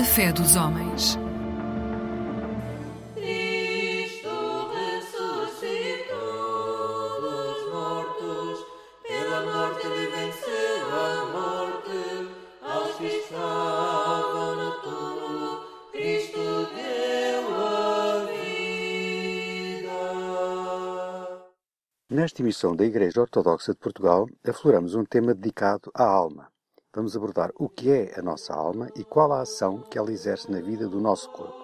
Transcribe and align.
A 0.00 0.02
fé 0.02 0.32
dos 0.32 0.56
homens. 0.56 1.18
Nesta 22.08 22.40
emissão 22.40 22.74
da 22.74 22.86
Igreja 22.86 23.20
Ortodoxa 23.20 23.74
de 23.74 23.78
Portugal, 23.78 24.26
afloramos 24.48 24.94
um 24.94 25.04
tema 25.04 25.34
dedicado 25.34 25.90
à 25.94 26.04
alma. 26.04 26.50
Vamos 26.92 27.16
abordar 27.16 27.52
o 27.54 27.68
que 27.68 27.88
é 27.88 28.18
a 28.18 28.22
nossa 28.22 28.52
alma 28.52 28.88
e 28.96 29.04
qual 29.04 29.32
a 29.32 29.42
ação 29.42 29.78
que 29.78 29.96
ela 29.96 30.10
exerce 30.10 30.50
na 30.50 30.60
vida 30.60 30.88
do 30.88 31.00
nosso 31.00 31.30
corpo. 31.30 31.54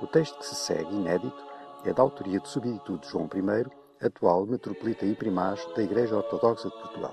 O 0.00 0.06
texto 0.06 0.38
que 0.38 0.46
se 0.46 0.54
segue, 0.54 0.94
inédito, 0.94 1.44
é 1.84 1.92
da 1.92 2.00
autoria 2.00 2.38
de 2.38 2.48
substituto 2.48 3.08
João 3.08 3.28
I, 3.34 4.06
atual 4.06 4.46
metropolita 4.46 5.04
e 5.04 5.16
primaz 5.16 5.66
da 5.74 5.82
Igreja 5.82 6.16
Ortodoxa 6.16 6.68
de 6.68 6.76
Portugal. 6.76 7.12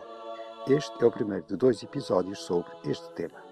Este 0.68 1.04
é 1.04 1.08
o 1.08 1.12
primeiro 1.12 1.44
de 1.48 1.55
dois 1.55 1.82
episódios 1.82 2.38
sobre 2.38 2.72
este 2.86 3.12
tema. 3.14 3.44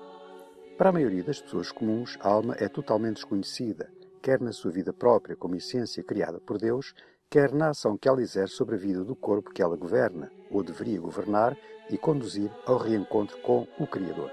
Para 0.78 0.90
a 0.90 0.94
maioria 0.94 1.24
das 1.24 1.42
pessoas 1.42 1.72
comuns, 1.72 2.16
a 2.22 2.30
alma 2.30 2.56
é 2.60 2.70
totalmente 2.70 3.16
desconhecida, 3.16 3.92
quer 4.22 4.40
na 4.40 4.52
sua 4.52 4.70
vida 4.70 4.94
própria 4.94 5.36
como 5.36 5.56
essência 5.56 6.04
criada 6.04 6.40
por 6.40 6.60
Deus, 6.60 6.94
quer 7.32 7.52
na 7.52 7.70
ação 7.70 7.98
que 7.98 8.08
ela 8.08 8.22
exerce 8.22 8.54
sobre 8.54 8.76
a 8.76 8.78
vida 8.78 9.04
do 9.04 9.16
corpo 9.16 9.50
que 9.50 9.62
ela 9.62 9.76
governa, 9.76 10.32
ou 10.52 10.62
deveria 10.62 11.02
governar, 11.02 11.58
e 11.90 11.98
conduzir 11.98 12.52
ao 12.66 12.78
reencontro 12.78 13.38
com 13.40 13.68
o 13.80 13.88
Criador. 13.88 14.32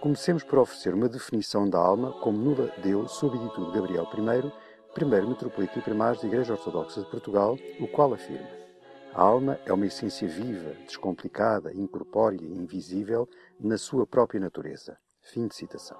Comecemos 0.00 0.42
por 0.42 0.58
oferecer 0.58 0.94
uma 0.94 1.08
definição 1.08 1.68
da 1.70 1.78
alma, 1.78 2.12
como 2.20 2.36
nula 2.36 2.72
deu, 2.82 3.06
sob 3.06 3.38
de 3.38 3.72
Gabriel 3.72 4.02
I, 4.04 4.52
primeiro 4.92 5.28
metropolita 5.28 5.78
e 5.78 5.82
primaz 5.82 6.20
da 6.20 6.26
Igreja 6.26 6.54
Ortodoxa 6.54 7.02
de 7.02 7.10
Portugal, 7.10 7.56
o 7.78 7.86
qual 7.86 8.12
afirma: 8.12 8.48
A 9.14 9.22
alma 9.22 9.60
é 9.64 9.72
uma 9.72 9.86
essência 9.86 10.26
viva, 10.26 10.74
descomplicada, 10.86 11.72
incorpórea 11.72 12.40
e 12.42 12.52
invisível 12.52 13.28
na 13.60 13.78
sua 13.78 14.04
própria 14.04 14.40
natureza. 14.40 14.98
Fim 15.20 15.46
de 15.46 15.54
citação. 15.54 15.98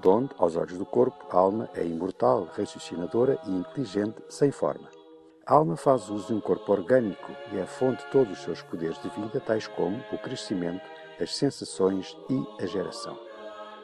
Donde, 0.00 0.30
aos 0.38 0.54
olhos 0.54 0.78
do 0.78 0.86
corpo, 0.86 1.26
a 1.30 1.36
alma 1.36 1.68
é 1.74 1.84
imortal, 1.84 2.44
raciocinadora 2.56 3.40
e 3.44 3.50
inteligente, 3.50 4.22
sem 4.28 4.52
forma. 4.52 5.01
A 5.44 5.54
alma 5.54 5.76
faz 5.76 6.08
uso 6.08 6.28
de 6.28 6.34
um 6.34 6.40
corpo 6.40 6.70
orgânico 6.70 7.32
e 7.52 7.58
é 7.58 7.62
a 7.62 7.66
fonte 7.66 8.04
de 8.04 8.10
todos 8.12 8.38
os 8.38 8.44
seus 8.44 8.62
poderes 8.62 8.96
de 9.02 9.08
vida, 9.08 9.40
tais 9.40 9.66
como 9.66 10.00
o 10.12 10.18
crescimento, 10.18 10.88
as 11.20 11.34
sensações 11.34 12.16
e 12.30 12.62
a 12.62 12.66
geração. 12.66 13.18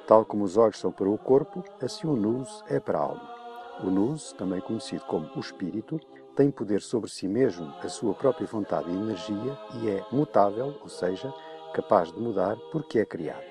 Tal 0.06 0.24
como 0.24 0.44
os 0.44 0.56
olhos 0.56 0.78
são 0.78 0.92
para 0.92 1.08
o 1.08 1.18
corpo, 1.18 1.64
assim 1.82 2.06
o 2.06 2.14
nous 2.14 2.62
é 2.68 2.78
para 2.78 2.98
a 2.98 3.02
alma. 3.02 3.28
O 3.82 3.90
nous, 3.90 4.32
também 4.34 4.60
conhecido 4.60 5.04
como 5.06 5.28
o 5.34 5.40
espírito, 5.40 5.98
tem 6.36 6.48
poder 6.48 6.80
sobre 6.80 7.10
si 7.10 7.26
mesmo, 7.26 7.66
a 7.82 7.88
sua 7.88 8.14
própria 8.14 8.46
vontade 8.46 8.88
e 8.88 8.94
energia 8.94 9.58
e 9.82 9.90
é 9.90 10.04
mutável, 10.12 10.78
ou 10.80 10.88
seja, 10.88 11.34
capaz 11.74 12.12
de 12.12 12.20
mudar 12.20 12.56
porque 12.70 13.00
é 13.00 13.04
criado. 13.04 13.44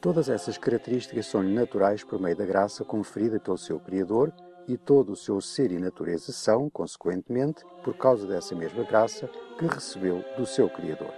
Todas 0.00 0.28
essas 0.28 0.58
características 0.58 1.26
são-lhe 1.26 1.54
naturais 1.54 2.02
por 2.02 2.20
meio 2.20 2.34
da 2.34 2.44
graça 2.44 2.84
conferida 2.84 3.38
pelo 3.38 3.56
seu 3.56 3.78
Criador 3.78 4.32
e 4.66 4.76
todo 4.76 5.12
o 5.12 5.16
seu 5.16 5.40
ser 5.40 5.72
e 5.72 5.78
natureza 5.78 6.32
são, 6.32 6.70
consequentemente, 6.70 7.64
por 7.82 7.96
causa 7.96 8.26
dessa 8.26 8.54
mesma 8.54 8.84
graça 8.84 9.28
que 9.58 9.66
recebeu 9.66 10.24
do 10.36 10.46
seu 10.46 10.68
Criador. 10.68 11.12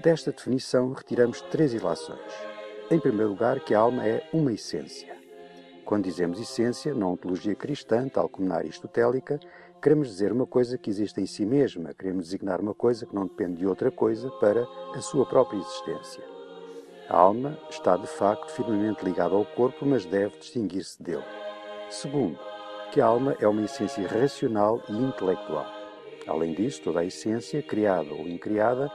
Desta 0.00 0.30
definição 0.30 0.92
retiramos 0.92 1.40
três 1.42 1.72
ilações. 1.72 2.20
Em 2.90 3.00
primeiro 3.00 3.30
lugar, 3.30 3.60
que 3.60 3.74
a 3.74 3.80
alma 3.80 4.06
é 4.06 4.28
uma 4.32 4.52
essência. 4.52 5.16
Quando 5.84 6.04
dizemos 6.04 6.40
essência, 6.40 6.94
na 6.94 7.06
ontologia 7.06 7.54
cristã, 7.54 8.08
tal 8.08 8.28
como 8.28 8.48
na 8.48 8.56
aristotélica, 8.56 9.38
queremos 9.80 10.08
dizer 10.08 10.32
uma 10.32 10.46
coisa 10.46 10.76
que 10.76 10.90
existe 10.90 11.20
em 11.20 11.26
si 11.26 11.46
mesma, 11.46 11.94
queremos 11.94 12.26
designar 12.26 12.60
uma 12.60 12.74
coisa 12.74 13.06
que 13.06 13.14
não 13.14 13.26
depende 13.26 13.58
de 13.58 13.66
outra 13.66 13.90
coisa 13.90 14.30
para 14.40 14.66
a 14.94 15.00
sua 15.00 15.24
própria 15.24 15.58
existência. 15.58 16.22
A 17.08 17.16
alma 17.16 17.56
está 17.70 17.96
de 17.96 18.06
facto 18.06 18.50
firmemente 18.50 19.04
ligada 19.04 19.34
ao 19.34 19.44
corpo, 19.44 19.86
mas 19.86 20.04
deve 20.04 20.38
distinguir-se 20.38 21.00
dele. 21.00 21.24
Segundo, 21.88 22.38
que 22.92 23.00
a 23.00 23.06
alma 23.06 23.36
é 23.40 23.46
uma 23.46 23.62
essência 23.62 24.06
racional 24.08 24.82
e 24.88 24.92
intelectual. 24.92 25.66
Além 26.26 26.52
disso, 26.52 26.82
toda 26.82 27.00
a 27.00 27.04
essência, 27.04 27.62
criada 27.62 28.12
ou 28.12 28.26
incriada, 28.26 28.90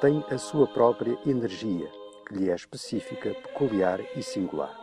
tem 0.00 0.24
a 0.30 0.38
sua 0.38 0.66
própria 0.66 1.18
energia, 1.26 1.86
que 2.26 2.34
lhe 2.34 2.50
é 2.50 2.54
específica, 2.54 3.34
peculiar 3.34 4.00
e 4.16 4.22
singular. 4.22 4.74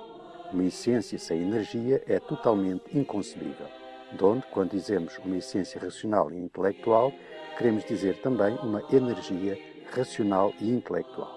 Uma 0.54 0.66
essência 0.66 1.18
sem 1.18 1.42
energia 1.42 2.04
é 2.08 2.20
totalmente 2.20 2.96
inconcebível. 2.96 3.68
Donde, 4.12 4.46
quando 4.52 4.72
dizemos 4.72 5.18
uma 5.26 5.38
essência 5.38 5.82
racional 5.82 6.32
e 6.32 6.38
intelectual, 6.38 7.12
queremos 7.58 7.84
dizer 7.84 8.22
também 8.22 8.56
uma 8.62 8.84
energia 8.92 9.58
racional 9.92 10.54
e 10.62 10.70
intelectual. 10.70 11.37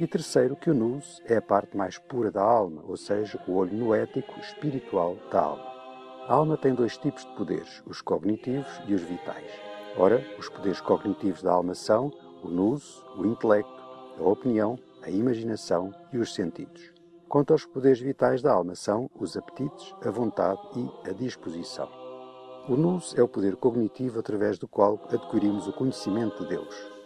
E 0.00 0.06
terceiro, 0.06 0.56
que 0.56 0.70
o 0.70 0.74
nous 0.74 1.20
é 1.26 1.36
a 1.36 1.42
parte 1.42 1.76
mais 1.76 1.98
pura 1.98 2.30
da 2.30 2.42
alma, 2.42 2.82
ou 2.88 2.96
seja, 2.96 3.38
o 3.46 3.52
olho 3.52 3.76
noético 3.76 4.40
espiritual 4.40 5.18
da 5.30 5.42
alma. 5.42 5.66
A 6.26 6.32
alma 6.32 6.56
tem 6.56 6.74
dois 6.74 6.96
tipos 6.96 7.22
de 7.22 7.34
poderes, 7.34 7.82
os 7.84 8.00
cognitivos 8.00 8.80
e 8.86 8.94
os 8.94 9.02
vitais. 9.02 9.44
Ora, 9.98 10.24
os 10.38 10.48
poderes 10.48 10.80
cognitivos 10.80 11.42
da 11.42 11.52
alma 11.52 11.74
são 11.74 12.10
o 12.42 12.48
nous, 12.48 13.04
o 13.14 13.26
intelecto, 13.26 13.84
a 14.18 14.22
opinião, 14.22 14.78
a 15.02 15.10
imaginação 15.10 15.92
e 16.14 16.16
os 16.16 16.32
sentidos. 16.32 16.94
Quanto 17.28 17.52
aos 17.52 17.66
poderes 17.66 18.00
vitais 18.00 18.40
da 18.40 18.54
alma 18.54 18.74
são 18.74 19.10
os 19.14 19.36
apetites, 19.36 19.94
a 20.02 20.10
vontade 20.10 20.62
e 20.76 21.10
a 21.10 21.12
disposição. 21.12 21.90
O 22.66 22.74
nous 22.74 23.14
é 23.18 23.22
o 23.22 23.28
poder 23.28 23.54
cognitivo 23.54 24.18
através 24.18 24.58
do 24.58 24.66
qual 24.66 24.98
adquirimos 25.12 25.68
o 25.68 25.74
conhecimento 25.74 26.42
de 26.44 26.48
Deus. 26.48 26.99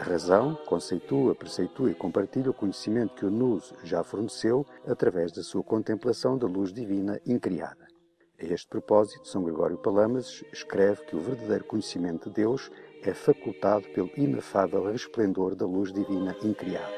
A 0.00 0.02
razão 0.02 0.54
conceitua, 0.64 1.34
preceitua 1.34 1.90
e 1.90 1.94
compartilha 1.94 2.48
o 2.48 2.54
conhecimento 2.54 3.14
que 3.14 3.26
o 3.26 3.30
Nus 3.30 3.74
já 3.84 4.02
forneceu 4.02 4.64
através 4.86 5.30
da 5.30 5.42
sua 5.42 5.62
contemplação 5.62 6.38
da 6.38 6.46
luz 6.46 6.72
divina 6.72 7.20
incriada. 7.26 7.86
A 8.40 8.44
este 8.46 8.66
propósito, 8.66 9.28
São 9.28 9.44
Gregório 9.44 9.76
Palamas 9.76 10.42
escreve 10.54 11.04
que 11.04 11.14
o 11.14 11.20
verdadeiro 11.20 11.64
conhecimento 11.64 12.30
de 12.30 12.36
Deus 12.36 12.70
é 13.02 13.12
facultado 13.12 13.86
pelo 13.90 14.10
inefável 14.16 14.90
resplendor 14.90 15.54
da 15.54 15.66
luz 15.66 15.92
divina 15.92 16.34
incriada. 16.42 16.94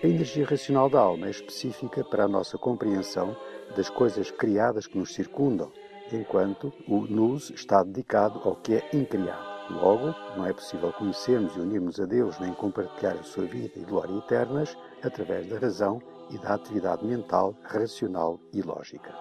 A 0.00 0.06
energia 0.06 0.46
racional 0.46 0.88
da 0.88 1.00
alma 1.00 1.26
é 1.26 1.30
específica 1.30 2.04
para 2.04 2.22
a 2.22 2.28
nossa 2.28 2.56
compreensão 2.56 3.36
das 3.74 3.90
coisas 3.90 4.30
criadas 4.30 4.86
que 4.86 4.96
nos 4.96 5.12
circundam, 5.12 5.72
enquanto 6.12 6.72
o 6.86 7.00
Nus 7.00 7.50
está 7.50 7.82
dedicado 7.82 8.38
ao 8.44 8.54
que 8.54 8.74
é 8.74 8.88
incriado. 8.92 9.51
Logo, 9.70 10.14
não 10.36 10.46
é 10.46 10.52
possível 10.52 10.92
conhecermos 10.92 11.56
e 11.56 11.60
unirmos 11.60 12.00
a 12.00 12.04
Deus 12.04 12.38
nem 12.38 12.52
compartilhar 12.52 13.12
a 13.12 13.22
sua 13.22 13.44
vida 13.44 13.72
e 13.76 13.84
glória 13.84 14.16
eternas 14.18 14.76
através 15.02 15.48
da 15.48 15.58
razão 15.58 16.00
e 16.30 16.38
da 16.38 16.54
atividade 16.54 17.04
mental, 17.04 17.54
racional 17.62 18.40
e 18.52 18.60
lógica. 18.60 19.14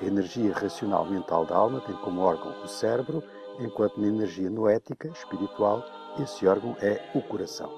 A 0.00 0.04
energia 0.04 0.52
racional 0.52 1.04
mental 1.06 1.44
da 1.44 1.56
alma 1.56 1.80
tem 1.80 1.94
como 1.96 2.22
órgão 2.22 2.52
o 2.62 2.68
cérebro, 2.68 3.22
enquanto 3.60 4.00
na 4.00 4.08
energia 4.08 4.50
noética, 4.50 5.08
espiritual, 5.08 5.84
esse 6.20 6.46
órgão 6.46 6.76
é 6.80 7.00
o 7.14 7.22
coração. 7.22 7.70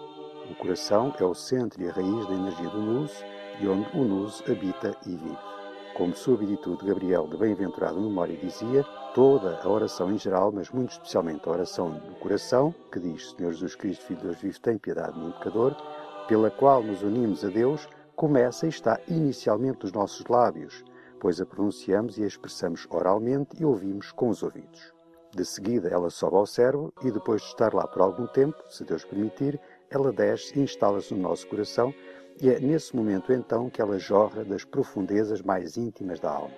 O 0.51 0.55
coração 0.55 1.13
é 1.19 1.25
o 1.25 1.35
centro 1.35 1.83
e 1.83 1.89
a 1.89 1.93
raiz 1.93 2.27
da 2.27 2.35
energia 2.35 2.69
do 2.71 2.81
nous 2.81 3.13
e 3.61 3.67
onde 3.67 3.89
o 3.97 4.05
nous 4.05 4.43
habita 4.49 4.97
e 5.07 5.11
vive. 5.11 5.56
Como 5.97 6.15
sob 6.15 6.45
de 6.45 6.59
Gabriel 6.85 7.27
de 7.27 7.39
Bem-aventurada 7.39 7.99
Memória 7.99 8.37
dizia, 8.37 8.85
toda 9.15 9.59
a 9.63 9.67
oração 9.67 10.13
em 10.13 10.19
geral, 10.19 10.53
mas 10.53 10.69
muito 10.69 10.91
especialmente 10.91 11.49
a 11.49 11.53
oração 11.53 11.89
do 11.89 12.15
coração, 12.17 12.75
que 12.93 13.01
diz 13.01 13.31
Senhor 13.31 13.51
Jesus 13.51 13.75
Cristo, 13.75 14.05
Filho 14.05 14.21
de 14.21 14.27
Deus 14.27 14.41
vivo, 14.43 14.61
tem 14.61 14.77
piedade 14.77 15.15
de 15.15 15.21
mim, 15.21 15.33
pecador, 15.39 15.75
pela 16.29 16.51
qual 16.51 16.83
nos 16.83 17.03
unimos 17.03 17.43
a 17.47 17.49
Deus, 17.49 17.89
começa 18.15 18.67
e 18.67 18.69
está 18.69 19.01
inicialmente 19.09 19.85
nos 19.85 19.93
nossos 19.93 20.27
lábios, 20.27 20.85
pois 21.19 21.41
a 21.41 21.47
pronunciamos 21.47 22.19
e 22.19 22.25
a 22.25 22.27
expressamos 22.27 22.87
oralmente 22.91 23.57
e 23.59 23.65
ouvimos 23.65 24.13
com 24.13 24.29
os 24.29 24.43
ouvidos. 24.43 24.93
De 25.35 25.47
seguida 25.47 25.89
ela 25.89 26.11
sobe 26.11 26.37
ao 26.37 26.45
cérebro 26.45 26.93
e 27.03 27.11
depois 27.11 27.41
de 27.41 27.49
estar 27.49 27.73
lá 27.73 27.87
por 27.87 28.03
algum 28.03 28.27
tempo, 28.27 28.63
se 28.69 28.85
Deus 28.85 29.03
permitir, 29.03 29.59
ela 29.89 30.13
desce 30.13 30.59
e 30.59 30.63
instala-se 30.63 31.15
no 31.15 31.23
nosso 31.23 31.47
coração 31.47 31.95
e 32.41 32.51
é 32.51 32.61
nesse 32.61 32.95
momento 32.95 33.33
então 33.33 33.71
que 33.71 33.81
ela 33.81 33.99
jorra 33.99 34.45
das 34.45 34.65
profundezas 34.65 35.41
mais 35.43 35.77
íntimas 35.77 36.21
da 36.21 36.31
alma. 36.31 36.55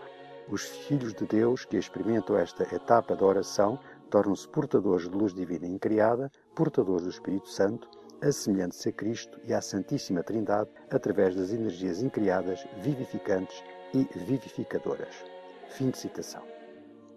Os 0.50 0.62
filhos 0.62 1.14
de 1.14 1.26
Deus 1.26 1.64
que 1.64 1.76
experimentam 1.76 2.36
esta 2.36 2.62
etapa 2.75 3.14
da 3.14 3.25
oração 3.25 3.78
tornam-se 4.10 4.48
portadores 4.48 5.08
de 5.08 5.14
luz 5.14 5.34
divina 5.34 5.66
incriada, 5.66 6.32
portadores 6.54 7.04
do 7.04 7.10
Espírito 7.10 7.48
Santo, 7.48 7.88
assemelhando-se 8.20 8.88
a 8.88 8.92
Cristo 8.92 9.38
e 9.44 9.52
à 9.52 9.60
Santíssima 9.60 10.22
Trindade 10.22 10.70
através 10.90 11.36
das 11.36 11.52
energias 11.52 12.02
incriadas, 12.02 12.66
vivificantes 12.78 13.62
e 13.94 14.08
vivificadoras. 14.16 15.14
Fim 15.69 15.90
de 15.90 15.98
citação. 15.98 16.42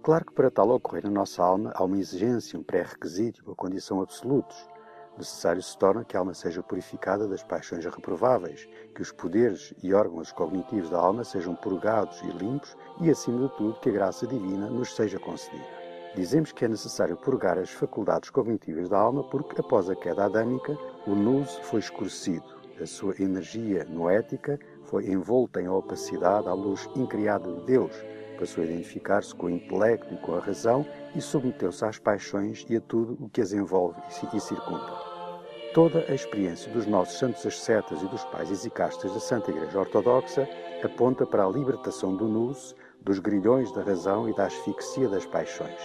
Claro 0.03 0.25
que 0.25 0.33
para 0.33 0.51
tal 0.51 0.69
ocorrer 0.69 1.05
na 1.05 1.11
nossa 1.11 1.43
alma 1.43 1.71
há 1.75 1.83
uma 1.83 1.97
exigência, 1.97 2.59
um 2.59 2.63
pré-requisito, 2.63 3.43
uma 3.45 3.55
condição 3.55 4.01
absolutos. 4.01 4.57
Necessário 5.17 5.61
se 5.61 5.77
torna 5.77 6.05
que 6.05 6.15
a 6.15 6.19
alma 6.19 6.33
seja 6.33 6.63
purificada 6.63 7.27
das 7.27 7.43
paixões 7.43 7.85
reprováveis, 7.85 8.67
que 8.95 9.01
os 9.01 9.11
poderes 9.11 9.73
e 9.83 9.93
órgãos 9.93 10.31
cognitivos 10.31 10.89
da 10.89 10.97
alma 10.97 11.23
sejam 11.23 11.53
purgados 11.55 12.21
e 12.21 12.31
limpos 12.31 12.75
e, 12.99 13.09
acima 13.09 13.47
de 13.47 13.55
tudo, 13.57 13.79
que 13.79 13.89
a 13.89 13.93
graça 13.93 14.25
divina 14.25 14.69
nos 14.69 14.95
seja 14.95 15.19
concedida. 15.19 15.81
Dizemos 16.15 16.51
que 16.51 16.65
é 16.65 16.67
necessário 16.67 17.15
purgar 17.15 17.57
as 17.57 17.69
faculdades 17.69 18.29
cognitivas 18.29 18.89
da 18.89 18.97
alma 18.97 19.23
porque, 19.23 19.59
após 19.61 19.89
a 19.89 19.95
queda 19.95 20.25
adâmica, 20.25 20.77
o 21.07 21.11
nus 21.11 21.57
foi 21.63 21.79
escurecido, 21.79 22.43
a 22.81 22.85
sua 22.85 23.13
energia 23.21 23.85
noética 23.85 24.59
foi 24.83 25.05
envolta 25.09 25.61
em 25.61 25.69
opacidade 25.69 26.47
à 26.47 26.53
luz 26.53 26.89
incriada 26.95 27.49
de 27.51 27.61
Deus, 27.65 27.93
passou 28.41 28.63
a 28.63 28.65
identificar-se 28.65 29.35
com 29.35 29.45
o 29.45 29.49
intelecto 29.51 30.11
e 30.11 30.17
com 30.17 30.33
a 30.33 30.39
razão 30.39 30.83
e 31.15 31.21
submeteu-se 31.21 31.85
às 31.85 31.99
paixões 31.99 32.65
e 32.67 32.75
a 32.75 32.81
tudo 32.81 33.15
o 33.23 33.29
que 33.29 33.39
as 33.39 33.53
envolve 33.53 34.01
e 34.33 34.39
circunda. 34.39 34.91
Toda 35.75 36.03
a 36.09 36.15
experiência 36.15 36.71
dos 36.73 36.88
nossos 36.88 37.19
santos 37.19 37.45
ascetas 37.45 38.01
e 38.01 38.07
dos 38.07 38.25
pais 38.25 38.49
exicastas 38.49 39.13
da 39.13 39.19
Santa 39.19 39.51
Igreja 39.51 39.79
Ortodoxa 39.79 40.49
aponta 40.83 41.23
para 41.23 41.45
a 41.45 41.49
libertação 41.49 42.15
do 42.15 42.27
nus, 42.27 42.75
dos 42.99 43.19
grilhões 43.19 43.71
da 43.73 43.83
razão 43.83 44.27
e 44.27 44.33
da 44.33 44.47
asfixia 44.47 45.07
das 45.07 45.25
paixões. 45.27 45.79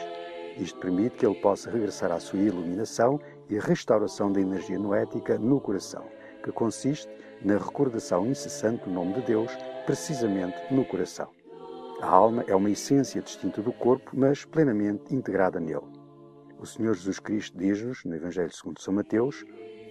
Isto 0.56 0.78
permite 0.78 1.16
que 1.16 1.26
ele 1.26 1.34
possa 1.34 1.70
regressar 1.70 2.10
à 2.10 2.18
sua 2.18 2.40
iluminação 2.40 3.20
e 3.50 3.58
restauração 3.58 4.32
da 4.32 4.40
energia 4.40 4.78
noética 4.78 5.38
no 5.38 5.60
coração, 5.60 6.06
que 6.42 6.50
consiste 6.50 7.12
na 7.42 7.58
recordação 7.58 8.26
incessante 8.26 8.84
do 8.84 8.90
nome 8.90 9.12
de 9.12 9.20
Deus, 9.20 9.52
precisamente 9.84 10.56
no 10.70 10.86
coração. 10.86 11.35
A 12.00 12.08
alma 12.08 12.44
é 12.46 12.54
uma 12.54 12.70
essência 12.70 13.22
distinta 13.22 13.62
do 13.62 13.72
corpo, 13.72 14.10
mas 14.12 14.44
plenamente 14.44 15.14
integrada 15.14 15.58
nele. 15.58 15.86
O 16.58 16.66
Senhor 16.66 16.94
Jesus 16.94 17.18
Cristo 17.18 17.56
diz-nos, 17.56 18.04
no 18.04 18.14
Evangelho 18.14 18.52
segundo 18.52 18.80
São 18.82 18.92
Mateus, 18.92 19.44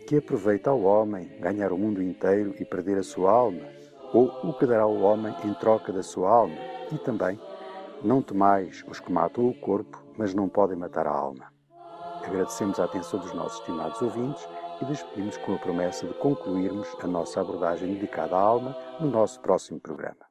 que 0.07 0.17
aproveita 0.17 0.69
ao 0.69 0.81
homem 0.81 1.27
ganhar 1.39 1.71
o 1.71 1.77
mundo 1.77 2.03
inteiro 2.03 2.53
e 2.59 2.65
perder 2.65 2.99
a 2.99 3.03
sua 3.03 3.31
alma, 3.31 3.67
ou 4.13 4.27
o 4.43 4.53
que 4.53 4.67
dará 4.67 4.83
ao 4.83 4.95
homem 4.95 5.35
em 5.43 5.53
troca 5.55 5.91
da 5.91 6.03
sua 6.03 6.29
alma, 6.29 6.55
e 6.91 6.97
também, 6.99 7.39
não 8.03 8.21
temais 8.21 8.83
os 8.87 8.99
que 8.99 9.11
matam 9.11 9.47
o 9.47 9.59
corpo, 9.59 10.03
mas 10.15 10.31
não 10.31 10.47
podem 10.47 10.77
matar 10.77 11.07
a 11.07 11.11
alma. 11.11 11.51
Agradecemos 12.23 12.79
a 12.79 12.85
atenção 12.85 13.19
dos 13.19 13.33
nossos 13.33 13.59
estimados 13.59 14.01
ouvintes 14.01 14.47
e 14.81 14.85
despedimos 14.85 15.37
com 15.37 15.55
a 15.55 15.57
promessa 15.57 16.07
de 16.07 16.13
concluirmos 16.15 16.87
a 17.01 17.07
nossa 17.07 17.41
abordagem 17.41 17.93
dedicada 17.93 18.35
à 18.35 18.39
alma 18.39 18.75
no 18.99 19.09
nosso 19.09 19.39
próximo 19.41 19.79
programa. 19.79 20.24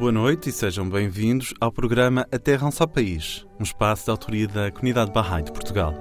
Boa 0.00 0.10
noite 0.10 0.48
e 0.48 0.52
sejam 0.52 0.88
bem-vindos 0.88 1.52
ao 1.60 1.70
programa 1.70 2.26
A 2.32 2.38
Terra 2.38 2.64
é 2.64 2.68
um 2.68 2.70
Só 2.70 2.86
País, 2.86 3.46
um 3.58 3.62
espaço 3.62 4.06
de 4.06 4.10
autoria 4.10 4.48
da 4.48 4.70
Comunidade 4.70 5.12
Bahá'í 5.12 5.42
de 5.42 5.52
Portugal. 5.52 5.92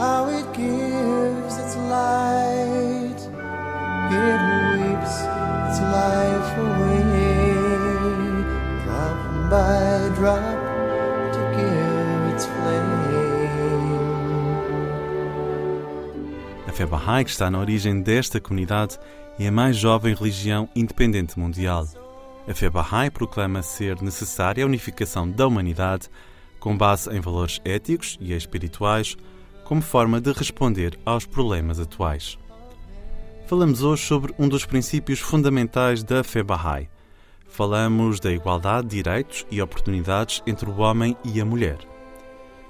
How 0.00 0.28
it 0.28 0.44
gives 0.56 1.56
its 1.56 1.76
light, 1.88 3.20
it 4.10 4.40
weeps 4.74 5.22
its 5.68 5.78
life 5.86 6.50
away, 6.58 7.54
drop 8.84 9.18
by 9.48 10.10
drop 10.16 10.42
to 11.30 11.38
give 11.54 12.34
its 12.34 12.44
flame. 12.44 12.88
A 16.66 16.72
fé 16.72 16.84
Bahá'í, 16.84 17.24
que 17.24 17.30
está 17.30 17.48
na 17.48 17.60
origem 17.60 18.02
desta 18.02 18.40
comunidade, 18.40 18.98
é 19.38 19.46
a 19.46 19.52
mais 19.52 19.76
jovem 19.76 20.12
religião 20.12 20.68
independente 20.74 21.38
mundial. 21.38 21.86
A 22.48 22.54
fé 22.54 22.70
Bahá'í 22.70 23.10
proclama 23.10 23.60
ser 23.60 24.00
necessária 24.00 24.64
a 24.64 24.66
unificação 24.66 25.30
da 25.30 25.46
humanidade 25.46 26.08
com 26.58 26.74
base 26.74 27.10
em 27.14 27.20
valores 27.20 27.60
éticos 27.62 28.16
e 28.20 28.32
espirituais, 28.32 29.18
como 29.64 29.82
forma 29.82 30.18
de 30.18 30.32
responder 30.32 30.98
aos 31.04 31.26
problemas 31.26 31.78
atuais. 31.78 32.38
Falamos 33.46 33.82
hoje 33.82 34.02
sobre 34.06 34.34
um 34.38 34.48
dos 34.48 34.64
princípios 34.64 35.20
fundamentais 35.20 36.02
da 36.02 36.24
fé 36.24 36.42
Bahá'í. 36.42 36.88
Falamos 37.46 38.18
da 38.18 38.32
igualdade 38.32 38.88
de 38.88 38.96
direitos 38.96 39.46
e 39.50 39.60
oportunidades 39.60 40.42
entre 40.46 40.70
o 40.70 40.78
homem 40.78 41.14
e 41.22 41.38
a 41.42 41.44
mulher. 41.44 41.78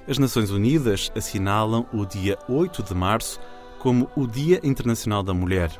As 0.08 0.18
Nações 0.18 0.50
Unidas 0.50 1.12
assinalam 1.14 1.86
o 1.92 2.04
dia 2.04 2.36
8 2.48 2.82
de 2.82 2.94
março 2.94 3.38
como 3.78 4.10
o 4.16 4.26
Dia 4.26 4.60
Internacional 4.64 5.22
da 5.22 5.32
Mulher. 5.32 5.70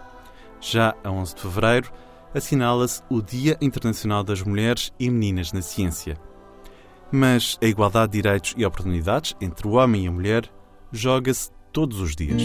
Já 0.61 0.95
a 1.03 1.11
11 1.11 1.35
de 1.35 1.43
fevereiro, 1.43 1.91
assinala-se 2.35 3.03
o 3.09 3.23
Dia 3.23 3.57
Internacional 3.61 4.23
das 4.23 4.43
Mulheres 4.43 4.93
e 4.99 5.11
Meninas 5.11 5.53
na 5.53 5.63
Ciência. 5.63 6.17
Mas 7.11 7.59
a 7.63 7.67
igualdade 7.67 8.13
de 8.13 8.19
direitos 8.23 8.55
e 8.57 8.65
oportunidades 8.65 9.35
entre 9.41 9.67
o 9.67 9.73
homem 9.73 10.05
e 10.05 10.09
a 10.09 10.13
mulher 10.13 10.51
joga-se 10.93 11.51
todos 11.73 12.01
os 12.01 12.15
dias. 12.15 12.43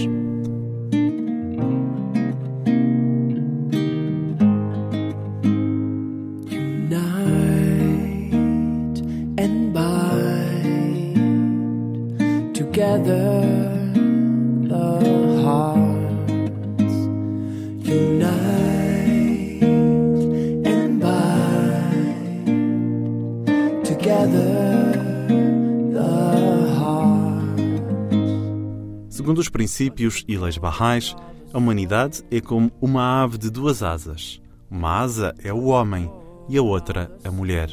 Princípios 29.64 30.26
e 30.28 30.38
leis 30.38 30.58
barrais, 30.58 31.16
a 31.54 31.58
humanidade 31.58 32.22
é 32.30 32.42
como 32.42 32.70
uma 32.82 33.24
ave 33.24 33.38
de 33.38 33.50
duas 33.50 33.82
asas. 33.82 34.42
Uma 34.70 35.00
asa 35.00 35.34
é 35.42 35.54
o 35.54 35.68
homem 35.68 36.12
e 36.50 36.58
a 36.58 36.62
outra 36.62 37.10
a 37.24 37.32
mulher. 37.32 37.70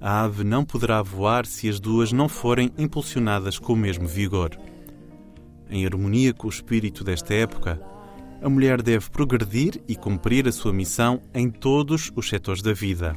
A 0.00 0.22
ave 0.22 0.44
não 0.44 0.64
poderá 0.64 1.02
voar 1.02 1.44
se 1.44 1.68
as 1.68 1.80
duas 1.80 2.12
não 2.12 2.28
forem 2.28 2.70
impulsionadas 2.78 3.58
com 3.58 3.72
o 3.72 3.76
mesmo 3.76 4.06
vigor. 4.06 4.56
Em 5.68 5.84
harmonia 5.84 6.32
com 6.32 6.46
o 6.46 6.50
espírito 6.50 7.02
desta 7.02 7.34
época, 7.34 7.82
a 8.40 8.48
mulher 8.48 8.80
deve 8.80 9.10
progredir 9.10 9.82
e 9.88 9.96
cumprir 9.96 10.46
a 10.46 10.52
sua 10.52 10.72
missão 10.72 11.20
em 11.34 11.50
todos 11.50 12.12
os 12.14 12.28
setores 12.28 12.62
da 12.62 12.72
vida. 12.72 13.16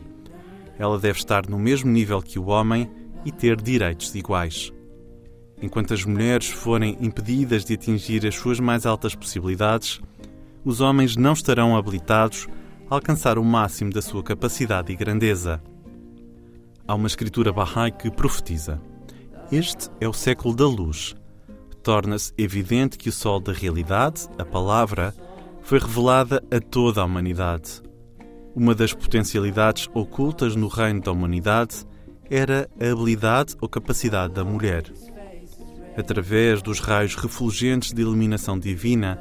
Ela 0.80 0.98
deve 0.98 1.20
estar 1.20 1.48
no 1.48 1.60
mesmo 1.60 1.92
nível 1.92 2.20
que 2.20 2.40
o 2.40 2.48
homem 2.48 2.90
e 3.24 3.32
ter 3.32 3.62
direitos 3.62 4.16
iguais. 4.16 4.74
Enquanto 5.62 5.94
as 5.94 6.04
mulheres 6.04 6.48
forem 6.48 6.98
impedidas 7.00 7.64
de 7.64 7.74
atingir 7.74 8.26
as 8.26 8.36
suas 8.36 8.60
mais 8.60 8.86
altas 8.86 9.16
possibilidades, 9.16 10.02
os 10.64 10.82
homens 10.82 11.16
não 11.16 11.34
estarão 11.34 11.78
habilitados 11.78 12.48
a 12.90 12.96
alcançar 12.96 13.38
o 13.38 13.44
máximo 13.44 13.92
da 13.92 14.02
sua 14.02 14.24
capacidade 14.24 14.92
e 14.92 14.96
grandeza. 14.96 15.62
Há 16.88 16.94
uma 16.94 17.08
escritura 17.08 17.54
Bahá'í 17.54 17.92
que 17.92 18.12
profetiza: 18.12 18.82
Este 19.52 19.90
é 20.00 20.08
o 20.08 20.14
século 20.14 20.56
da 20.56 20.68
luz. 20.68 21.16
Torna-se 21.82 22.34
evidente 22.38 22.98
que 22.98 23.10
o 23.10 23.12
sol 23.12 23.40
da 23.40 23.54
realidade, 23.54 24.28
a 24.38 24.46
palavra, 24.46 25.14
foi 25.62 25.80
revelada 25.80 26.44
a 26.52 26.60
toda 26.60 27.02
a 27.02 27.06
humanidade. 27.06 27.82
Uma 28.56 28.74
das 28.74 28.94
potencialidades 28.94 29.88
ocultas 29.94 30.56
no 30.56 30.68
reino 30.68 31.02
da 31.02 31.12
humanidade 31.12 31.86
era 32.30 32.70
a 32.80 32.92
habilidade 32.92 33.56
ou 33.62 33.68
capacidade 33.68 34.34
da 34.34 34.44
mulher. 34.44 34.92
Através 35.98 36.62
dos 36.62 36.80
raios 36.80 37.16
refulgentes 37.16 37.94
de 37.94 38.02
iluminação 38.02 38.60
divina, 38.60 39.20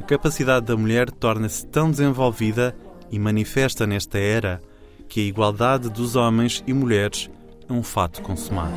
a 0.00 0.02
capacidade 0.02 0.66
da 0.66 0.76
mulher 0.76 1.10
torna-se 1.10 1.66
tão 1.66 1.90
desenvolvida 1.90 2.74
e 3.10 3.18
manifesta 3.18 3.86
nesta 3.86 4.18
era 4.18 4.60
que 5.08 5.20
a 5.20 5.24
igualdade 5.24 5.90
dos 5.90 6.16
homens 6.16 6.64
e 6.66 6.72
mulheres 6.72 7.30
é 7.68 7.72
um 7.72 7.82
fato 7.82 8.22
consumado. 8.22 8.74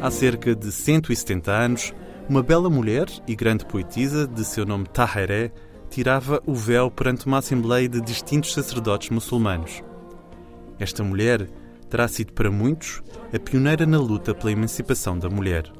Há 0.00 0.10
cerca 0.10 0.54
de 0.54 0.72
170 0.72 1.52
anos, 1.52 1.94
uma 2.28 2.42
bela 2.42 2.70
mulher 2.70 3.06
e 3.26 3.34
grande 3.34 3.64
poetisa, 3.64 4.26
de 4.26 4.44
seu 4.44 4.64
nome 4.64 4.86
Tahereh, 4.86 5.52
tirava 5.90 6.42
o 6.46 6.54
véu 6.54 6.90
perante 6.90 7.26
uma 7.26 7.38
assembleia 7.38 7.88
de 7.88 8.00
distintos 8.00 8.54
sacerdotes 8.54 9.10
muçulmanos. 9.10 9.82
Esta 10.78 11.04
mulher 11.04 11.48
terá 11.90 12.08
sido 12.08 12.32
para 12.32 12.50
muitos 12.50 13.02
a 13.34 13.38
pioneira 13.38 13.84
na 13.84 13.98
luta 13.98 14.34
pela 14.34 14.52
emancipação 14.52 15.18
da 15.18 15.28
mulher. 15.28 15.70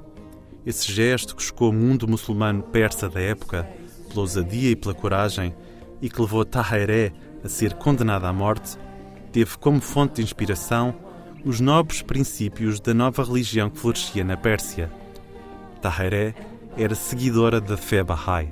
Esse 0.67 0.93
gesto 0.93 1.35
que 1.35 1.43
chocou 1.43 1.71
o 1.71 1.73
mundo 1.73 2.07
muçulmano 2.07 2.63
persa 2.63 3.09
da 3.09 3.21
época, 3.21 3.69
pela 4.09 4.21
ousadia 4.21 4.71
e 4.71 4.77
pela 4.77 4.95
coragem, 4.95 5.55
e 6.01 6.11
que 6.11 6.21
levou 6.21 6.45
Tahereh 6.45 7.13
a 7.43 7.49
ser 7.49 7.75
condenada 7.75 8.29
à 8.29 8.33
morte, 8.33 8.77
teve 9.33 9.57
como 9.57 9.81
fonte 9.81 10.17
de 10.17 10.23
inspiração 10.23 10.95
os 11.45 11.59
nobres 11.59 12.03
princípios 12.03 12.79
da 12.79 12.93
nova 12.93 13.25
religião 13.25 13.71
que 13.71 13.79
florescia 13.79 14.23
na 14.23 14.37
Pérsia. 14.37 15.02
Tahereh 15.83 16.33
era 16.77 16.95
seguidora 16.95 17.61
da 17.61 17.77
fé 17.77 18.03
Bahá'í, 18.05 18.49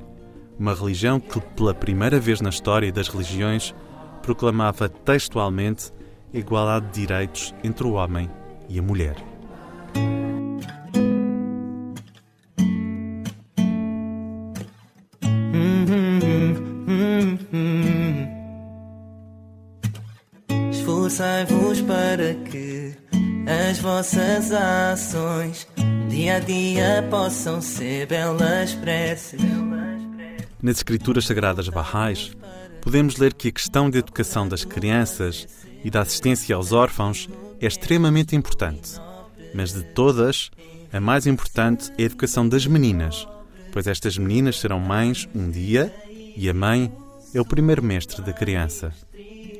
uma 0.58 0.74
religião 0.74 1.20
que, 1.20 1.40
pela 1.40 1.72
primeira 1.72 2.18
vez 2.18 2.40
na 2.40 2.50
história 2.50 2.92
das 2.92 3.08
religiões, 3.08 3.74
proclamava 4.20 4.88
textualmente 4.88 5.92
igualdade 6.34 6.86
de 6.86 7.06
direitos 7.06 7.54
entre 7.64 7.86
o 7.86 7.92
homem 7.92 8.28
e 8.68 8.78
a 8.78 8.82
mulher. 8.82 9.16
Esforçai-vos 20.70 21.80
para 21.82 22.34
que 22.34 23.09
as 23.50 23.80
vossas 23.80 24.52
ações 24.52 25.66
dia 26.08 26.36
a 26.36 26.38
dia 26.38 27.04
possam 27.10 27.60
ser 27.60 28.06
belas 28.06 28.74
preces. 28.74 29.40
Nas 30.62 30.76
Escrituras 30.76 31.24
Sagradas 31.24 31.68
Barrais, 31.68 32.30
podemos 32.80 33.16
ler 33.16 33.34
que 33.34 33.48
a 33.48 33.52
questão 33.52 33.90
da 33.90 33.98
educação 33.98 34.46
das 34.46 34.64
crianças 34.64 35.48
e 35.82 35.90
da 35.90 36.02
assistência 36.02 36.54
aos 36.54 36.70
órfãos 36.70 37.28
é 37.60 37.66
extremamente 37.66 38.36
importante. 38.36 39.00
Mas 39.52 39.72
de 39.72 39.82
todas, 39.82 40.50
a 40.92 41.00
mais 41.00 41.26
importante 41.26 41.90
é 41.98 42.02
a 42.02 42.06
educação 42.06 42.48
das 42.48 42.66
meninas, 42.66 43.26
pois 43.72 43.88
estas 43.88 44.16
meninas 44.16 44.60
serão 44.60 44.78
mães 44.78 45.28
um 45.34 45.50
dia 45.50 45.92
e 46.36 46.48
a 46.48 46.54
mãe 46.54 46.92
é 47.34 47.40
o 47.40 47.44
primeiro 47.44 47.82
mestre 47.82 48.22
da 48.22 48.32
criança. 48.32 48.92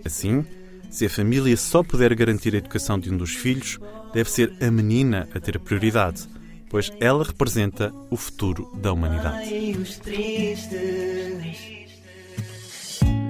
Assim, 0.05 0.45
se 0.91 1.07
a 1.07 1.11
família 1.11 1.57
só 1.57 1.83
puder 1.83 2.15
garantir 2.15 2.55
a 2.55 2.59
educação 2.59 2.99
de 2.99 3.11
um 3.11 3.17
dos 3.17 3.31
filhos, 3.31 3.79
deve 4.13 4.29
ser 4.29 4.53
a 4.61 4.71
menina 4.71 5.29
a 5.33 5.41
ter 5.41 5.59
prioridade, 5.61 6.29
pois 6.69 6.93
ela 7.01 7.25
representa 7.25 7.95
o 8.11 8.17
futuro 8.17 8.71
da 8.75 8.93
humanidade. 8.93 9.49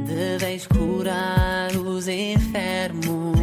Deveis 0.06 0.66
curar 0.66 1.76
os 1.76 2.08
enfermos, 2.08 3.38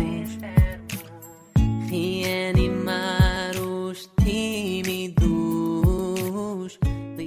reanimar 1.89 3.55
os 3.61 4.09
tímidos. 4.23 5.27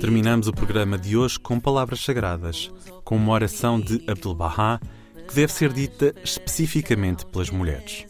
Terminamos 0.01 0.49
o 0.49 0.53
programa 0.53 0.99
de 0.99 1.17
hoje 1.17 1.39
com 1.39 1.59
palavras 1.61 2.01
sagradas, 2.01 2.71
com 3.05 3.17
uma 3.17 3.33
oração 3.33 3.81
de 3.81 4.03
Abdu'l-Bahá 4.07 4.81
que 5.31 5.37
deve 5.37 5.53
ser 5.53 5.73
dita 5.73 6.13
especificamente 6.25 7.25
pelas 7.25 7.51
mulheres. 7.51 8.05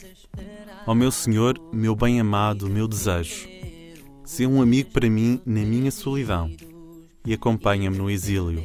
Ó 0.87 0.95
meu 0.95 1.13
Senhor, 1.13 1.61
meu 1.71 1.95
bem-amado, 1.95 2.67
meu 2.67 2.89
desejo, 2.89 3.47
sê 4.25 4.47
um 4.47 4.63
amigo 4.63 4.91
para 4.91 5.09
mim 5.09 5.39
na 5.45 5.61
minha 5.61 5.91
solidão 5.91 6.51
e 7.27 7.35
acompanha-me 7.35 7.99
no 7.99 8.11
exílio. 8.11 8.65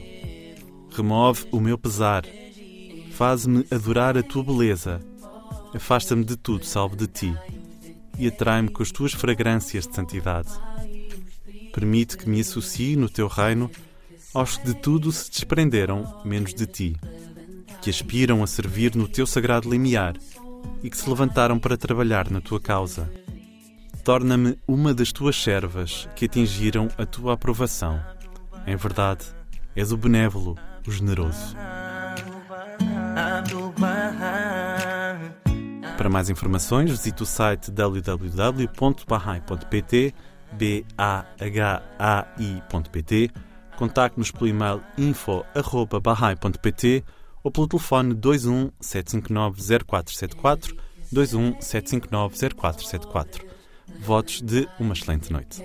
Remove 0.90 1.46
o 1.52 1.60
meu 1.60 1.78
pesar 1.78 2.24
Faz-me 3.12 3.66
adorar 3.72 4.18
a 4.18 4.24
tua 4.24 4.44
beleza. 4.44 5.00
Afasta-me 5.74 6.26
de 6.26 6.36
tudo, 6.36 6.66
salvo 6.66 6.98
de 6.98 7.08
ti. 7.08 7.34
E 8.20 8.28
atrai-me 8.28 8.68
com 8.68 8.84
as 8.84 8.92
tuas 8.92 9.14
fragrâncias 9.14 9.88
de 9.88 9.96
santidade. 9.96 10.50
Permite 11.74 12.18
que 12.18 12.30
me 12.30 12.42
associe 12.42 12.98
no 12.98 13.08
teu 13.08 13.30
reino 13.30 13.72
aos 14.34 14.58
que 14.58 14.66
de 14.66 14.74
tudo 14.74 15.14
se 15.14 15.32
desprenderam, 15.32 16.22
menos 16.26 16.54
de 16.54 16.66
ti. 16.66 16.98
Que 17.86 17.92
aspiram 17.92 18.42
a 18.42 18.48
servir 18.48 18.96
no 18.96 19.08
teu 19.08 19.28
sagrado 19.28 19.70
limiar 19.70 20.16
e 20.82 20.90
que 20.90 20.98
se 20.98 21.08
levantaram 21.08 21.60
para 21.60 21.78
trabalhar 21.78 22.32
na 22.32 22.42
tua 22.42 22.60
causa. 22.60 23.08
Torna-me 24.04 24.58
uma 24.68 24.92
das 24.92 25.12
tuas 25.12 25.40
servas 25.40 26.10
que 26.16 26.26
atingiram 26.26 26.88
a 26.98 27.06
tua 27.06 27.34
aprovação. 27.34 28.04
Em 28.66 28.76
verdade, 28.76 29.28
és 29.76 29.92
o 29.92 29.98
benévolo, 29.98 30.58
o 30.88 30.92
generoso. 30.92 31.56
Para 35.96 36.10
mais 36.10 36.28
informações, 36.32 36.90
visite 36.90 37.22
o 37.22 37.26
site 37.28 37.70
www.bahai.pt 37.70 38.66
b-a-h-a-i.pt 40.54 40.92
Contacte-nos 43.78 44.32
pelo 44.32 44.48
e-mail 44.48 44.82
info.bahai.pt 44.98 45.86
ou 47.46 47.52
pelo 47.52 47.68
telefone 47.68 48.16
21 48.16 48.72
759 48.82 49.62
0474 49.86 50.76
21 51.12 51.62
759 51.62 52.36
0474. 52.56 53.46
Votos 54.00 54.42
de 54.42 54.68
uma 54.80 54.94
excelente 54.96 55.32
noite. 55.32 55.62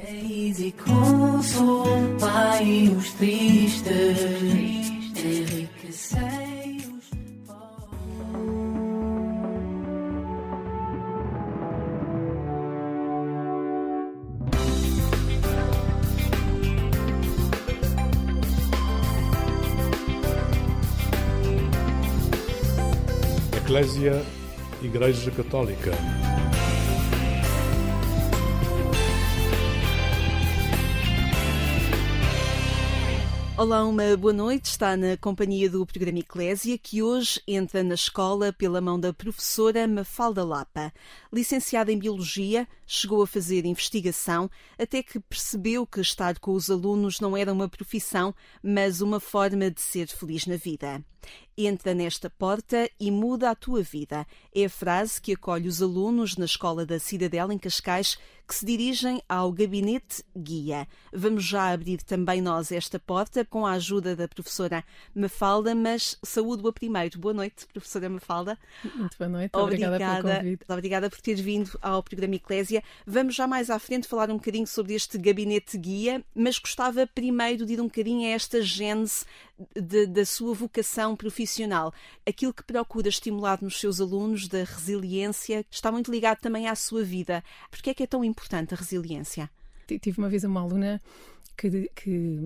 Eclésia 23.70 24.26
Igreja 24.82 25.30
Católica. 25.30 25.92
Olá, 33.56 33.84
uma 33.84 34.16
boa 34.16 34.32
noite. 34.32 34.64
Está 34.64 34.96
na 34.96 35.16
companhia 35.16 35.70
do 35.70 35.86
programa 35.86 36.18
Eclésia, 36.18 36.76
que 36.76 37.00
hoje 37.00 37.40
entra 37.46 37.84
na 37.84 37.94
escola 37.94 38.52
pela 38.52 38.80
mão 38.80 38.98
da 38.98 39.12
professora 39.12 39.86
Mafalda 39.86 40.42
Lapa. 40.42 40.92
Licenciada 41.32 41.92
em 41.92 41.98
Biologia, 41.98 42.66
chegou 42.84 43.22
a 43.22 43.26
fazer 43.26 43.64
investigação 43.64 44.50
até 44.76 45.00
que 45.00 45.20
percebeu 45.20 45.86
que 45.86 46.00
estar 46.00 46.40
com 46.40 46.54
os 46.54 46.68
alunos 46.68 47.20
não 47.20 47.36
era 47.36 47.52
uma 47.52 47.68
profissão, 47.68 48.34
mas 48.60 49.00
uma 49.00 49.20
forma 49.20 49.70
de 49.70 49.80
ser 49.80 50.08
feliz 50.08 50.44
na 50.44 50.56
vida. 50.56 51.04
Entra 51.56 51.94
nesta 51.94 52.30
porta 52.30 52.88
e 52.98 53.10
muda 53.10 53.50
a 53.50 53.54
tua 53.54 53.82
vida. 53.82 54.26
É 54.54 54.64
a 54.64 54.70
frase 54.70 55.20
que 55.20 55.34
acolhe 55.34 55.68
os 55.68 55.82
alunos 55.82 56.36
na 56.36 56.44
Escola 56.44 56.86
da 56.86 56.98
Cidadela, 56.98 57.52
em 57.52 57.58
Cascais, 57.58 58.18
que 58.50 58.54
se 58.56 58.66
dirigem 58.66 59.22
ao 59.28 59.52
Gabinete 59.52 60.24
Guia. 60.36 60.88
Vamos 61.12 61.44
já 61.44 61.72
abrir 61.72 62.02
também 62.02 62.40
nós 62.42 62.72
esta 62.72 62.98
porta 62.98 63.44
com 63.44 63.64
a 63.64 63.74
ajuda 63.74 64.16
da 64.16 64.26
professora 64.26 64.82
Mafalda, 65.14 65.72
mas 65.72 66.18
saúdo-a 66.20 66.72
primeiro. 66.72 67.16
Boa 67.20 67.32
noite, 67.32 67.64
professora 67.72 68.08
Mafalda. 68.08 68.58
Muito 68.96 69.16
boa 69.16 69.28
noite, 69.28 69.52
obrigada, 69.54 69.94
obrigada 69.94 70.22
pelo 70.22 70.36
convite. 70.36 70.64
Obrigada 70.68 71.10
por 71.10 71.20
ter 71.20 71.36
vindo 71.36 71.78
ao 71.80 72.02
programa 72.02 72.34
Eclésia. 72.34 72.82
Vamos 73.06 73.36
já 73.36 73.46
mais 73.46 73.70
à 73.70 73.78
frente 73.78 74.08
falar 74.08 74.30
um 74.30 74.36
bocadinho 74.36 74.66
sobre 74.66 74.94
este 74.94 75.16
Gabinete 75.16 75.78
Guia, 75.78 76.24
mas 76.34 76.58
gostava 76.58 77.06
primeiro 77.06 77.64
de 77.64 77.74
ir 77.74 77.80
um 77.80 77.84
bocadinho 77.84 78.26
a 78.26 78.32
esta 78.32 78.60
gênese 78.60 79.24
da 80.04 80.24
sua 80.24 80.54
vocação 80.54 81.16
profissional. 81.16 81.92
Aquilo 82.26 82.54
que 82.54 82.62
procura 82.62 83.08
estimular 83.08 83.58
nos 83.62 83.78
seus 83.78 84.00
alunos 84.00 84.48
da 84.48 84.64
resiliência 84.64 85.64
está 85.70 85.90
muito 85.92 86.10
ligado 86.10 86.38
também 86.38 86.68
à 86.68 86.74
sua 86.74 87.02
vida. 87.02 87.44
Por 87.70 87.80
que 87.82 87.90
é 87.90 87.94
que 87.94 88.02
é 88.02 88.06
tão 88.06 88.24
importante 88.24 88.74
a 88.74 88.76
resiliência? 88.76 89.50
Tive 89.86 90.18
uma 90.18 90.28
vez 90.28 90.44
uma 90.44 90.60
aluna 90.60 91.00
que, 91.56 91.90
que 91.94 92.38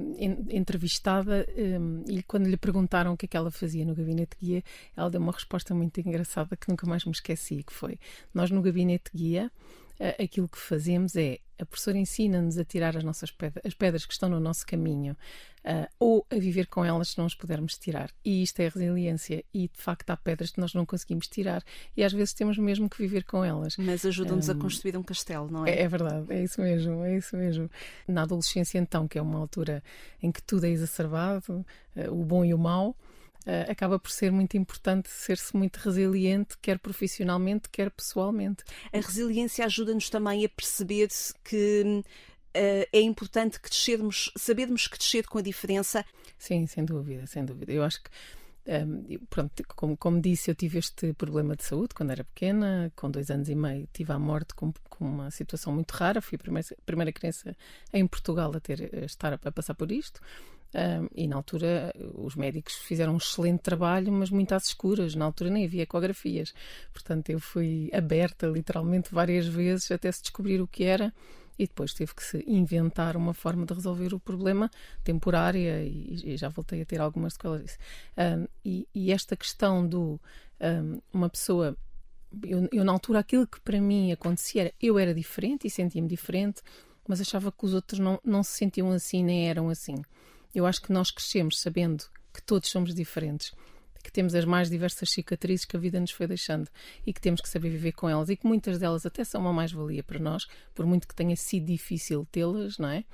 entrevistada 0.51 1.47
um, 1.57 2.03
e 2.09 2.23
quando 2.23 2.49
lhe 2.49 2.57
perguntaram 2.57 3.13
o 3.13 3.17
que 3.17 3.27
é 3.27 3.29
que 3.29 3.37
ela 3.37 3.51
fazia 3.51 3.85
no 3.85 3.95
gabinete 3.95 4.37
guia, 4.41 4.65
ela 4.97 5.09
deu 5.09 5.21
uma 5.21 5.33
resposta 5.33 5.75
muito 5.75 6.01
engraçada 6.01 6.57
que 6.57 6.69
nunca 6.69 6.87
mais 6.87 7.05
me 7.05 7.13
esqueci, 7.13 7.63
que 7.63 7.73
foi 7.73 7.99
nós 8.33 8.51
no 8.51 8.61
gabinete 8.61 9.11
guia 9.15 9.53
aquilo 10.19 10.49
que 10.49 10.59
fazemos 10.59 11.17
é 11.17 11.39
a 11.59 11.65
professora 11.65 11.99
ensina-nos 11.99 12.59
a 12.59 12.65
tirar 12.65 12.97
as 12.97 13.05
nossas 13.05 13.31
pedras, 13.31 13.65
as 13.65 13.75
pedras 13.75 14.05
que 14.05 14.13
estão 14.13 14.29
no 14.29 14.41
nosso 14.41 14.67
caminho, 14.67 15.17
uh, 15.65 15.89
ou 15.99 16.27
a 16.31 16.35
viver 16.37 16.67
com 16.67 16.85
elas 16.85 17.11
se 17.11 17.19
não 17.19 17.27
as 17.27 17.35
pudermos 17.35 17.79
tirar. 17.79 18.11
E 18.25 18.43
isto 18.43 18.61
é 18.61 18.69
resiliência. 18.69 19.45
E 19.53 19.69
de 19.69 19.81
facto 19.81 20.11
há 20.11 20.17
pedras 20.17 20.51
que 20.51 20.61
nós 20.61 20.75
não 20.75 20.85
conseguimos 20.85 21.29
tirar 21.29 21.63
e 21.97 22.03
às 22.03 22.13
vezes 22.13 22.35
temos 22.35 22.59
mesmo 22.59 22.89
que 22.89 22.99
viver 22.99 23.25
com 23.25 23.45
elas. 23.45 23.77
Mas 23.77 24.05
ajudam-nos 24.05 24.49
um, 24.49 24.53
a 24.53 24.55
construir 24.57 24.97
um 24.97 25.03
castelo, 25.03 25.51
não 25.51 25.67
é? 25.67 25.71
é? 25.71 25.83
É 25.83 25.89
verdade, 25.89 26.27
é 26.33 26.43
isso 26.43 26.61
mesmo, 26.61 27.05
é 27.05 27.17
isso 27.17 27.37
mesmo. 27.37 27.71
Na 28.09 28.23
adolescência, 28.23 28.79
então, 28.79 29.07
que 29.07 29.19
é 29.19 29.23
uma 29.23 29.39
altura 29.39 29.83
em 30.23 30.33
que 30.33 30.43
tudo 30.43 30.67
é 30.67 30.71
exacerbado, 30.71 31.65
uh, 31.97 32.11
o 32.11 32.25
bom 32.25 32.45
e 32.45 32.53
o 32.53 32.59
mau. 32.59 32.97
Uh, 33.47 33.71
acaba 33.71 33.99
por 33.99 34.11
ser 34.11 34.33
muito 34.33 34.57
importante 34.57 35.11
ser-se 35.11 35.55
muito 35.55 35.77
resiliente, 35.77 36.57
quer 36.63 36.79
profissionalmente, 36.79 37.69
quer 37.69 37.91
pessoalmente. 37.91 38.65
A 38.91 38.97
resiliência 38.97 39.67
ajuda-nos 39.67 40.09
também 40.09 40.45
a 40.45 40.49
perceber 40.49 41.09
que 41.45 42.03
Uh, 42.57 42.87
é 42.93 43.01
importante 43.01 43.61
que 43.61 43.69
descermos, 43.69 44.31
sabermos 44.39 44.87
que 44.87 44.97
descer 44.97 45.27
com 45.27 45.39
a 45.39 45.43
diferença. 45.43 46.05
Sim, 46.39 46.69
sem 46.69 46.85
dúvida, 46.85 47.27
sem 47.27 47.45
dúvida. 47.45 47.73
Eu 47.73 47.83
acho 47.83 48.01
que 48.01 48.09
um, 48.67 49.05
ehm, 49.11 49.19
pronto, 49.29 49.63
como, 49.75 49.97
como, 49.97 50.21
disse, 50.21 50.53
eu 50.53 50.55
tive 50.55 50.79
este 50.79 51.13
problema 51.15 51.57
de 51.57 51.65
saúde 51.65 51.95
quando 51.95 52.13
era 52.13 52.23
pequena, 52.23 52.93
com 52.95 53.11
dois 53.11 53.29
anos 53.29 53.49
e 53.49 53.57
meio 53.57 53.89
tive 53.93 54.13
a 54.13 54.19
morte 54.21 54.55
com, 54.55 54.73
com 54.89 55.05
uma 55.05 55.33
situação 55.33 55.73
muito 55.73 55.91
rara. 55.91 56.23
Fui 56.23 56.37
a 56.37 56.39
primeira, 56.39 56.69
a 56.71 56.83
primeira 56.87 57.13
criança 57.13 57.57
em 57.93 58.07
Portugal 58.07 58.53
a 58.55 58.61
ter 58.61 58.89
a 59.03 59.05
estar 59.05 59.33
a 59.33 59.53
passar 59.53 59.75
por 59.75 59.91
isto. 59.91 60.21
E 61.15 61.29
na 61.29 61.37
altura 61.37 61.95
os 62.15 62.35
médicos 62.35 62.75
fizeram 62.75 63.15
um 63.15 63.19
excelente 63.19 63.61
trabalho, 63.61 64.13
mas 64.13 64.31
muito 64.31 64.53
às 64.53 64.67
escuras. 64.67 65.15
Na 65.15 65.25
altura 65.25 65.51
nem 65.51 65.65
havia 65.65 65.85
ecografias. 65.85 66.53
Portanto, 66.93 67.31
eu 67.31 67.39
fui 67.39 67.91
aberta 67.93 68.47
literalmente 68.47 69.15
várias 69.15 69.47
vezes 69.47 69.91
até 69.91 70.11
se 70.11 70.23
descobrir 70.23 70.61
o 70.61 70.67
que 70.67 70.85
era. 70.85 71.13
E 71.57 71.69
depois 71.69 71.95
teve 71.95 72.13
que 72.13 72.25
se 72.25 72.45
inventar 72.49 73.17
uma 73.17 73.33
forma 73.33 73.65
de 73.65 73.73
resolver 73.73 74.13
o 74.13 74.19
problema 74.19 74.69
temporária, 75.05 75.85
e, 75.85 76.33
e 76.33 76.37
já 76.37 76.49
voltei 76.49 76.83
a 76.83 76.85
ter 76.85 77.01
algumas 77.01 77.35
sequelas 77.35 77.63
disso. 77.63 77.79
Um, 78.19 78.49
e, 78.65 78.89
e, 78.93 79.13
esta 79.13 79.37
questão 79.37 79.87
do 79.87 80.21
um, 80.61 81.01
uma 81.13 81.31
pessoa 81.31 81.77
eu, 82.43 82.69
eu, 82.73 82.85
na 82.85 82.91
altura, 82.91 83.21
aquilo 83.21 83.47
que 83.47 83.61
para 83.61 83.81
mim 83.81 84.11
acontecia 84.11 84.63
era 84.63 84.75
eu 84.83 84.99
era 84.99 85.15
diferente 85.15 85.67
e 85.67 85.71
sentia-me 85.71 86.09
diferente, 86.09 86.63
mas 87.07 87.21
achava 87.21 87.53
que 87.53 87.65
os 87.65 87.75
outros 87.75 88.01
não, 88.01 88.19
não 88.25 88.43
se 88.43 88.53
sentiam 88.53 88.91
assim 88.91 89.23
nem 89.23 89.49
eram 89.49 89.69
assim. 89.69 90.03
Eu 90.55 90.67
acho 90.67 90.81
que 90.81 90.93
nós 90.93 91.11
crescemos 91.11 91.61
sabendo 91.61 92.05
que 92.33 92.43
todos 92.43 92.69
somos 92.69 92.95
diferentes, 92.95 93.53
que 94.03 94.13
temos 94.13 94.35
as 94.35 94.45
mais 94.45 94.69
diversas 94.69 95.11
cicatrizes 95.11 95.65
que 95.65 95.77
a 95.77 95.81
vida 95.81 95.99
nos 95.99 96.11
foi 96.11 96.27
deixando 96.27 96.69
e 97.07 97.13
que 97.13 97.21
temos 97.21 97.41
que 97.41 97.49
saber 97.49 97.71
viver 97.71 97.93
com 97.93 98.09
elas 98.09 98.29
e 98.29 98.37
que 98.37 98.47
muitas 98.47 98.79
delas 98.79 99.07
até 99.07 99.25
são 99.25 99.41
uma 99.41 99.53
mais-valia 99.53 100.03
para 100.03 100.19
nós, 100.19 100.47
por 100.75 100.85
muito 100.85 101.09
que 101.09 101.15
tenha 101.15 101.35
sido 101.37 101.67
difícil 101.67 102.27
tê-las, 102.31 102.79
não 102.79 102.89
é? 102.89 103.05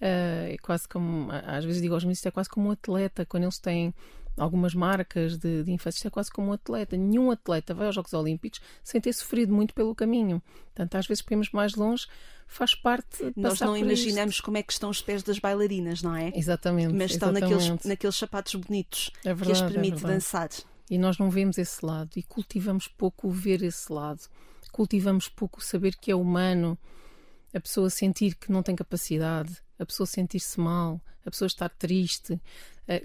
Uh, 0.00 0.54
é 0.54 0.56
quase 0.62 0.88
como, 0.88 1.28
às 1.32 1.64
vezes 1.64 1.82
digo 1.82 1.94
aos 1.94 2.04
meninos, 2.04 2.24
é 2.24 2.30
quase 2.30 2.48
como 2.48 2.68
um 2.68 2.70
atleta, 2.70 3.26
quando 3.26 3.42
eles 3.42 3.58
têm 3.58 3.92
algumas 4.38 4.74
marcas 4.74 5.36
de, 5.36 5.62
de 5.64 5.72
infância. 5.72 5.98
Isto 5.98 6.08
é 6.08 6.10
quase 6.10 6.30
como 6.30 6.48
um 6.48 6.52
atleta. 6.52 6.96
Nenhum 6.96 7.30
atleta 7.30 7.74
vai 7.74 7.86
aos 7.86 7.94
Jogos 7.94 8.12
Olímpicos 8.12 8.60
sem 8.82 9.00
ter 9.00 9.12
sofrido 9.12 9.52
muito 9.52 9.74
pelo 9.74 9.94
caminho. 9.94 10.42
Portanto, 10.66 10.94
às 10.94 11.06
vezes 11.06 11.22
podemos 11.22 11.50
mais 11.50 11.74
longe, 11.74 12.06
faz 12.46 12.74
parte. 12.74 13.32
Nós 13.36 13.60
não 13.60 13.76
imaginamos 13.76 14.36
isto. 14.36 14.44
como 14.44 14.56
é 14.56 14.62
que 14.62 14.72
estão 14.72 14.90
os 14.90 15.02
pés 15.02 15.22
das 15.22 15.38
bailarinas, 15.38 16.02
não 16.02 16.14
é? 16.14 16.32
Exatamente. 16.34 16.94
Mas 16.94 17.12
estão 17.12 17.30
exatamente. 17.30 17.60
Naqueles, 17.60 17.84
naqueles 17.84 18.16
sapatos 18.16 18.54
bonitos 18.54 19.10
é 19.24 19.34
verdade, 19.34 19.46
que 19.46 19.64
as 19.64 19.72
permite 19.72 20.04
é 20.04 20.08
dançar. 20.08 20.48
E 20.90 20.96
nós 20.96 21.18
não 21.18 21.30
vemos 21.30 21.58
esse 21.58 21.84
lado 21.84 22.10
e 22.16 22.22
cultivamos 22.22 22.88
pouco 22.88 23.28
ver 23.30 23.62
esse 23.62 23.92
lado. 23.92 24.22
Cultivamos 24.72 25.28
pouco 25.28 25.62
saber 25.62 25.96
que 25.96 26.10
é 26.10 26.14
humano 26.14 26.78
a 27.54 27.60
pessoa 27.60 27.90
sentir 27.90 28.34
que 28.34 28.50
não 28.52 28.62
tem 28.62 28.76
capacidade, 28.76 29.56
a 29.78 29.84
pessoa 29.84 30.06
sentir-se 30.06 30.58
mal, 30.60 31.00
a 31.24 31.30
pessoa 31.30 31.46
estar 31.46 31.68
triste, 31.68 32.40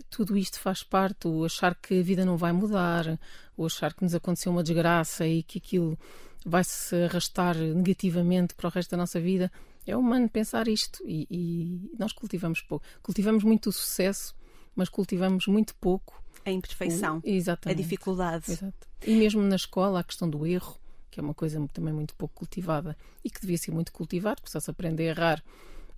tudo 0.10 0.38
isto 0.38 0.60
faz 0.60 0.82
parte, 0.84 1.28
o 1.28 1.43
achar 1.43 1.76
que 1.76 2.00
a 2.00 2.04
vida 2.04 2.26
não 2.26 2.38
vai 2.38 2.52
mudar, 2.54 3.19
o 3.58 3.65
achar 3.65 3.93
que 3.93 4.04
nos 4.04 4.15
aconteceu 4.15 4.52
uma 4.52 4.63
desgraça 4.63 5.28
e 5.28 5.43
que 5.43 5.58
aquilo 5.58 5.98
vai 6.46 6.63
se 6.63 6.96
arrastar 7.04 7.56
negativamente 7.56 8.54
para 8.56 8.67
o 8.67 8.72
resto 8.72 8.91
da 8.91 8.98
nossa 8.98 9.19
vida. 9.19 9.52
É 9.86 9.96
humano 9.96 10.30
pensar 10.30 10.67
isto 10.67 11.04
e, 11.06 11.28
e 11.30 11.91
nós 12.00 12.13
cultivamos 12.13 12.62
pouco. 12.62 12.86
Cultivamos 13.02 13.43
muito 13.43 13.69
o 13.69 13.72
sucesso, 13.72 14.34
mas 14.76 14.88
cultivamos 14.88 15.48
muito 15.48 15.76
pouco 15.76 16.24
a 16.46 16.52
imperfeição, 16.52 17.17
o, 17.17 17.69
a 17.69 17.74
dificuldade. 17.74 18.52
Exato. 18.52 18.88
E 19.06 19.15
mesmo 19.15 19.41
na 19.41 19.56
escola, 19.56 20.00
a 20.00 20.04
questão 20.04 20.30
do 20.30 20.46
erro, 20.46 20.78
que 21.12 21.19
é 21.19 21.24
uma 21.24 21.34
coisa 21.34 21.65
também 21.74 21.93
muito 21.93 22.15
pouco 22.15 22.34
cultivada 22.36 22.98
e 23.24 23.30
que 23.30 23.41
devia 23.41 23.58
ser 23.58 23.72
muito 23.72 23.91
cultivada, 23.91 24.38
porque 24.38 24.52
só 24.52 24.60
se 24.60 24.72
aprende 24.72 25.04
a 25.04 25.06
errar 25.06 25.43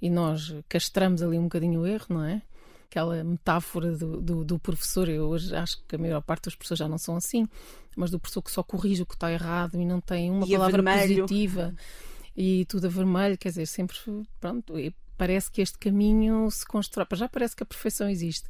e 0.02 0.10
nós 0.10 0.54
castramos 0.68 1.22
ali 1.22 1.38
um 1.38 1.44
bocadinho 1.44 1.82
o 1.82 1.88
erro, 1.88 2.08
não 2.10 2.24
é? 2.24 2.42
Aquela 2.86 3.24
metáfora 3.24 3.92
do, 3.96 4.22
do, 4.22 4.46
do, 4.46 4.60
professor. 4.60 5.10
Eu 5.10 5.28
hoje 5.28 5.56
acho 5.56 5.84
que 5.88 5.96
a 5.96 6.00
maior 6.00 6.22
parte 6.22 6.46
dos 6.46 6.56
professores 6.56 6.80
já 6.80 6.88
não 6.88 6.98
são 6.98 7.16
assim, 7.16 7.48
mas 7.96 8.12
do 8.12 8.20
professor 8.20 8.42
que 8.42 8.52
só 8.52 8.64
corrige 8.64 9.02
o 9.02 9.06
que 9.06 9.16
está 9.16 9.32
errado 9.32 9.80
e 9.80 9.86
não 9.86 10.00
tem 10.00 10.32
uma 10.32 10.46
e 10.46 10.52
palavra 10.52 10.84
positiva 10.84 11.74
e 12.36 12.66
tudo 12.66 12.86
a 12.88 12.90
vermelho, 12.90 13.38
quer 13.38 13.50
dizer, 13.50 13.66
sempre 13.66 13.98
pronto. 14.40 14.74
parece 15.18 15.50
que 15.52 15.62
este 15.62 15.78
caminho 15.78 16.50
se 16.52 16.66
constrói. 16.66 17.06
Já 17.14 17.30
parece 17.30 17.56
que 17.56 17.64
a 17.64 17.66
perfeição 17.66 18.10
existe 18.10 18.48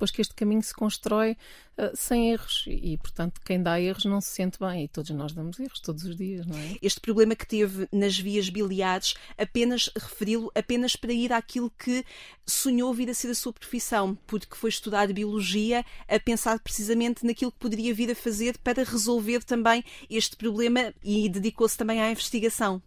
depois 0.00 0.10
que 0.10 0.22
este 0.22 0.34
caminho 0.34 0.62
se 0.62 0.72
constrói 0.72 1.32
uh, 1.76 1.94
sem 1.94 2.32
erros 2.32 2.64
e, 2.66 2.96
portanto, 2.96 3.38
quem 3.44 3.62
dá 3.62 3.78
erros 3.78 4.06
não 4.06 4.18
se 4.18 4.30
sente 4.30 4.58
bem 4.58 4.84
e 4.84 4.88
todos 4.88 5.10
nós 5.10 5.34
damos 5.34 5.60
erros 5.60 5.78
todos 5.78 6.04
os 6.04 6.16
dias, 6.16 6.46
não 6.46 6.56
é? 6.56 6.76
Este 6.80 6.98
problema 6.98 7.36
que 7.36 7.46
teve 7.46 7.86
nas 7.92 8.18
vias 8.18 8.48
biliares, 8.48 9.12
apenas 9.36 9.90
referi-lo 9.94 10.50
apenas 10.54 10.96
para 10.96 11.12
ir 11.12 11.34
àquilo 11.34 11.70
que 11.78 12.02
sonhou 12.46 12.94
vir 12.94 13.10
a 13.10 13.14
ser 13.14 13.28
a 13.28 13.34
sua 13.34 13.52
profissão, 13.52 14.16
porque 14.26 14.56
foi 14.56 14.70
estudar 14.70 15.12
biologia 15.12 15.84
a 16.08 16.18
pensar 16.18 16.58
precisamente 16.60 17.26
naquilo 17.26 17.52
que 17.52 17.58
poderia 17.58 17.92
vir 17.92 18.10
a 18.10 18.14
fazer 18.14 18.56
para 18.56 18.82
resolver 18.82 19.44
também 19.44 19.84
este 20.08 20.34
problema 20.34 20.94
e 21.04 21.28
dedicou-se 21.28 21.76
também 21.76 22.00
à 22.00 22.10
investigação. 22.10 22.82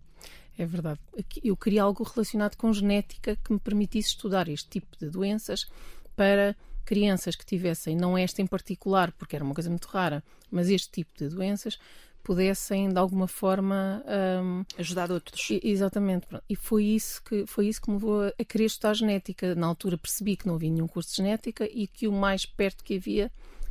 É 0.57 0.65
verdade. 0.65 0.99
Eu 1.43 1.55
queria 1.55 1.83
algo 1.83 2.03
relacionado 2.03 2.55
com 2.55 2.73
genética 2.73 3.35
que 3.35 3.53
me 3.53 3.59
permitisse 3.59 4.09
estudar 4.09 4.47
este 4.47 4.67
tipo 4.67 4.97
de 4.97 5.11
doenças 5.11 5.67
para 6.15 6.55
crianças 6.83 7.35
que 7.35 7.45
tivessem, 7.45 7.95
não 7.95 8.17
esta 8.17 8.41
em 8.41 8.47
particular, 8.47 9.11
porque 9.13 9.35
era 9.35 9.43
uma 9.43 9.53
coisa 9.53 9.69
muito 9.69 9.85
rara, 9.87 10.23
mas 10.51 10.69
este 10.69 10.89
tipo 10.91 11.11
de 11.17 11.29
doenças, 11.29 11.77
pudessem 12.23 12.89
de 12.89 12.97
alguma 12.97 13.27
forma 13.27 14.03
um, 14.41 14.63
ajudar 14.77 15.11
outros. 15.11 15.49
E, 15.49 15.59
exatamente. 15.63 16.25
E 16.49 16.55
foi 16.55 16.85
isso 16.85 17.21
que 17.21 17.45
foi 17.45 17.67
isso 17.67 17.81
que 17.81 17.89
me 17.89 17.95
levou 17.95 18.23
a, 18.23 18.33
a 18.39 18.45
querer 18.45 18.65
estudar 18.65 18.93
genética. 18.93 19.53
Na 19.53 19.67
altura 19.67 19.97
percebi 19.97 20.37
que 20.37 20.47
não 20.47 20.55
havia 20.55 20.71
nenhum 20.71 20.87
curso 20.87 21.09
de 21.11 21.17
genética 21.17 21.69
e 21.71 21.85
que 21.85 22.07
o 22.07 22.11
mais 22.11 22.45
perto 22.45 22.83
que 22.83 22.95
havia 22.95 23.29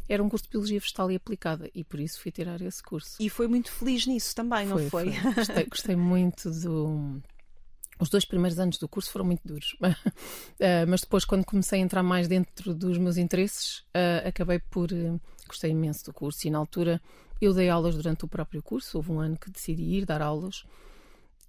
era 0.08 0.22
um 0.22 0.28
curso 0.28 0.44
de 0.44 0.50
biologia 0.50 0.78
vegetal 0.78 1.10
e 1.10 1.16
aplicada 1.16 1.70
e 1.74 1.82
por 1.82 1.98
isso 1.98 2.20
fui 2.20 2.30
tirar 2.30 2.60
esse 2.60 2.82
curso. 2.82 3.16
E 3.18 3.30
foi 3.30 3.48
muito 3.48 3.72
feliz 3.72 4.06
nisso 4.06 4.34
também, 4.34 4.68
foi, 4.68 4.82
não 4.82 4.90
foi? 4.90 5.12
foi. 5.12 5.32
Gostei, 5.34 5.64
gostei 5.64 5.96
muito 5.96 6.50
do 6.50 7.22
os 8.02 8.08
dois 8.08 8.24
primeiros 8.24 8.58
anos 8.58 8.78
do 8.78 8.88
curso 8.88 9.12
foram 9.12 9.24
muito 9.24 9.46
duros, 9.46 9.76
uh, 9.80 9.86
mas 10.88 11.02
depois, 11.02 11.24
quando 11.24 11.44
comecei 11.44 11.78
a 11.78 11.82
entrar 11.82 12.02
mais 12.02 12.26
dentro 12.26 12.74
dos 12.74 12.98
meus 12.98 13.16
interesses, 13.16 13.78
uh, 13.94 14.26
acabei 14.26 14.58
por. 14.58 14.90
Uh, 14.92 15.20
gostei 15.46 15.70
imenso 15.70 16.06
do 16.06 16.12
curso 16.12 16.46
e, 16.46 16.50
na 16.50 16.58
altura, 16.58 17.00
eu 17.40 17.52
dei 17.52 17.68
aulas 17.68 17.94
durante 17.94 18.24
o 18.24 18.28
próprio 18.28 18.62
curso. 18.62 18.96
Houve 18.96 19.12
um 19.12 19.20
ano 19.20 19.36
que 19.36 19.50
decidi 19.50 19.82
ir 19.82 20.06
dar 20.06 20.22
aulas 20.22 20.64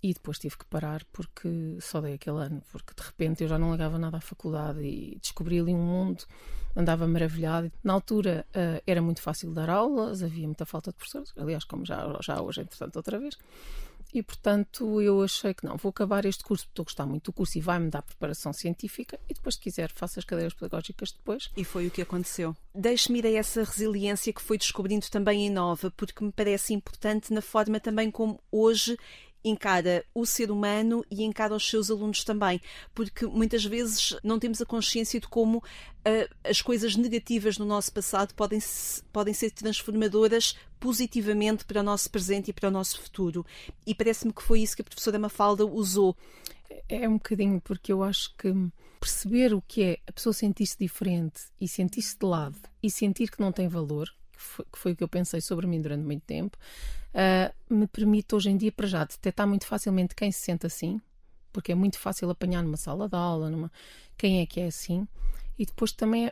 e 0.02 0.14
depois 0.14 0.38
tive 0.38 0.58
que 0.58 0.66
parar 0.66 1.04
porque 1.12 1.78
só 1.80 2.02
dei 2.02 2.16
aquele 2.16 2.38
ano, 2.38 2.62
porque 2.70 2.94
de 2.94 3.02
repente 3.02 3.44
eu 3.44 3.48
já 3.48 3.58
não 3.58 3.72
ligava 3.72 3.98
nada 3.98 4.18
à 4.18 4.22
faculdade 4.22 4.82
e 4.82 5.18
descobri 5.22 5.58
ali 5.58 5.74
um 5.74 5.82
mundo, 5.82 6.26
andava 6.76 7.08
maravilhado. 7.08 7.72
Na 7.82 7.94
altura 7.94 8.46
era 8.86 9.02
muito 9.02 9.22
fácil 9.22 9.54
dar 9.54 9.70
aulas, 9.70 10.22
havia 10.22 10.46
muita 10.46 10.66
falta 10.66 10.92
de 10.92 10.98
professores, 10.98 11.32
aliás, 11.38 11.64
como 11.64 11.86
já, 11.86 12.20
já 12.22 12.42
hoje, 12.42 12.60
entretanto, 12.62 12.98
outra 12.98 13.18
vez. 13.18 13.38
E, 14.14 14.22
portanto, 14.22 15.02
eu 15.02 15.22
achei 15.24 15.54
que 15.54 15.66
não, 15.66 15.76
vou 15.76 15.90
acabar 15.90 16.24
este 16.26 16.44
curso, 16.44 16.66
porque 16.66 16.74
estou 16.74 16.84
a 16.84 16.86
gostar 16.86 17.06
muito 17.06 17.26
do 17.26 17.34
curso 17.34 17.58
e 17.58 17.62
vai-me 17.62 17.90
dar 17.90 18.04
preparação 18.04 18.54
científica 18.54 19.20
e 19.28 19.34
depois, 19.34 19.56
se 19.56 19.62
quiser, 19.62 19.92
faço 19.92 20.20
as 20.20 20.26
cadeiras 20.26 20.54
pedagógicas 20.54 21.12
depois. 21.12 21.50
E 21.58 21.64
foi 21.64 21.88
o 21.88 21.92
que 21.92 22.02
aconteceu. 22.02 22.56
Deixe-me 22.76 23.20
ir 23.20 23.26
a 23.26 23.32
essa 23.32 23.64
resiliência 23.64 24.32
que 24.32 24.42
foi 24.42 24.58
descobrindo 24.58 25.10
também 25.10 25.48
em 25.48 25.50
Nova, 25.50 25.90
porque 25.92 26.24
me 26.24 26.32
parece 26.32 26.74
importante 26.74 27.34
na 27.34 27.42
forma 27.42 27.80
também 27.80 28.12
como 28.12 28.40
hoje 28.52 28.98
encara 29.44 30.06
o 30.14 30.26
ser 30.26 30.50
humano 30.52 31.06
e 31.12 31.24
encara 31.24 31.56
os 31.56 31.68
seus 31.68 31.92
alunos 31.92 32.24
também, 32.24 32.62
porque 32.94 33.26
muitas 33.26 33.66
vezes 33.66 34.16
não 34.24 34.40
temos 34.40 34.62
a 34.62 34.66
consciência 34.66 35.20
de 35.20 35.28
como 35.28 35.58
uh, 35.58 36.36
as 36.44 36.62
coisas 36.62 36.96
negativas 36.96 37.58
no 37.58 37.66
nosso 37.66 37.92
passado 37.92 38.34
podem, 38.34 38.60
podem 39.12 39.34
ser 39.34 39.52
transformadoras 39.52 40.56
positivamente 40.80 41.66
para 41.66 41.82
o 41.82 41.84
nosso 41.84 42.10
presente 42.10 42.50
e 42.50 42.54
para 42.54 42.70
o 42.70 42.72
nosso 42.72 43.02
futuro. 43.02 43.46
E 43.86 43.94
parece-me 43.94 44.34
que 44.34 44.44
foi 44.44 44.62
isso 44.62 44.76
que 44.76 44.82
a 44.82 44.86
professora 44.86 45.20
Mafalda 45.20 45.66
usou. 45.66 46.16
É 46.90 47.08
um 47.08 47.14
bocadinho 47.14 47.62
porque 47.62 47.92
eu 47.92 48.04
acho 48.04 48.34
que 48.36 48.52
perceber 49.00 49.54
o 49.54 49.62
que 49.62 49.84
é 49.84 50.00
a 50.08 50.14
pessoa 50.14 50.34
sentir-se 50.34 50.78
diferente 50.80 51.42
e 51.60 51.68
sentir-se 51.68 52.18
de 52.18 52.26
lado 52.26 52.58
e 52.82 52.90
sentir 52.90 53.30
que 53.30 53.42
não 53.42 53.52
tem 53.52 53.68
valor, 53.68 54.10
que 54.72 54.78
foi 54.78 54.92
o 54.94 54.96
que 54.96 55.04
eu 55.04 55.08
pensei 55.08 55.42
sobre 55.42 55.68
mim 55.68 55.82
durante 55.82 56.04
muito 56.04 56.24
tempo, 56.24 56.58
uh, 57.14 57.74
me 57.74 57.88
permite 57.88 58.36
hoje 58.36 58.50
em 58.50 58.58
dia, 58.58 58.72
para 58.72 58.88
já, 58.88 59.04
detectar 59.04 59.48
muito 59.48 59.66
facilmente 59.66 60.16
quem 60.16 60.32
se 60.32 60.40
sente 60.40 60.66
assim, 60.66 61.02
porque 61.52 61.72
é 61.72 61.76
muito 61.76 62.00
fácil 62.00 62.30
apanhar 62.30 62.64
numa 62.64 62.78
sala 62.78 63.08
de 63.08 63.16
aula, 63.16 63.50
numa... 63.50 63.72
quem 64.18 64.42
é 64.42 64.46
que 64.46 64.60
é 64.60 64.68
assim. 64.68 65.08
E 65.58 65.66
depois 65.66 65.92
também 65.92 66.32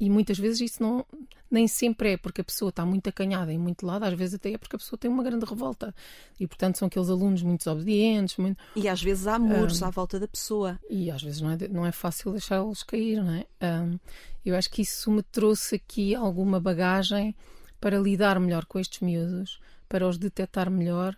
e 0.00 0.10
muitas 0.10 0.38
vezes 0.38 0.60
isso 0.60 0.82
não 0.82 1.04
nem 1.50 1.68
sempre 1.68 2.12
é 2.12 2.16
porque 2.16 2.40
a 2.40 2.44
pessoa 2.44 2.70
está 2.70 2.84
muito 2.84 3.08
acanhada 3.08 3.52
em 3.52 3.58
muito 3.58 3.86
lado, 3.86 4.04
às 4.04 4.14
vezes 4.14 4.34
até 4.34 4.52
é 4.52 4.58
porque 4.58 4.76
a 4.76 4.78
pessoa 4.78 4.98
tem 4.98 5.10
uma 5.10 5.22
grande 5.22 5.44
revolta. 5.44 5.94
E 6.40 6.46
portanto 6.46 6.76
são 6.76 6.88
aqueles 6.88 7.08
alunos 7.08 7.42
muito 7.42 7.60
desobedientes. 7.60 8.36
Muito... 8.36 8.58
E 8.74 8.88
às 8.88 9.00
vezes 9.02 9.26
há 9.26 9.38
muros 9.38 9.80
um, 9.80 9.86
à 9.86 9.90
volta 9.90 10.18
da 10.18 10.26
pessoa. 10.26 10.78
E 10.90 11.10
às 11.10 11.22
vezes 11.22 11.40
não 11.40 11.50
é, 11.50 11.68
não 11.68 11.86
é 11.86 11.92
fácil 11.92 12.32
deixá-los 12.32 12.82
cair, 12.82 13.22
não 13.22 13.34
é? 13.34 13.46
Um, 13.62 13.98
eu 14.44 14.56
acho 14.56 14.70
que 14.70 14.82
isso 14.82 15.10
me 15.10 15.22
trouxe 15.22 15.76
aqui 15.76 16.14
alguma 16.14 16.60
bagagem 16.60 17.34
para 17.80 17.98
lidar 17.98 18.40
melhor 18.40 18.64
com 18.64 18.78
estes 18.78 19.00
miúdos, 19.00 19.60
para 19.88 20.06
os 20.06 20.18
detectar 20.18 20.70
melhor 20.70 21.16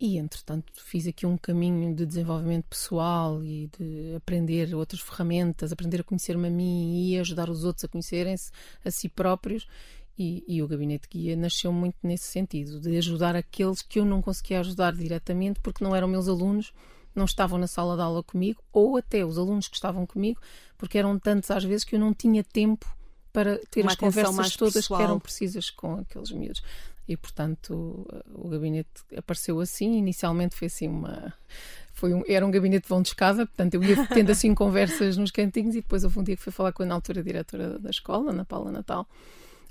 e, 0.00 0.16
entretanto, 0.16 0.72
fiz 0.76 1.08
aqui 1.08 1.26
um 1.26 1.36
caminho 1.36 1.92
de 1.92 2.06
desenvolvimento 2.06 2.66
pessoal 2.66 3.42
e 3.42 3.68
de 3.76 4.14
aprender 4.14 4.72
outras 4.74 5.00
ferramentas, 5.00 5.72
aprender 5.72 6.00
a 6.00 6.04
conhecer-me 6.04 6.46
a 6.46 6.50
mim 6.50 7.08
e 7.08 7.18
ajudar 7.18 7.50
os 7.50 7.64
outros 7.64 7.84
a 7.84 7.88
conhecerem-se 7.88 8.52
a 8.84 8.90
si 8.92 9.08
próprios. 9.08 9.66
E, 10.16 10.44
e, 10.46 10.62
o 10.62 10.68
gabinete 10.68 11.08
guia 11.08 11.36
nasceu 11.36 11.72
muito 11.72 11.96
nesse 12.02 12.24
sentido, 12.24 12.80
de 12.80 12.96
ajudar 12.96 13.34
aqueles 13.36 13.82
que 13.82 14.00
eu 14.00 14.04
não 14.04 14.20
conseguia 14.20 14.60
ajudar 14.60 14.92
diretamente 14.92 15.60
porque 15.60 15.82
não 15.82 15.94
eram 15.94 16.08
meus 16.08 16.28
alunos, 16.28 16.72
não 17.14 17.24
estavam 17.24 17.58
na 17.58 17.68
sala 17.68 17.94
de 17.94 18.02
aula 18.02 18.22
comigo, 18.22 18.62
ou 18.72 18.96
até 18.96 19.24
os 19.24 19.38
alunos 19.38 19.68
que 19.68 19.76
estavam 19.76 20.06
comigo, 20.06 20.40
porque 20.76 20.98
eram 20.98 21.18
tantos 21.18 21.50
às 21.52 21.62
vezes 21.62 21.84
que 21.84 21.94
eu 21.94 22.00
não 22.00 22.12
tinha 22.12 22.42
tempo 22.42 22.86
para 23.32 23.58
ter 23.70 23.82
Uma 23.82 23.92
as 23.92 23.96
conversas 23.96 24.56
todas 24.56 24.74
pessoal. 24.74 24.98
que 24.98 25.04
eram 25.04 25.20
precisas 25.20 25.70
com 25.70 25.94
aqueles 25.94 26.32
miúdos 26.32 26.62
e 27.08 27.16
portanto 27.16 28.06
o 28.34 28.48
gabinete 28.48 28.90
apareceu 29.16 29.58
assim. 29.60 29.96
Inicialmente 29.96 30.54
foi 30.54 30.66
assim 30.66 30.86
uma. 30.86 31.32
Foi 31.94 32.12
um, 32.12 32.22
era 32.28 32.46
um 32.46 32.50
gabinete 32.50 32.82
de 32.82 32.88
vão 32.88 33.02
de 33.02 33.08
escada, 33.08 33.46
portanto 33.46 33.74
eu 33.74 33.82
ia 33.82 34.06
tendo 34.08 34.30
assim 34.30 34.54
conversas 34.54 35.16
nos 35.16 35.30
cantinhos 35.30 35.74
e 35.74 35.80
depois 35.80 36.04
houve 36.04 36.20
um 36.20 36.22
dia 36.22 36.36
que 36.36 36.42
fui 36.42 36.52
falar 36.52 36.72
com 36.72 36.82
a 36.82 36.86
na 36.86 36.94
altura 36.94 37.22
diretora 37.22 37.78
da 37.78 37.90
escola, 37.90 38.30
Ana 38.30 38.44
Paula 38.44 38.70
Natal, 38.70 39.08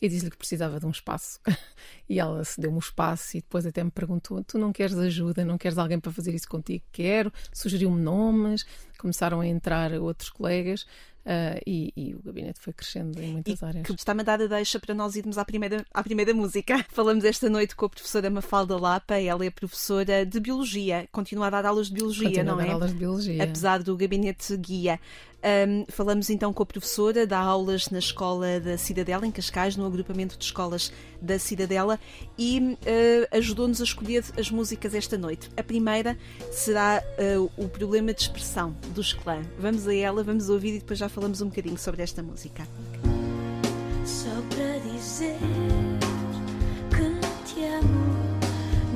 e 0.02 0.10
disse-lhe 0.10 0.32
que 0.32 0.38
precisava 0.38 0.80
de 0.80 0.86
um 0.86 0.90
espaço. 0.90 1.40
e 2.10 2.20
ela 2.20 2.44
se 2.44 2.60
deu-me 2.60 2.76
um 2.76 2.80
espaço 2.80 3.38
e 3.38 3.42
depois 3.42 3.66
até 3.66 3.84
me 3.84 3.92
perguntou: 3.92 4.44
Tu 4.44 4.58
não 4.58 4.74
queres 4.74 4.98
ajuda? 4.98 5.46
Não 5.46 5.58
queres 5.58 5.78
alguém 5.78 6.00
para 6.00 6.12
fazer 6.12 6.34
isso 6.34 6.50
contigo? 6.50 6.84
Quero. 6.92 7.32
Sugeriu-me 7.54 8.02
nomes, 8.02 8.66
começaram 8.98 9.40
a 9.40 9.48
entrar 9.48 9.94
outros 9.94 10.30
colegas. 10.30 10.86
Uh, 11.28 11.60
e, 11.68 11.92
e, 11.94 12.16
o 12.16 12.22
gabinete 12.24 12.58
foi 12.62 12.72
crescendo 12.72 13.22
em 13.22 13.34
muitas 13.34 13.62
e 13.62 13.66
áreas. 13.66 13.86
Que 13.86 13.92
está 13.92 14.14
mandada 14.14 14.48
deixa 14.48 14.80
para 14.80 14.96
nós 14.96 15.18
irmos 15.18 15.38
à 15.38 15.44
primeira, 15.44 15.86
à 15.94 16.02
primeira 16.02 16.34
música. 16.34 16.86
Falamos 16.88 17.26
esta 17.26 17.50
noite 17.50 17.76
com 17.76 17.86
a 17.86 17.90
professora 17.90 18.30
Mafalda 18.30 18.78
Lapa, 18.78 19.16
ela 19.16 19.44
é 19.44 19.50
professora 19.50 20.26
de 20.26 20.40
Biologia, 20.40 21.06
continua 21.12 21.48
a 21.48 21.50
dar 21.50 21.66
aulas 21.66 21.88
de 21.88 21.96
Biologia, 21.96 22.30
continua 22.30 22.46
não 22.46 22.54
a 22.54 22.64
dar 22.64 22.70
é? 22.70 22.72
aulas 22.72 22.92
de 22.94 22.98
Biologia. 22.98 23.44
Apesar 23.44 23.84
do 23.84 23.98
gabinete 23.98 24.56
guia. 24.56 25.02
Um, 25.38 25.86
falamos 25.90 26.32
então 26.32 26.52
com 26.52 26.64
a 26.64 26.66
professora, 26.66 27.28
dá 27.28 27.40
aulas 27.40 27.90
na 27.90 28.00
Escola 28.00 28.60
da 28.60 28.78
Cidadela, 28.78 29.26
em 29.26 29.32
Cascais, 29.32 29.78
no 29.78 29.86
agrupamento 29.86 30.36
de 30.38 30.44
escolas 30.44 30.92
da 31.22 31.38
Cidadela, 31.38 32.00
e 32.38 32.60
uh, 32.60 33.38
ajudou-nos 33.38 33.80
a 33.80 33.84
escolher 33.84 34.24
as 34.38 34.50
músicas 34.50 34.96
esta 34.96 35.18
noite. 35.18 35.50
A 35.56 35.62
primeira 35.62 36.18
será 36.52 37.04
uh, 37.38 37.52
o 37.56 37.70
problema 37.70 38.14
de 38.14 38.22
expressão 38.22 38.76
dos 38.96 39.14
clã. 39.14 39.42
Vamos 39.60 39.88
a 39.88 39.94
ela, 39.94 40.24
vamos 40.24 40.50
ouvir 40.50 40.76
e 40.76 40.80
depois 40.80 40.98
já 40.98 41.08
falamos 41.18 41.42
um 41.42 41.48
bocadinho 41.48 41.80
sobre 41.80 42.04
esta 42.04 42.22
música. 42.22 42.68
Só 44.06 44.30
para 44.50 44.78
dizer 44.92 45.40
que 46.92 47.52
te 47.52 47.66
amo, 47.66 48.38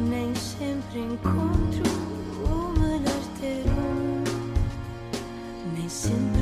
nem 0.07 0.35
sempre 0.35 0.99
encontro 0.99 1.83
o 2.45 2.79
melhor 2.79 3.23
termo, 3.39 4.23
nem 5.75 5.89
sempre 5.89 6.40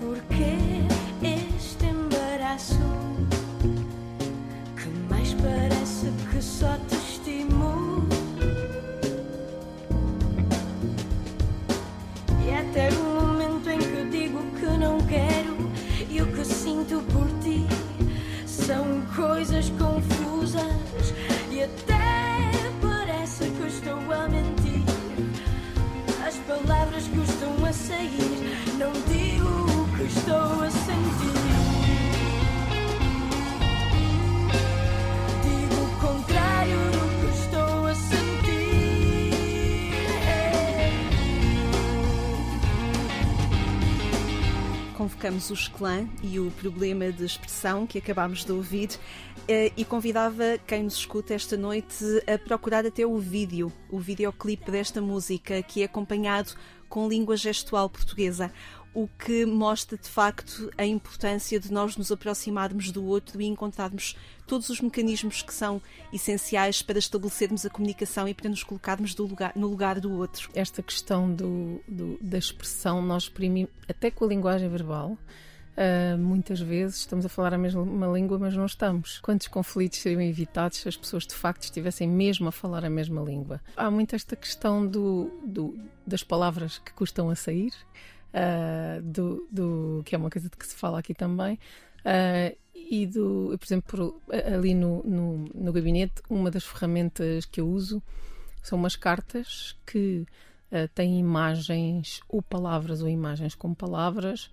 por 0.00 0.18
qué. 0.36 0.59
Convocamos 45.20 45.50
os 45.50 45.68
clã 45.68 46.08
e 46.22 46.40
o 46.40 46.50
problema 46.52 47.12
de 47.12 47.26
expressão 47.26 47.86
que 47.86 47.98
acabámos 47.98 48.42
de 48.42 48.52
ouvir 48.52 48.88
eh, 49.46 49.70
e 49.76 49.84
convidava 49.84 50.56
quem 50.66 50.84
nos 50.84 50.94
escuta 50.94 51.34
esta 51.34 51.58
noite 51.58 52.04
a 52.26 52.38
procurar 52.38 52.86
até 52.86 53.04
o 53.04 53.18
vídeo, 53.18 53.70
o 53.90 53.98
videoclipe 53.98 54.70
desta 54.70 54.98
música 55.02 55.62
que 55.62 55.82
é 55.82 55.84
acompanhado 55.84 56.54
com 56.88 57.06
língua 57.06 57.36
gestual 57.36 57.90
portuguesa 57.90 58.50
o 58.92 59.08
que 59.08 59.46
mostra 59.46 59.96
de 59.96 60.08
facto 60.08 60.70
a 60.76 60.84
importância 60.84 61.60
de 61.60 61.72
nós 61.72 61.96
nos 61.96 62.10
aproximarmos 62.10 62.90
do 62.90 63.04
outro 63.04 63.40
e 63.40 63.46
encontrarmos 63.46 64.16
todos 64.46 64.68
os 64.68 64.80
mecanismos 64.80 65.42
que 65.42 65.54
são 65.54 65.80
essenciais 66.12 66.82
para 66.82 66.98
estabelecermos 66.98 67.64
a 67.64 67.70
comunicação 67.70 68.26
e 68.26 68.34
para 68.34 68.48
nos 68.48 68.64
colocarmos 68.64 69.14
lugar, 69.16 69.52
no 69.54 69.68
lugar 69.68 70.00
do 70.00 70.12
outro. 70.12 70.50
Esta 70.54 70.82
questão 70.82 71.32
do, 71.32 71.80
do, 71.86 72.18
da 72.20 72.38
expressão, 72.38 73.00
nós 73.00 73.24
exprimimos, 73.24 73.70
até 73.88 74.10
com 74.10 74.24
a 74.24 74.28
linguagem 74.28 74.68
verbal, 74.68 75.16
Uh, 75.80 76.18
muitas 76.18 76.60
vezes 76.60 76.98
estamos 76.98 77.24
a 77.24 77.28
falar 77.28 77.54
a 77.54 77.58
mesma 77.58 78.06
língua, 78.08 78.38
mas 78.38 78.54
não 78.54 78.66
estamos. 78.66 79.18
Quantos 79.20 79.48
conflitos 79.48 80.00
seriam 80.00 80.20
evitados 80.20 80.78
se 80.78 80.88
as 80.88 80.96
pessoas 80.96 81.26
de 81.26 81.34
facto 81.34 81.62
estivessem 81.62 82.06
mesmo 82.06 82.48
a 82.48 82.52
falar 82.52 82.84
a 82.84 82.90
mesma 82.90 83.22
língua? 83.22 83.62
Há 83.76 83.90
muito 83.90 84.14
esta 84.14 84.36
questão 84.36 84.86
do, 84.86 85.30
do 85.42 85.78
das 86.06 86.22
palavras 86.22 86.78
que 86.78 86.92
custam 86.92 87.30
a 87.30 87.34
sair, 87.34 87.72
uh, 88.34 89.02
do, 89.02 89.46
do, 89.50 90.02
que 90.04 90.14
é 90.14 90.18
uma 90.18 90.30
coisa 90.30 90.48
de 90.48 90.56
que 90.56 90.66
se 90.66 90.74
fala 90.74 90.98
aqui 90.98 91.14
também. 91.14 91.58
Uh, 92.00 92.56
e 92.74 93.06
do, 93.06 93.56
por 93.58 93.64
exemplo, 93.64 94.22
ali 94.54 94.74
no, 94.74 95.02
no, 95.04 95.44
no, 95.54 95.72
gabinete, 95.72 96.22
uma 96.28 96.50
das 96.50 96.64
ferramentas 96.64 97.44
que 97.44 97.60
eu 97.60 97.68
uso 97.68 98.02
são 98.62 98.78
umas 98.78 98.96
cartas 98.96 99.76
que 99.86 100.26
uh, 100.72 100.88
têm 100.94 101.18
imagens 101.18 102.20
ou 102.28 102.42
palavras 102.42 103.02
ou 103.02 103.08
imagens 103.08 103.54
com 103.54 103.74
palavras 103.74 104.50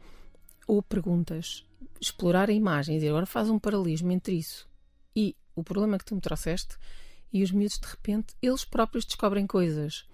ou 0.68 0.84
perguntas. 0.84 1.66
Explorar 2.00 2.50
a 2.50 2.54
imagem 2.54 3.00
e 3.00 3.08
agora 3.08 3.26
faz 3.26 3.50
um 3.50 3.58
paralelismo 3.58 4.12
entre 4.12 4.34
isso 4.34 4.68
e 5.16 5.36
o 5.56 5.64
problema 5.64 5.98
que 5.98 6.06
tu 6.06 6.14
me 6.14 6.22
trouxeste 6.22 6.78
e 7.34 7.44
os 7.44 7.52
miúdos, 7.52 7.80
de 7.80 7.88
repente, 7.88 8.36
eles 8.42 8.64
próprios 8.64 9.06
descobrem 9.06 9.48
coisas 9.48 10.08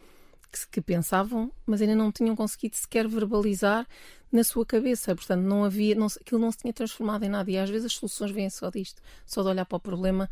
que, 0.54 0.68
que 0.68 0.82
pensavam, 0.82 1.52
mas 1.66 1.82
ainda 1.82 1.96
não 1.96 2.12
tinham 2.12 2.36
conseguido 2.36 2.76
sequer 2.76 3.08
verbalizar 3.08 3.88
na 4.32 4.44
sua 4.44 4.66
cabeça. 4.66 5.16
Portanto, 5.16 5.42
não 5.42 5.63
havia, 5.63 5.96
não, 5.96 6.06
aquilo 6.08 6.39
não 6.39 6.52
se 6.52 6.60
tinha 6.60 6.74
transformado 6.74 7.24
em 7.24 7.30
nada. 7.30 7.50
E 7.50 7.58
às 7.58 7.70
vezes 7.70 7.88
as 7.88 7.94
soluções 7.94 8.32
vêm 8.32 8.50
só 8.50 8.70
disto, 8.70 9.02
só 9.26 9.42
de 9.42 9.50
olhar 9.50 9.66
para 9.66 9.78
o 9.78 9.80
problema 9.80 10.30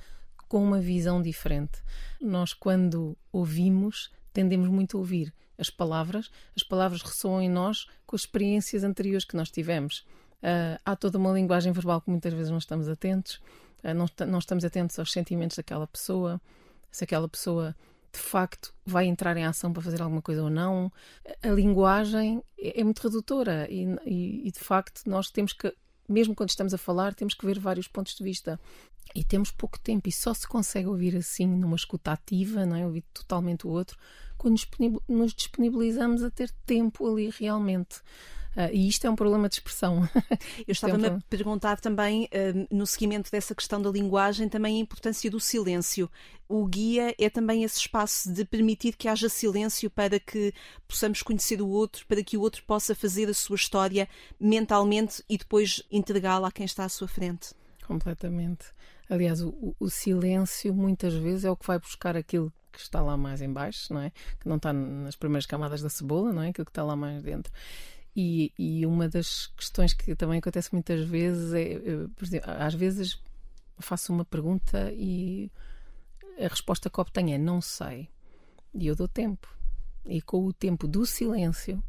com 0.47 0.63
uma 0.63 0.79
visão 0.79 1.21
diferente. 1.21 1.81
Nós, 2.19 2.53
quando 2.53 3.17
ouvimos, 3.31 4.11
tendemos 4.31 4.69
muito 4.69 4.97
a 4.97 4.99
ouvir 4.99 5.33
as 5.57 5.69
palavras, 5.69 6.31
as 6.55 6.63
palavras 6.63 7.01
ressoam 7.03 7.41
em 7.41 7.49
nós 7.49 7.87
com 8.05 8.15
as 8.15 8.23
experiências 8.23 8.83
anteriores 8.83 9.25
que 9.25 9.35
nós 9.35 9.51
tivemos. 9.51 9.99
Uh, 10.41 10.79
há 10.83 10.95
toda 10.95 11.19
uma 11.19 11.31
linguagem 11.31 11.71
verbal 11.71 12.01
que 12.01 12.09
muitas 12.09 12.33
vezes 12.33 12.49
não 12.49 12.57
estamos 12.57 12.89
atentos, 12.89 13.35
uh, 13.83 13.93
não, 13.93 14.07
não 14.27 14.39
estamos 14.39 14.65
atentos 14.65 14.97
aos 14.97 15.11
sentimentos 15.11 15.55
daquela 15.55 15.85
pessoa, 15.85 16.41
se 16.91 17.03
aquela 17.03 17.29
pessoa 17.29 17.75
de 18.13 18.19
facto 18.19 18.73
vai 18.85 19.05
entrar 19.05 19.37
em 19.37 19.45
ação 19.45 19.71
para 19.71 19.81
fazer 19.81 20.01
alguma 20.01 20.21
coisa 20.21 20.43
ou 20.43 20.49
não. 20.49 20.91
A 21.41 21.49
linguagem 21.49 22.43
é, 22.59 22.81
é 22.81 22.83
muito 22.83 22.99
redutora 22.99 23.67
e, 23.69 23.85
e, 24.05 24.47
e, 24.47 24.51
de 24.51 24.59
facto 24.59 25.03
nós 25.05 25.29
temos 25.29 25.53
que, 25.53 25.73
mesmo 26.07 26.35
quando 26.35 26.49
estamos 26.49 26.73
a 26.73 26.77
falar, 26.77 27.13
temos 27.13 27.33
que 27.33 27.45
ver 27.45 27.59
vários 27.59 27.87
pontos 27.87 28.15
de 28.15 28.23
vista. 28.23 28.59
E 29.13 29.23
temos 29.23 29.51
pouco 29.51 29.77
tempo 29.79 30.07
e 30.07 30.11
só 30.11 30.33
se 30.33 30.47
consegue 30.47 30.87
ouvir 30.87 31.17
assim, 31.17 31.45
numa 31.45 31.75
escuta 31.75 32.11
ativa, 32.11 32.65
não 32.65 32.77
é? 32.77 32.85
ouvir 32.85 33.03
totalmente 33.13 33.67
o 33.67 33.69
outro, 33.69 33.97
quando 34.41 34.59
nos 35.07 35.35
disponibilizamos 35.35 36.23
a 36.23 36.31
ter 36.31 36.49
tempo 36.65 37.07
ali 37.07 37.29
realmente. 37.29 37.99
Uh, 38.57 38.73
e 38.73 38.87
isto 38.89 39.05
é 39.05 39.09
um 39.09 39.15
problema 39.15 39.47
de 39.47 39.55
expressão. 39.55 40.01
Eu 40.67 40.71
estava-me 40.71 41.05
é 41.05 41.09
a 41.09 41.19
perguntar 41.29 41.79
também, 41.79 42.25
uh, 42.25 42.75
no 42.75 42.87
seguimento 42.87 43.31
dessa 43.31 43.53
questão 43.53 43.79
da 43.79 43.91
linguagem, 43.91 44.49
também 44.49 44.77
a 44.77 44.79
importância 44.79 45.29
do 45.29 45.39
silêncio. 45.39 46.09
O 46.49 46.65
guia 46.65 47.15
é 47.19 47.29
também 47.29 47.63
esse 47.63 47.77
espaço 47.77 48.33
de 48.33 48.43
permitir 48.43 48.95
que 48.97 49.07
haja 49.07 49.29
silêncio 49.29 49.91
para 49.91 50.19
que 50.19 50.51
possamos 50.87 51.21
conhecer 51.21 51.61
o 51.61 51.69
outro, 51.69 52.03
para 52.07 52.23
que 52.23 52.35
o 52.35 52.41
outro 52.41 52.63
possa 52.63 52.95
fazer 52.95 53.29
a 53.29 53.35
sua 53.35 53.55
história 53.55 54.09
mentalmente 54.39 55.23
e 55.29 55.37
depois 55.37 55.83
entregá-la 55.91 56.47
a 56.47 56.51
quem 56.51 56.65
está 56.65 56.83
à 56.83 56.89
sua 56.89 57.07
frente. 57.07 57.53
Completamente. 57.85 58.65
Aliás, 59.07 59.41
o, 59.43 59.75
o 59.79 59.87
silêncio 59.87 60.73
muitas 60.73 61.13
vezes 61.13 61.45
é 61.45 61.51
o 61.51 61.55
que 61.55 61.67
vai 61.67 61.77
buscar 61.77 62.17
aquilo 62.17 62.51
que 62.71 62.79
está 62.79 63.01
lá 63.01 63.17
mais 63.17 63.41
em 63.41 63.51
baixo, 63.51 63.93
não 63.93 64.01
é? 64.01 64.11
Que 64.39 64.47
não 64.47 64.57
está 64.57 64.71
nas 64.71 65.15
primeiras 65.15 65.45
camadas 65.45 65.81
da 65.81 65.89
cebola, 65.89 66.31
não 66.31 66.41
é? 66.41 66.49
Aquilo 66.49 66.65
que 66.65 66.71
está 66.71 66.83
lá 66.83 66.95
mais 66.95 67.21
dentro. 67.21 67.51
E, 68.15 68.53
e 68.57 68.85
uma 68.85 69.07
das 69.07 69.47
questões 69.47 69.93
que 69.93 70.15
também 70.15 70.39
acontece 70.39 70.73
muitas 70.73 71.01
vezes 71.07 71.53
é, 71.53 71.79
por 72.15 72.25
exemplo, 72.25 72.51
às 72.51 72.73
vezes 72.73 73.21
faço 73.79 74.13
uma 74.13 74.25
pergunta 74.25 74.91
e 74.93 75.49
a 76.37 76.47
resposta 76.47 76.89
que 76.89 76.99
obtenho 76.99 77.33
é 77.33 77.37
não 77.37 77.61
sei. 77.61 78.09
E 78.73 78.87
eu 78.87 78.95
dou 78.95 79.07
tempo. 79.07 79.47
E 80.05 80.21
com 80.21 80.45
o 80.45 80.53
tempo 80.53 80.87
do 80.87 81.05
silêncio, 81.05 81.81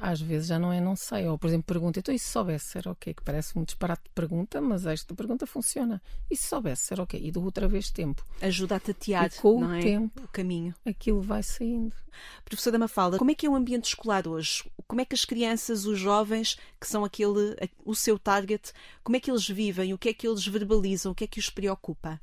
às 0.00 0.20
vezes 0.20 0.48
já 0.48 0.58
não 0.58 0.72
é 0.72 0.80
não 0.80 0.96
sei. 0.96 1.28
Ou, 1.28 1.38
por 1.38 1.48
exemplo, 1.48 1.64
pergunta, 1.64 1.98
então 1.98 2.14
e 2.14 2.18
se 2.18 2.28
soubesse 2.30 2.78
era 2.78 2.90
o? 2.90 2.94
Que 2.94 3.14
parece 3.22 3.58
um 3.58 3.62
disparate 3.62 4.04
de 4.04 4.10
pergunta, 4.10 4.60
mas 4.60 4.86
esta 4.86 5.14
pergunta 5.14 5.46
funciona. 5.46 6.02
E 6.30 6.36
se 6.36 6.48
soubesse 6.48 6.92
era 6.92 7.02
o? 7.02 7.08
E 7.12 7.30
dou 7.30 7.44
outra 7.44 7.68
vez 7.68 7.90
tempo. 7.90 8.24
Ajuda 8.40 8.76
a 8.76 8.80
tatear 8.80 9.30
com 9.36 9.60
o 9.60 9.74
é? 9.74 9.80
tempo, 9.80 10.22
o 10.22 10.28
caminho. 10.28 10.74
Aquilo 10.84 11.20
vai 11.20 11.42
saindo. 11.42 11.94
Professora 12.44 12.78
Mafalda, 12.78 13.18
como 13.18 13.30
é 13.30 13.34
que 13.34 13.46
é 13.46 13.50
o 13.50 13.54
ambiente 13.54 13.84
escolar 13.84 14.26
hoje? 14.26 14.64
Como 14.86 15.00
é 15.00 15.04
que 15.04 15.14
as 15.14 15.24
crianças, 15.24 15.84
os 15.84 15.98
jovens, 15.98 16.58
que 16.80 16.86
são 16.86 17.04
aquele, 17.04 17.56
o 17.84 17.94
seu 17.94 18.18
target, 18.18 18.72
como 19.04 19.16
é 19.16 19.20
que 19.20 19.30
eles 19.30 19.48
vivem? 19.48 19.92
O 19.92 19.98
que 19.98 20.08
é 20.08 20.14
que 20.14 20.26
eles 20.26 20.46
verbalizam? 20.46 21.12
O 21.12 21.14
que 21.14 21.24
é 21.24 21.26
que 21.26 21.38
os 21.38 21.50
preocupa? 21.50 22.20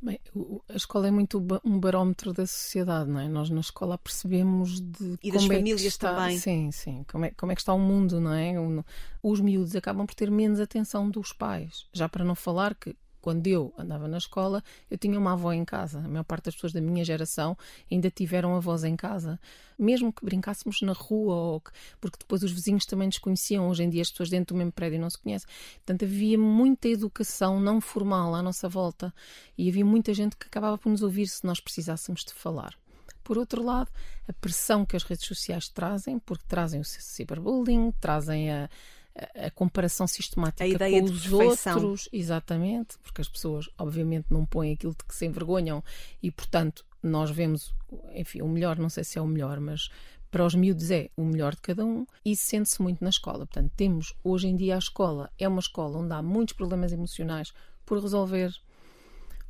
Bem, 0.00 0.20
a 0.68 0.76
escola 0.76 1.08
é 1.08 1.10
muito 1.10 1.44
um 1.64 1.80
barómetro 1.80 2.32
da 2.32 2.46
sociedade, 2.46 3.10
não 3.10 3.18
é? 3.18 3.28
Nós 3.28 3.50
na 3.50 3.60
escola 3.60 3.98
percebemos 3.98 4.80
de 4.80 5.18
e 5.22 5.32
das 5.32 5.42
é 5.42 5.46
famílias 5.48 5.82
está, 5.82 6.14
também. 6.14 6.38
Sim, 6.38 6.70
sim. 6.70 7.04
Como 7.10 7.24
é, 7.24 7.30
como 7.32 7.50
é 7.50 7.54
que 7.54 7.60
está 7.60 7.72
o 7.74 7.80
mundo, 7.80 8.20
não 8.20 8.32
é? 8.32 8.54
Os 9.22 9.40
miúdos 9.40 9.74
acabam 9.74 10.06
por 10.06 10.14
ter 10.14 10.30
menos 10.30 10.60
atenção 10.60 11.10
dos 11.10 11.32
pais. 11.32 11.86
Já 11.92 12.08
para 12.08 12.24
não 12.24 12.36
falar 12.36 12.76
que 12.76 12.94
quando 13.20 13.46
eu 13.46 13.72
andava 13.76 14.06
na 14.06 14.18
escola, 14.18 14.62
eu 14.90 14.96
tinha 14.96 15.18
uma 15.18 15.32
avó 15.32 15.52
em 15.52 15.64
casa. 15.64 15.98
A 15.98 16.08
maior 16.08 16.24
parte 16.24 16.46
das 16.46 16.54
pessoas 16.54 16.72
da 16.72 16.80
minha 16.80 17.04
geração 17.04 17.56
ainda 17.90 18.10
tiveram 18.10 18.54
avós 18.54 18.84
em 18.84 18.96
casa. 18.96 19.38
Mesmo 19.78 20.12
que 20.12 20.24
brincássemos 20.24 20.80
na 20.82 20.92
rua, 20.92 21.60
que, 21.60 21.70
porque 22.00 22.18
depois 22.18 22.42
os 22.42 22.52
vizinhos 22.52 22.86
também 22.86 23.06
nos 23.06 23.18
conheciam. 23.18 23.68
Hoje 23.68 23.84
em 23.84 23.90
dia 23.90 24.02
as 24.02 24.10
pessoas 24.10 24.30
dentro 24.30 24.54
do 24.54 24.58
mesmo 24.58 24.72
prédio 24.72 25.00
não 25.00 25.10
se 25.10 25.18
conhecem. 25.18 25.48
Portanto, 25.76 26.04
havia 26.04 26.38
muita 26.38 26.88
educação 26.88 27.60
não 27.60 27.80
formal 27.80 28.34
à 28.34 28.42
nossa 28.42 28.68
volta. 28.68 29.12
E 29.56 29.68
havia 29.68 29.84
muita 29.84 30.14
gente 30.14 30.36
que 30.36 30.46
acabava 30.46 30.78
por 30.78 30.90
nos 30.90 31.02
ouvir 31.02 31.26
se 31.26 31.44
nós 31.44 31.60
precisássemos 31.60 32.24
de 32.24 32.32
falar. 32.32 32.74
Por 33.28 33.36
outro 33.36 33.62
lado, 33.62 33.90
a 34.26 34.32
pressão 34.32 34.86
que 34.86 34.96
as 34.96 35.02
redes 35.02 35.26
sociais 35.26 35.68
trazem, 35.68 36.18
porque 36.18 36.44
trazem 36.48 36.80
o 36.80 36.84
cyberbullying, 36.84 37.92
trazem 38.00 38.50
a, 38.50 38.70
a 39.34 39.50
comparação 39.50 40.06
sistemática 40.06 40.64
a 40.64 40.66
ideia 40.66 41.00
com 41.00 41.06
de 41.06 41.12
os 41.12 41.26
perfeição. 41.26 41.74
outros, 41.74 42.08
exatamente, 42.12 42.98
porque 43.02 43.20
as 43.20 43.28
pessoas 43.28 43.68
obviamente 43.78 44.26
não 44.30 44.46
põem 44.46 44.72
aquilo 44.72 44.92
de 44.92 45.04
que 45.04 45.14
se 45.14 45.26
envergonham 45.26 45.82
e, 46.22 46.30
portanto, 46.30 46.84
nós 47.02 47.30
vemos, 47.30 47.74
enfim, 48.14 48.42
o 48.42 48.48
melhor, 48.48 48.78
não 48.78 48.88
sei 48.88 49.04
se 49.04 49.18
é 49.18 49.22
o 49.22 49.26
melhor, 49.26 49.60
mas 49.60 49.88
para 50.30 50.44
os 50.44 50.54
miúdos 50.54 50.90
é 50.90 51.10
o 51.16 51.24
melhor 51.24 51.54
de 51.54 51.62
cada 51.62 51.84
um 51.84 52.06
e 52.24 52.36
sente-se 52.36 52.82
muito 52.82 53.02
na 53.02 53.10
escola. 53.10 53.46
Portanto, 53.46 53.72
temos 53.76 54.14
hoje 54.22 54.48
em 54.48 54.56
dia 54.56 54.74
a 54.74 54.78
escola, 54.78 55.30
é 55.38 55.48
uma 55.48 55.60
escola 55.60 55.98
onde 55.98 56.12
há 56.12 56.22
muitos 56.22 56.54
problemas 56.54 56.92
emocionais 56.92 57.52
por 57.86 58.00
resolver, 58.00 58.54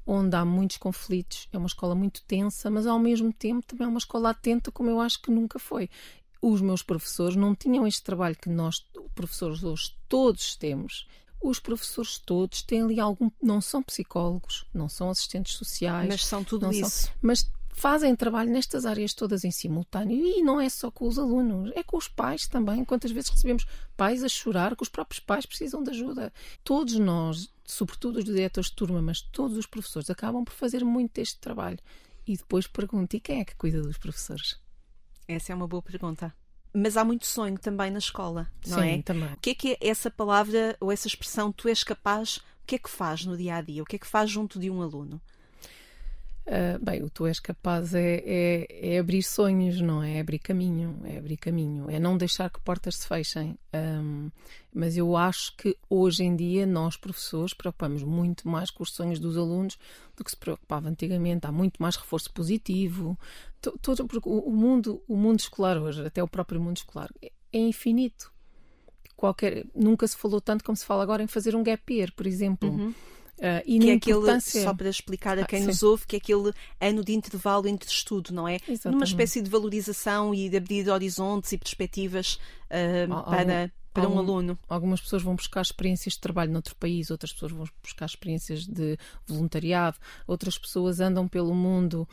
onde 0.06 0.36
há 0.36 0.44
muitos 0.44 0.76
conflitos, 0.76 1.48
é 1.52 1.58
uma 1.58 1.66
escola 1.66 1.94
muito 1.94 2.22
tensa, 2.24 2.70
mas 2.70 2.86
ao 2.86 2.98
mesmo 2.98 3.32
tempo 3.32 3.66
também 3.66 3.84
é 3.84 3.88
uma 3.88 3.98
escola 3.98 4.30
atenta 4.30 4.70
como 4.70 4.88
eu 4.88 5.00
acho 5.00 5.20
que 5.20 5.30
nunca 5.30 5.58
foi 5.58 5.90
os 6.40 6.60
meus 6.60 6.82
professores 6.82 7.36
não 7.36 7.54
tinham 7.54 7.86
este 7.86 8.02
trabalho 8.02 8.36
que 8.36 8.48
nós, 8.48 8.84
professores 9.14 9.62
hoje, 9.62 9.94
todos 10.08 10.56
temos. 10.56 11.06
Os 11.40 11.60
professores 11.60 12.18
todos 12.18 12.62
têm 12.62 12.82
ali 12.82 13.00
algum. 13.00 13.30
Não 13.40 13.60
são 13.60 13.82
psicólogos, 13.82 14.66
não 14.74 14.88
são 14.88 15.10
assistentes 15.10 15.54
sociais. 15.54 16.08
Mas 16.08 16.24
são 16.24 16.42
tudo 16.42 16.72
isso. 16.72 16.90
São, 16.90 17.12
mas 17.22 17.50
fazem 17.78 18.14
trabalho 18.16 18.50
nestas 18.50 18.84
áreas 18.84 19.14
todas 19.14 19.44
em 19.44 19.52
simultâneo 19.52 20.16
e 20.16 20.42
não 20.42 20.60
é 20.60 20.68
só 20.68 20.90
com 20.90 21.06
os 21.06 21.16
alunos, 21.16 21.70
é 21.76 21.82
com 21.84 21.96
os 21.96 22.08
pais 22.08 22.48
também. 22.48 22.84
Quantas 22.84 23.12
vezes 23.12 23.30
recebemos 23.30 23.66
pais 23.96 24.24
a 24.24 24.28
chorar 24.28 24.74
que 24.74 24.82
os 24.82 24.88
próprios 24.88 25.20
pais 25.20 25.46
precisam 25.46 25.82
de 25.82 25.90
ajuda? 25.90 26.32
Todos 26.64 26.98
nós, 26.98 27.48
sobretudo 27.64 28.18
os 28.18 28.24
diretores 28.24 28.68
de 28.70 28.76
turma, 28.76 29.00
mas 29.00 29.20
todos 29.20 29.56
os 29.56 29.66
professores, 29.66 30.10
acabam 30.10 30.44
por 30.44 30.54
fazer 30.54 30.84
muito 30.84 31.14
deste 31.14 31.38
trabalho. 31.38 31.78
E 32.26 32.36
depois 32.36 32.66
pergunto: 32.66 33.14
e 33.14 33.20
quem 33.20 33.40
é 33.40 33.44
que 33.44 33.54
cuida 33.54 33.80
dos 33.80 33.96
professores? 33.96 34.56
Essa 35.28 35.52
é 35.52 35.54
uma 35.54 35.68
boa 35.68 35.82
pergunta. 35.82 36.34
Mas 36.72 36.96
há 36.96 37.04
muito 37.04 37.26
sonho 37.26 37.58
também 37.58 37.90
na 37.90 37.98
escola, 37.98 38.50
não 38.66 38.78
Sim, 38.80 38.98
é? 38.98 39.02
também. 39.02 39.32
O 39.34 39.36
que 39.36 39.50
é 39.50 39.54
que 39.54 39.72
é 39.72 39.88
essa 39.88 40.10
palavra 40.10 40.74
ou 40.80 40.90
essa 40.90 41.06
expressão 41.06 41.52
tu 41.52 41.68
és 41.68 41.84
capaz? 41.84 42.38
O 42.38 42.66
que 42.66 42.76
é 42.76 42.78
que 42.78 42.88
faz 42.88 43.24
no 43.24 43.36
dia 43.36 43.56
a 43.56 43.60
dia? 43.60 43.82
O 43.82 43.86
que 43.86 43.96
é 43.96 43.98
que 43.98 44.06
faz 44.06 44.30
junto 44.30 44.58
de 44.58 44.70
um 44.70 44.80
aluno? 44.80 45.20
Uh, 46.48 46.82
bem, 46.82 47.02
o 47.02 47.10
tu 47.10 47.26
és 47.26 47.38
capaz 47.38 47.94
é, 47.94 48.22
é, 48.24 48.94
é, 48.94 48.98
abrir 48.98 49.22
sonhos, 49.22 49.82
não 49.82 50.02
é? 50.02 50.16
é? 50.16 50.20
abrir 50.20 50.38
caminho, 50.38 50.98
é 51.04 51.18
abrir 51.18 51.36
caminho, 51.36 51.90
é 51.90 52.00
não 52.00 52.16
deixar 52.16 52.48
que 52.48 52.58
portas 52.60 52.96
se 52.96 53.06
fechem. 53.06 53.58
Um, 53.74 54.30
mas 54.72 54.96
eu 54.96 55.14
acho 55.14 55.54
que 55.58 55.76
hoje 55.90 56.24
em 56.24 56.34
dia 56.34 56.66
nós, 56.66 56.96
professores, 56.96 57.52
preocupamos 57.52 58.02
muito 58.02 58.48
mais 58.48 58.70
com 58.70 58.82
os 58.82 58.92
sonhos 58.92 59.18
dos 59.18 59.36
alunos 59.36 59.78
do 60.16 60.24
que 60.24 60.30
se 60.30 60.36
preocupava 60.38 60.88
antigamente. 60.88 61.46
Há 61.46 61.52
muito 61.52 61.82
mais 61.82 61.96
reforço 61.96 62.32
positivo. 62.32 63.18
Todo, 63.60 64.06
porque 64.06 64.26
o 64.30 64.50
mundo, 64.50 65.02
o 65.06 65.18
mundo 65.18 65.40
escolar 65.40 65.76
hoje, 65.76 66.06
até 66.06 66.22
o 66.22 66.28
próprio 66.28 66.58
mundo 66.58 66.78
escolar, 66.78 67.10
é, 67.20 67.30
é 67.52 67.58
infinito. 67.58 68.32
Qualquer, 69.14 69.66
nunca 69.74 70.08
se 70.08 70.16
falou 70.16 70.40
tanto 70.40 70.64
como 70.64 70.76
se 70.76 70.86
fala 70.86 71.02
agora 71.02 71.22
em 71.22 71.26
fazer 71.26 71.54
um 71.54 71.62
gap 71.62 71.92
year, 71.92 72.10
por 72.14 72.26
exemplo. 72.26 72.70
Uhum. 72.70 72.94
Uh, 73.38 73.62
e 73.64 73.78
que 73.78 73.90
é 73.90 73.94
aquele, 73.94 74.40
só 74.40 74.74
para 74.74 74.88
explicar 74.88 75.38
a 75.38 75.46
quem 75.46 75.62
ah, 75.62 75.66
nos 75.66 75.84
ouve, 75.84 76.04
que 76.06 76.16
é 76.16 76.18
aquele 76.18 76.52
ano 76.80 77.04
de 77.04 77.12
intervalo 77.12 77.68
entre 77.68 77.88
estudo, 77.88 78.32
não 78.32 78.48
é? 78.48 78.56
Exatamente. 78.56 78.86
Numa 78.86 79.04
espécie 79.04 79.40
de 79.40 79.48
valorização 79.48 80.34
e 80.34 80.48
de 80.48 80.56
abrir 80.56 80.88
horizontes 80.88 81.52
e 81.52 81.58
perspectivas 81.58 82.40
uh, 82.64 83.24
para, 83.30 83.72
para 83.92 84.08
um 84.08 84.18
aluno. 84.18 84.58
Algumas 84.68 85.00
pessoas 85.00 85.22
vão 85.22 85.36
buscar 85.36 85.62
experiências 85.62 86.14
de 86.14 86.20
trabalho 86.20 86.50
noutro 86.50 86.74
país, 86.74 87.12
outras 87.12 87.32
pessoas 87.32 87.52
vão 87.52 87.64
buscar 87.80 88.06
experiências 88.06 88.66
de 88.66 88.98
voluntariado, 89.24 89.98
outras 90.26 90.58
pessoas 90.58 90.98
andam 90.98 91.28
pelo 91.28 91.54
mundo, 91.54 92.08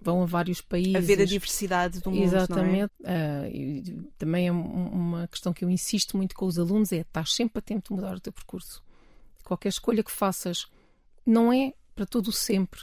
vão 0.00 0.20
a 0.20 0.26
vários 0.26 0.60
países. 0.60 0.96
A 0.96 1.00
ver 1.00 1.20
a 1.20 1.24
diversidade 1.24 2.00
do 2.00 2.10
mundo. 2.10 2.24
Exatamente. 2.24 2.92
É? 3.04 3.52
Uh, 3.88 4.02
também 4.18 4.48
é 4.48 4.52
uma 4.52 5.28
questão 5.28 5.52
que 5.52 5.64
eu 5.64 5.70
insisto 5.70 6.16
muito 6.16 6.34
com 6.34 6.44
os 6.44 6.58
alunos: 6.58 6.92
é 6.92 7.02
estar 7.02 7.28
sempre 7.28 7.60
a 7.60 7.62
tempo 7.62 7.88
de 7.88 7.94
mudar 7.94 8.16
o 8.16 8.20
teu 8.20 8.32
percurso 8.32 8.84
qualquer 9.46 9.68
escolha 9.68 10.02
que 10.02 10.10
faças 10.10 10.66
não 11.24 11.52
é 11.52 11.72
para 11.94 12.04
todo 12.04 12.28
o 12.28 12.32
sempre. 12.32 12.80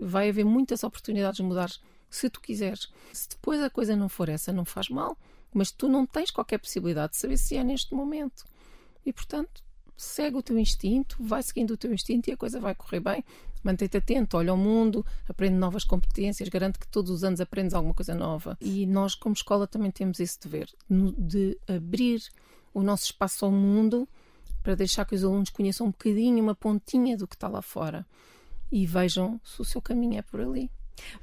Vai 0.00 0.28
haver 0.28 0.44
muitas 0.44 0.84
oportunidades 0.84 1.36
de 1.36 1.42
mudar 1.42 1.70
se 2.10 2.28
tu 2.28 2.40
quiseres. 2.40 2.88
Se 3.12 3.28
depois 3.28 3.62
a 3.62 3.70
coisa 3.70 3.96
não 3.96 4.08
for 4.08 4.28
essa, 4.28 4.52
não 4.52 4.64
faz 4.64 4.88
mal, 4.88 5.16
mas 5.54 5.70
tu 5.70 5.88
não 5.88 6.04
tens 6.04 6.30
qualquer 6.30 6.58
possibilidade 6.58 7.12
de 7.12 7.18
saber 7.18 7.36
se 7.36 7.56
é 7.56 7.64
neste 7.64 7.94
momento. 7.94 8.44
E 9.06 9.12
portanto, 9.12 9.62
segue 9.96 10.36
o 10.36 10.42
teu 10.42 10.58
instinto, 10.58 11.16
vai 11.20 11.42
seguindo 11.42 11.72
o 11.72 11.76
teu 11.76 11.92
instinto 11.92 12.28
e 12.28 12.32
a 12.32 12.36
coisa 12.36 12.60
vai 12.60 12.74
correr 12.74 13.00
bem. 13.00 13.24
Mantém-te 13.62 13.98
atento, 13.98 14.36
olha 14.36 14.50
ao 14.50 14.56
mundo, 14.56 15.04
aprende 15.28 15.54
novas 15.54 15.84
competências, 15.84 16.48
garante 16.48 16.78
que 16.78 16.88
todos 16.88 17.10
os 17.10 17.22
anos 17.22 17.40
aprendes 17.40 17.74
alguma 17.74 17.94
coisa 17.94 18.14
nova. 18.14 18.56
E 18.60 18.86
nós, 18.86 19.14
como 19.14 19.34
escola, 19.34 19.66
também 19.66 19.90
temos 19.90 20.18
esse 20.18 20.40
dever 20.40 20.68
de 20.88 21.58
abrir 21.68 22.22
o 22.72 22.82
nosso 22.82 23.04
espaço 23.04 23.44
ao 23.44 23.52
mundo 23.52 24.08
para 24.62 24.74
deixar 24.74 25.04
que 25.04 25.14
os 25.14 25.24
alunos 25.24 25.50
conheçam 25.50 25.86
um 25.86 25.90
bocadinho, 25.90 26.42
uma 26.42 26.54
pontinha 26.54 27.16
do 27.16 27.26
que 27.26 27.34
está 27.34 27.48
lá 27.48 27.62
fora 27.62 28.06
e 28.70 28.86
vejam 28.86 29.40
se 29.44 29.60
o 29.60 29.64
seu 29.64 29.82
caminho 29.82 30.18
é 30.18 30.22
por 30.22 30.40
ali. 30.40 30.70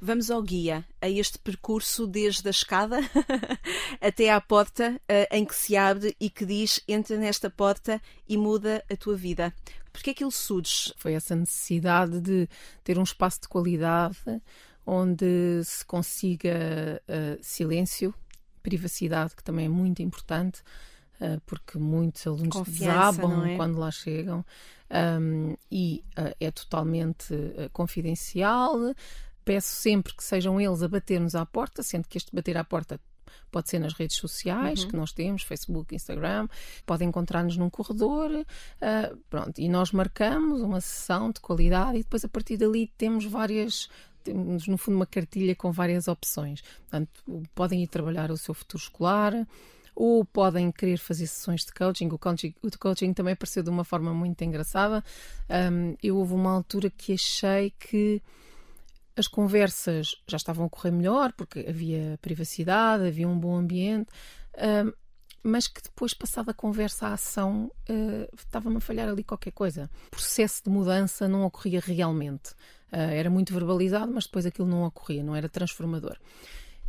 Vamos 0.00 0.30
ao 0.30 0.42
guia, 0.42 0.84
a 1.00 1.08
este 1.08 1.38
percurso 1.38 2.06
desde 2.06 2.48
a 2.48 2.50
escada 2.50 2.98
até 4.00 4.30
à 4.30 4.40
porta 4.40 5.00
uh, 5.02 5.34
em 5.34 5.44
que 5.44 5.54
se 5.54 5.76
abre 5.76 6.16
e 6.20 6.28
que 6.28 6.44
diz 6.44 6.82
entra 6.88 7.16
nesta 7.16 7.48
porta 7.48 8.02
e 8.28 8.36
muda 8.36 8.84
a 8.90 8.96
tua 8.96 9.16
vida. 9.16 9.54
Porque 9.92 10.10
é 10.10 10.14
que 10.14 10.24
ele 10.24 10.32
surge? 10.32 10.92
Foi 10.96 11.14
essa 11.14 11.34
necessidade 11.34 12.20
de 12.20 12.48
ter 12.82 12.98
um 12.98 13.04
espaço 13.04 13.42
de 13.42 13.48
qualidade 13.48 14.18
onde 14.84 15.62
se 15.64 15.84
consiga 15.84 17.00
uh, 17.08 17.38
silêncio, 17.40 18.12
privacidade, 18.62 19.36
que 19.36 19.44
também 19.44 19.66
é 19.66 19.68
muito 19.68 20.02
importante, 20.02 20.62
porque 21.46 21.78
muitos 21.78 22.26
alunos 22.26 22.56
Confiança, 22.56 23.12
desabam 23.12 23.44
é? 23.44 23.56
quando 23.56 23.78
lá 23.78 23.90
chegam 23.90 24.44
um, 25.20 25.56
e 25.70 26.04
é 26.40 26.50
totalmente 26.50 27.34
confidencial 27.72 28.94
peço 29.48 29.68
sempre 29.68 30.14
que 30.14 30.22
sejam 30.22 30.60
eles 30.60 30.82
a 30.82 30.88
bater-nos 30.88 31.34
à 31.34 31.46
porta, 31.46 31.82
sendo 31.82 32.06
que 32.06 32.18
este 32.18 32.34
bater 32.36 32.58
à 32.58 32.64
porta 32.64 33.00
pode 33.50 33.70
ser 33.70 33.78
nas 33.78 33.94
redes 33.94 34.18
sociais 34.18 34.82
uhum. 34.82 34.90
que 34.90 34.96
nós 34.96 35.10
temos, 35.10 35.42
Facebook, 35.42 35.94
Instagram, 35.94 36.48
podem 36.84 37.08
encontrar-nos 37.08 37.56
num 37.56 37.70
corredor, 37.70 38.30
uh, 38.30 39.16
pronto, 39.30 39.58
e 39.58 39.66
nós 39.66 39.90
marcamos 39.90 40.60
uma 40.60 40.82
sessão 40.82 41.30
de 41.30 41.40
qualidade 41.40 41.96
e 41.96 42.02
depois 42.02 42.26
a 42.26 42.28
partir 42.28 42.58
dali 42.58 42.92
temos 42.98 43.24
várias 43.24 43.88
temos 44.22 44.66
no 44.66 44.76
fundo 44.76 44.96
uma 44.96 45.06
cartilha 45.06 45.56
com 45.56 45.72
várias 45.72 46.08
opções. 46.08 46.60
Portanto, 46.80 47.48
podem 47.54 47.82
ir 47.82 47.86
trabalhar 47.86 48.30
o 48.30 48.36
seu 48.36 48.52
futuro 48.52 48.82
escolar, 48.82 49.32
ou 50.00 50.24
podem 50.24 50.70
querer 50.70 50.96
fazer 50.96 51.26
sessões 51.26 51.64
de 51.64 51.72
coaching. 51.72 52.06
O 52.06 52.16
coaching, 52.16 52.54
o 52.62 52.78
coaching 52.78 53.12
também 53.12 53.32
apareceu 53.32 53.64
de 53.64 53.68
uma 53.68 53.82
forma 53.82 54.14
muito 54.14 54.40
engraçada. 54.44 55.02
Um, 55.50 55.96
eu 56.00 56.16
houve 56.16 56.34
uma 56.34 56.52
altura 56.52 56.88
que 56.88 57.14
achei 57.14 57.72
que 57.80 58.22
as 59.16 59.26
conversas 59.26 60.14
já 60.28 60.36
estavam 60.36 60.66
a 60.66 60.70
correr 60.70 60.92
melhor, 60.92 61.32
porque 61.32 61.66
havia 61.68 62.16
privacidade, 62.22 63.08
havia 63.08 63.26
um 63.26 63.36
bom 63.36 63.56
ambiente, 63.56 64.08
uh, 64.54 64.96
mas 65.42 65.66
que 65.66 65.82
depois, 65.82 66.14
passada 66.14 66.52
a 66.52 66.54
conversa, 66.54 67.08
a 67.08 67.14
ação, 67.14 67.68
uh, 67.90 68.36
estava-me 68.36 68.76
a 68.76 68.80
falhar 68.80 69.08
ali 69.08 69.24
qualquer 69.24 69.50
coisa. 69.50 69.90
O 70.06 70.10
processo 70.10 70.62
de 70.62 70.70
mudança 70.70 71.26
não 71.26 71.42
ocorria 71.42 71.80
realmente. 71.84 72.52
Uh, 72.92 73.10
era 73.12 73.28
muito 73.28 73.52
verbalizado, 73.52 74.12
mas 74.14 74.26
depois 74.26 74.46
aquilo 74.46 74.68
não 74.68 74.84
ocorria, 74.84 75.24
não 75.24 75.34
era 75.34 75.48
transformador. 75.48 76.16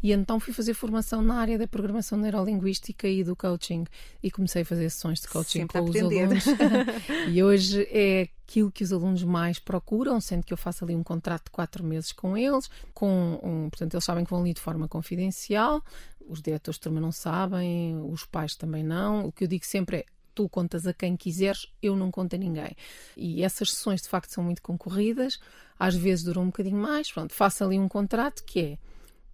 E 0.02 0.12
então 0.12 0.40
fui 0.40 0.54
fazer 0.54 0.74
formação 0.74 1.22
na 1.22 1.36
área 1.36 1.58
da 1.58 1.68
programação 1.68 2.18
neurolinguística 2.18 3.08
e 3.08 3.24
do 3.24 3.36
coaching 3.36 3.86
e 4.24 4.32
comecei 4.32 4.62
a 4.62 4.66
fazer 4.66 4.90
sessões 4.90 5.20
de 5.20 5.28
coaching 5.28 5.60
Sempre 5.60 5.82
com 5.82 5.90
os 5.90 5.96
alunos. 5.96 6.46
e 7.30 7.44
hoje 7.44 7.88
é 7.92 8.30
aquilo 8.48 8.72
que 8.72 8.84
os 8.84 8.92
alunos 8.92 9.24
mais 9.24 9.60
procuram, 9.60 10.20
sendo 10.20 10.44
que 10.44 10.54
eu 10.54 10.58
faço 10.58 10.84
ali 10.84 10.96
um 10.96 11.04
contrato 11.04 11.46
de 11.46 11.52
quatro 11.52 11.84
meses 11.84 12.12
com 12.12 12.38
eles, 12.38 12.70
com 12.94 13.40
um, 13.44 13.70
portanto 13.70 13.94
eles 13.94 14.04
sabem 14.04 14.24
que 14.24 14.32
vão 14.32 14.42
ali 14.42 14.54
de 14.54 14.62
forma 14.62 14.88
confidencial, 14.88 15.84
os 16.28 16.42
diretores 16.42 16.78
de 16.78 16.82
turma 16.82 17.02
não 17.02 17.12
sabem, 17.12 18.00
os 18.10 18.26
pais 18.26 18.56
também 18.56 18.84
não. 18.84 19.26
O 19.26 19.32
que 19.32 19.44
eu 19.44 19.48
digo 19.48 19.66
sempre 19.66 19.98
é 19.98 20.06
tu 20.34 20.48
contas 20.48 20.88
a 20.88 20.94
quem 20.94 21.18
quiseres, 21.18 21.68
eu 21.82 21.96
não 21.96 22.10
conto 22.12 22.36
a 22.36 22.40
ninguém. 22.40 22.76
E 23.18 23.44
essas 23.44 23.72
sessões 23.72 24.02
de 24.02 24.08
facto 24.08 24.32
são 24.32 24.44
muito 24.44 24.62
concorridas, 24.62 25.40
às 25.78 25.96
vezes 25.96 26.24
duram 26.24 26.44
um 26.44 26.48
bocadinho 26.48 26.78
mais. 26.78 27.12
Pronto, 27.12 27.34
faço 27.34 27.64
ali 27.64 27.78
um 27.78 27.90
contrato 27.90 28.44
que 28.46 28.60
é 28.60 28.78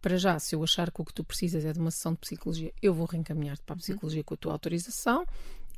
para 0.05 0.17
já, 0.17 0.37
se 0.37 0.53
eu 0.53 0.63
achar 0.63 0.91
que 0.91 1.01
o 1.01 1.03
que 1.03 1.11
tu 1.11 1.23
precisas 1.23 1.65
é 1.65 1.73
de 1.73 1.79
uma 1.79 1.89
sessão 1.89 2.13
de 2.13 2.19
psicologia, 2.19 2.71
eu 2.79 2.93
vou 2.93 3.07
reencaminhar-te 3.07 3.63
para 3.63 3.73
a 3.73 3.77
psicologia 3.79 4.23
com 4.23 4.35
a 4.35 4.37
tua 4.37 4.51
autorização 4.51 5.25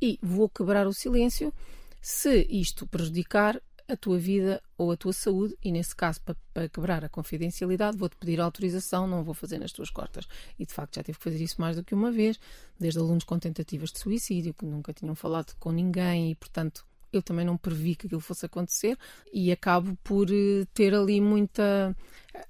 e 0.02 0.18
vou 0.20 0.50
quebrar 0.50 0.86
o 0.86 0.92
silêncio 0.92 1.50
se 1.98 2.46
isto 2.50 2.86
prejudicar 2.86 3.58
a 3.88 3.96
tua 3.96 4.18
vida 4.18 4.62
ou 4.76 4.92
a 4.92 4.98
tua 4.98 5.14
saúde, 5.14 5.56
e 5.64 5.72
nesse 5.72 5.96
caso, 5.96 6.20
para, 6.20 6.36
para 6.52 6.68
quebrar 6.68 7.06
a 7.06 7.08
confidencialidade, 7.08 7.96
vou-te 7.96 8.16
pedir 8.16 8.38
autorização, 8.38 9.06
não 9.06 9.24
vou 9.24 9.32
fazer 9.32 9.56
nas 9.56 9.72
tuas 9.72 9.88
costas. 9.88 10.28
E 10.58 10.66
de 10.66 10.74
facto 10.74 10.96
já 10.96 11.02
tive 11.02 11.16
que 11.16 11.24
fazer 11.24 11.42
isso 11.42 11.58
mais 11.58 11.76
do 11.76 11.82
que 11.82 11.94
uma 11.94 12.12
vez, 12.12 12.38
desde 12.78 13.00
alunos 13.00 13.24
com 13.24 13.38
tentativas 13.38 13.90
de 13.90 13.98
suicídio, 13.98 14.52
que 14.52 14.66
nunca 14.66 14.92
tinham 14.92 15.14
falado 15.14 15.54
com 15.58 15.72
ninguém 15.72 16.32
e, 16.32 16.34
portanto, 16.34 16.84
eu 17.12 17.22
também 17.22 17.44
não 17.44 17.56
previ 17.56 17.94
que 17.94 18.06
aquilo 18.06 18.20
fosse 18.20 18.44
acontecer 18.46 18.96
e 19.32 19.50
acabo 19.52 19.96
por 20.04 20.28
eh, 20.30 20.66
ter 20.74 20.94
ali 20.94 21.20
muita 21.20 21.96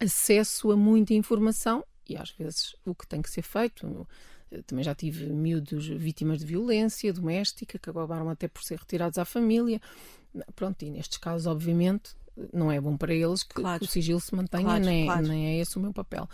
acesso 0.01 0.71
a 0.73 0.77
muita 0.77 1.15
informação 1.15 1.85
e 2.09 2.17
às 2.17 2.31
vezes 2.31 2.75
o 2.85 2.95
que 2.95 3.07
tem 3.07 3.23
que 3.23 3.31
ser 3.31 3.43
feito. 3.43 4.07
Eu 4.51 4.63
também 4.63 4.83
já 4.83 4.95
tive 4.95 5.27
miúdos 5.27 5.87
vítimas 5.89 6.39
de 6.39 6.47
violência 6.47 7.13
doméstica 7.13 7.79
que 7.79 7.91
acabaram 7.91 8.31
até 8.31 8.49
por 8.49 8.63
ser 8.63 8.79
retirados 8.79 9.19
à 9.19 9.25
família. 9.25 9.81
Pronto, 10.57 10.83
e 10.85 10.91
nestes 10.91 11.19
casos, 11.19 11.47
obviamente, 11.47 12.13
não 12.53 12.71
é 12.73 12.81
bom 12.81 12.97
para 12.97 13.13
eles 13.15 13.43
que, 13.43 13.57
Claro. 13.57 13.79
que 13.81 13.85
o 13.85 13.89
sigilo 13.89 14.21
se 14.21 14.35
mantenha, 14.35 14.65
Claro, 14.65 14.85
nem, 14.85 15.05
claro. 15.05 15.27
nem 15.27 15.47
é 15.49 15.59
esse 15.61 15.77
o 15.77 15.81
meu 15.81 15.93
papel. 15.93 16.27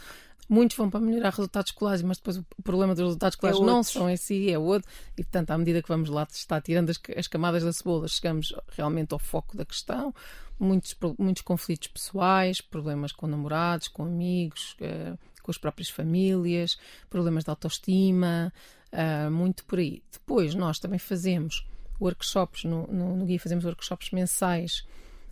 Muitos 0.49 0.77
vão 0.77 0.91
para 0.91 1.01
melhorar 1.01 1.31
resultados 1.31 1.71
escolares, 1.71 2.03
mas 2.03 2.19
depois 2.19 2.37
o 2.37 2.63
problema 2.63 2.95
dos 2.95 3.05
resultados 3.05 3.35
escolares 3.35 3.61
não 3.61 3.79
outro. 3.79 3.93
são 3.93 4.11
em 4.11 4.17
si, 4.17 4.51
é 4.51 4.59
outro. 4.59 4.89
E, 5.17 5.23
portanto, 5.23 5.51
à 5.51 5.59
medida 5.59 5.83
que 5.83 5.89
vamos 5.89 6.11
lá 6.11 6.27
estar 6.31 6.61
tirando 6.61 6.91
as, 6.91 7.01
as 7.17 7.27
camadas 7.27 7.65
da 7.65 7.73
cebola, 7.73 8.07
chegamos 8.09 8.55
realmente 8.77 9.13
ao 9.13 9.19
foco 9.19 9.57
da 9.57 9.65
questão. 9.65 10.15
Muitos, 10.59 10.97
muitos 11.19 11.43
conflitos 11.43 11.89
pessoais, 11.89 12.61
problemas 12.61 13.13
com 13.13 13.27
namorados, 13.27 13.89
com 13.89 14.05
amigos, 14.05 14.77
eh, 14.81 15.15
com 15.43 15.51
as 15.51 15.59
próprias 15.59 15.91
famílias, 15.91 16.79
problemas 17.11 17.43
de 17.43 17.51
autoestima, 17.51 18.53
ah, 18.93 19.29
muito 19.31 19.65
por 19.65 19.79
aí. 19.79 20.03
Depois, 20.13 20.55
nós 20.55 20.79
também 20.79 20.99
fazemos 20.99 21.67
workshops, 22.01 22.65
no, 22.65 22.87
no, 22.87 23.17
no 23.17 23.25
guia 23.25 23.41
fazemos 23.41 23.65
workshops 23.65 24.11
mensais 24.11 24.87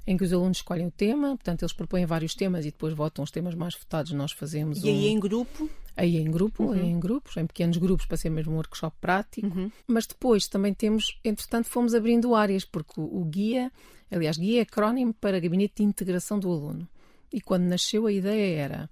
em 0.07 0.17
que 0.17 0.25
os 0.25 0.33
alunos 0.33 0.59
escolhem 0.59 0.87
o 0.87 0.91
tema, 0.91 1.29
portanto, 1.37 1.63
eles 1.63 1.73
propõem 1.73 2.05
vários 2.07 2.35
temas 2.35 2.65
e 2.67 2.71
depois 2.71 2.93
votam 2.95 3.23
os 3.23 3.31
temas 3.31 3.55
mais 3.55 3.75
votados. 3.75 4.13
Nós 4.13 4.33
fazemos 4.33 4.83
E 4.83 4.89
aí 4.89 5.05
um- 5.07 5.09
em 5.17 5.21
grupo, 5.21 5.71
aí 5.97 6.17
em 6.17 6.31
grupo, 6.31 6.73
aí 6.73 6.81
em 6.87 6.99
grupos, 6.99 7.37
em 7.37 7.47
pequenos 7.47 7.77
grupos, 7.77 8.07
para 8.07 8.17
ser 8.17 8.31
mesmo 8.31 8.53
um 8.53 8.57
workshop 8.57 8.97
prático. 9.01 9.47
Mas 9.87 10.07
depois 10.07 10.49
também 10.49 10.75
temos, 10.75 11.19
entretanto, 11.25 11.69
fomos 11.69 11.95
abrindo 11.95 12.35
áreas, 12.35 12.65
porque 12.65 13.01
o, 13.01 13.21
o 13.21 13.25
guia, 13.25 13.71
aliás, 14.11 14.37
guia 14.37 14.61
é 14.61 14.63
acrónimo 14.63 15.15
para 15.15 15.39
Gabinete 15.39 15.75
de 15.77 15.83
Integração 15.85 16.39
do 16.39 16.51
Aluno. 16.51 16.89
E 17.33 17.41
quando 17.41 17.63
nasceu 17.65 18.07
a 18.07 18.13
ideia 18.13 18.59
era. 18.61 18.91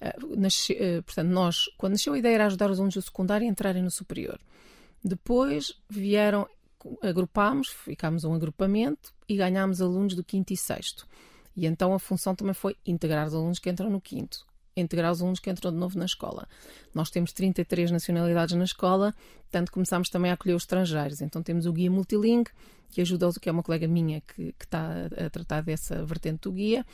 eh, 0.00 0.16
nasce- 0.36 0.76
eh, 0.78 1.00
portanto, 1.02 1.28
nós, 1.30 1.56
quando 1.78 1.92
nasceu 1.92 2.12
a 2.12 2.18
ideia 2.18 2.34
era 2.34 2.46
ajudar 2.46 2.68
os 2.70 2.78
alunos 2.78 2.94
do 2.94 3.02
secundário 3.02 3.46
a 3.46 3.50
entrarem 3.50 3.82
no 3.82 3.90
superior. 3.90 4.38
Depois 5.04 5.74
vieram, 5.88 6.46
agrupámos, 7.00 7.68
ficámos 7.68 8.24
um 8.24 8.34
agrupamento 8.34 9.12
e 9.32 9.36
ganhámos 9.36 9.80
alunos 9.80 10.14
do 10.14 10.22
quinto 10.24 10.52
e 10.52 10.56
sexto. 10.56 11.06
E 11.56 11.66
então 11.66 11.92
a 11.94 11.98
função 11.98 12.34
também 12.34 12.54
foi 12.54 12.76
integrar 12.86 13.26
os 13.26 13.34
alunos 13.34 13.58
que 13.58 13.68
entram 13.70 13.90
no 13.90 14.00
quinto, 14.00 14.44
integrar 14.76 15.12
os 15.12 15.20
alunos 15.20 15.38
que 15.40 15.50
entram 15.50 15.70
de 15.70 15.76
novo 15.78 15.98
na 15.98 16.04
escola. 16.04 16.48
Nós 16.94 17.10
temos 17.10 17.32
33 17.32 17.90
nacionalidades 17.90 18.54
na 18.56 18.64
escola, 18.64 19.14
portanto 19.42 19.70
começámos 19.72 20.08
também 20.08 20.30
a 20.30 20.34
acolher 20.34 20.54
os 20.54 20.62
estrangeiros. 20.62 21.20
Então 21.20 21.42
temos 21.42 21.66
o 21.66 21.72
guia 21.72 21.90
multilingue, 21.90 22.50
que 22.90 23.00
ajuda, 23.00 23.30
que 23.40 23.48
é 23.48 23.52
uma 23.52 23.62
colega 23.62 23.86
minha 23.88 24.20
que, 24.20 24.52
que 24.52 24.64
está 24.64 25.06
a 25.26 25.30
tratar 25.30 25.62
dessa 25.62 26.04
vertente 26.04 26.42
do 26.42 26.52
guia, 26.52 26.84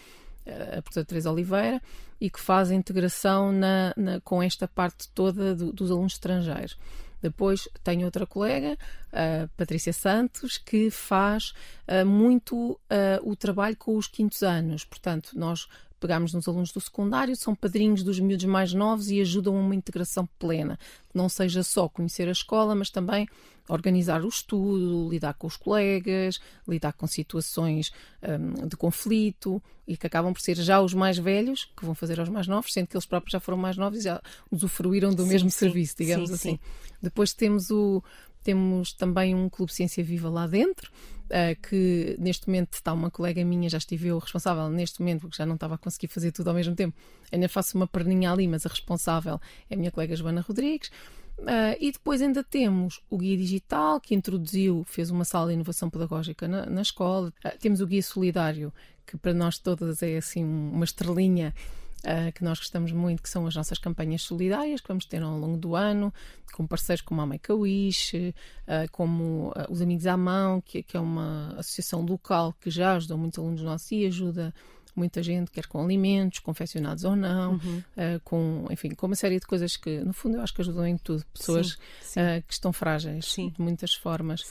a 0.47 0.81
professora 0.83 1.05
Teresa 1.07 1.31
Oliveira, 1.31 1.81
e 2.21 2.31
que 2.31 2.41
faz 2.41 2.71
a 2.71 2.75
integração 2.75 3.53
na- 3.53 3.93
na- 3.97 4.21
com 4.23 4.43
esta 4.43 4.67
parte 4.67 5.09
toda 5.11 5.55
do- 5.55 5.73
dos 5.73 5.91
alunos 5.91 6.15
estrangeiros. 6.15 6.77
Depois 7.21 7.69
tenho 7.83 8.05
outra 8.05 8.27
colega, 8.27 8.77
a 9.13 9.49
Patrícia 9.57 9.93
Santos, 9.93 10.59
que 10.59 10.91
faz 10.91 11.53
ah, 11.87 12.05
muito 12.05 12.79
ah, 12.89 13.21
o 13.23 13.35
trabalho 13.35 13.77
com 13.77 13.97
os 13.97 14.07
quintos 14.07 14.43
anos. 14.43 14.85
Portanto, 14.85 15.31
nós 15.35 15.69
pegamos 15.99 16.33
nos 16.33 16.49
alunos 16.49 16.73
do 16.73 16.81
secundário, 16.81 17.35
são 17.37 17.55
padrinhos 17.55 18.03
dos 18.03 18.21
miúdos 18.21 18.45
mais 18.45 18.73
novos 18.73 19.11
e 19.11 19.21
ajudam 19.21 19.57
a 19.57 19.61
uma 19.61 19.75
integração 19.75 20.29
plena. 20.39 20.79
Não 21.13 21.29
seja 21.29 21.63
só 21.63 21.89
conhecer 21.89 22.29
a 22.29 22.33
escola, 22.33 22.75
mas 22.75 22.91
também 22.91 23.29
organizar 23.69 24.25
o 24.25 24.29
estudo, 24.29 25.09
lidar 25.11 25.35
com 25.35 25.47
os 25.47 25.57
colegas, 25.57 26.41
lidar 26.67 26.93
com 26.95 27.07
situações 27.07 27.93
hum, 28.23 28.67
de 28.67 28.77
conflito 28.77 29.63
e 29.87 29.97
que 29.97 30.07
acabam 30.07 30.33
por 30.33 30.41
ser 30.41 30.57
já 30.57 30.81
os 30.81 30.95
mais 30.95 31.19
velhos 31.19 31.71
que 31.77 31.85
vão 31.85 31.95
fazer 31.95 32.19
aos 32.19 32.29
mais 32.29 32.47
novos, 32.47 32.73
sendo 32.73 32.87
que 32.87 32.97
eles 32.97 33.07
próprios 33.07 33.33
já 33.33 33.41
foram 33.41 33.59
mais 33.59 33.77
novos 33.77 33.99
e 33.99 34.03
já 34.03 34.21
usufruíram 34.51 35.15
do 35.15 35.23
Sim, 35.23 35.29
mesmo 35.29 35.51
sim. 35.51 35.59
serviço, 35.59 35.97
digamos 35.99 36.29
Sim, 36.31 36.35
assim. 36.35 36.51
sim. 36.53 36.59
Depois 37.03 37.33
temos 37.33 37.71
o 37.71 38.03
temos 38.43 38.93
também 38.95 39.35
um 39.35 39.49
Clube 39.49 39.73
Ciência 39.73 40.03
Viva 40.03 40.31
lá 40.31 40.47
dentro, 40.47 40.91
eh, 41.31 41.55
que 41.55 42.17
neste 42.19 42.47
momento 42.47 42.75
está 42.75 42.93
uma 42.93 43.11
colega 43.11 43.45
minha, 43.45 43.69
já 43.69 43.79
estive 43.79 44.09
eu 44.09 44.19
responsável 44.19 44.69
neste 44.69 45.01
momento, 45.01 45.23
porque 45.23 45.37
já 45.37 45.47
não 45.47 45.55
estava 45.55 45.75
a 45.75 45.79
conseguir 45.79 46.09
fazer 46.09 46.33
tudo 46.33 46.49
ao 46.49 46.55
mesmo 46.55 46.75
tempo. 46.75 46.97
Ainda 47.31 47.49
faço 47.49 47.77
uma 47.77 47.87
perninha 47.87 48.33
ali, 48.33 48.49
mas 48.49 48.65
a 48.65 48.69
responsável 48.69 49.41
é 49.69 49.75
a 49.75 49.77
minha 49.77 49.91
colega 49.91 50.17
Joana 50.17 50.41
Rodrigues. 50.41 50.91
Uh, 51.39 51.79
e 51.79 51.93
depois 51.93 52.21
ainda 52.21 52.43
temos 52.43 53.01
o 53.09 53.17
guia 53.17 53.37
digital, 53.37 54.01
que 54.01 54.15
introduziu, 54.15 54.85
fez 54.89 55.09
uma 55.09 55.25
sala 55.25 55.49
de 55.49 55.55
inovação 55.55 55.89
pedagógica 55.89 56.49
na, 56.49 56.67
na 56.67 56.83
escola. 56.83 57.33
Uh, 57.45 57.59
temos 57.61 57.81
o 57.81 57.87
guia 57.87 58.03
solidário, 58.03 58.73
que 59.07 59.17
para 59.17 59.33
nós 59.33 59.59
todas 59.59 60.03
é 60.03 60.17
assim 60.17 60.45
uma 60.45 60.85
estrelinha 60.85 61.55
Uh, 61.99 62.31
que 62.33 62.45
nós 62.45 62.59
gostamos 62.59 62.93
muito, 62.93 63.21
que 63.21 63.29
são 63.29 63.45
as 63.45 63.57
nossas 63.57 63.77
campanhas 63.77 64.23
solidárias 64.23 64.81
que 64.81 64.87
vamos 64.87 65.05
ter 65.05 65.21
ao 65.21 65.37
longo 65.37 65.57
do 65.57 65.75
ano, 65.75 66.15
com 66.53 66.65
parceiros 66.65 67.03
como 67.03 67.21
a 67.21 67.27
Make-A-Wish, 67.27 68.35
uh, 68.69 68.91
como 68.93 69.49
uh, 69.49 69.67
os 69.69 69.83
Amigos 69.83 70.07
à 70.07 70.17
Mão, 70.17 70.61
que, 70.61 70.81
que, 70.81 70.97
é 70.97 71.01
uma 71.01 71.55
associação 71.59 72.03
local 72.03 72.55
que 72.61 72.71
já 72.71 72.95
ajudou 72.95 73.19
muitos 73.19 73.39
alunos 73.41 73.63
nossos 73.63 73.91
e 73.91 74.07
ajuda 74.07 74.55
muita 74.99 75.23
gente, 75.23 75.51
quer 75.51 75.67
com 75.67 75.83
alimentos, 75.83 76.41
confeccionados 76.41 77.05
ou 77.05 77.17
não, 77.17 77.53
uhum. 77.53 77.79
uh, 77.79 78.21
com, 78.25 78.67
enfim, 78.71 78.91
com 78.91 79.07
uma 79.07 79.17
série 79.17 79.39
de 79.39 79.47
coisas 79.47 79.77
que, 79.77 80.01
no 80.01 80.13
fundo, 80.13 80.37
eu 80.37 80.43
acho 80.43 80.53
que 80.53 80.61
ajudam 80.61 80.87
em 80.87 80.99
tudo. 80.99 81.25
Pessoas 81.33 81.69
sim, 81.69 81.77
sim. 82.03 82.21
Uh, 82.21 82.43
que 82.47 82.53
estão 82.53 82.73
frágeis 82.73 83.27
sim. 83.27 83.51
de 83.51 83.61
muitas 83.61 83.95
formas. 83.95 84.43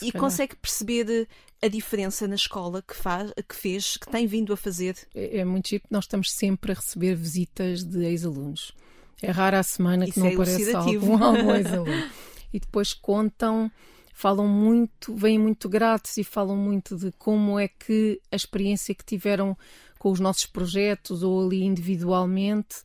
E 0.00 0.12
calhar... 0.12 0.20
consegue 0.20 0.56
perceber 0.56 1.28
a 1.60 1.68
diferença 1.68 2.26
na 2.28 2.34
escola 2.34 2.82
que, 2.82 2.94
faz, 2.94 3.32
que 3.48 3.54
fez, 3.54 3.96
que 3.96 4.08
tem 4.08 4.26
vindo 4.26 4.52
a 4.52 4.56
fazer? 4.56 4.96
É, 5.14 5.38
é 5.38 5.44
muito 5.44 5.68
chique. 5.68 5.86
Nós 5.90 6.04
estamos 6.04 6.32
sempre 6.32 6.72
a 6.72 6.74
receber 6.74 7.14
visitas 7.14 7.82
de 7.82 8.04
ex-alunos. 8.04 8.72
É 9.20 9.30
rara 9.30 9.58
a 9.58 9.62
semana 9.62 10.04
que 10.04 10.10
Isso 10.10 10.20
não 10.20 10.26
é 10.26 10.34
aparece 10.34 10.74
algum, 10.74 11.22
algum 11.22 11.54
ex-aluno. 11.56 12.10
e 12.52 12.60
depois 12.60 12.92
contam 12.92 13.70
falam 14.16 14.48
muito, 14.48 15.14
vêm 15.14 15.38
muito 15.38 15.68
gratos 15.68 16.16
e 16.16 16.24
falam 16.24 16.56
muito 16.56 16.96
de 16.96 17.12
como 17.12 17.58
é 17.58 17.68
que 17.68 18.18
a 18.32 18.36
experiência 18.36 18.94
que 18.94 19.04
tiveram 19.04 19.54
com 19.98 20.10
os 20.10 20.20
nossos 20.20 20.46
projetos 20.46 21.22
ou 21.22 21.44
ali 21.44 21.64
individualmente, 21.64 22.78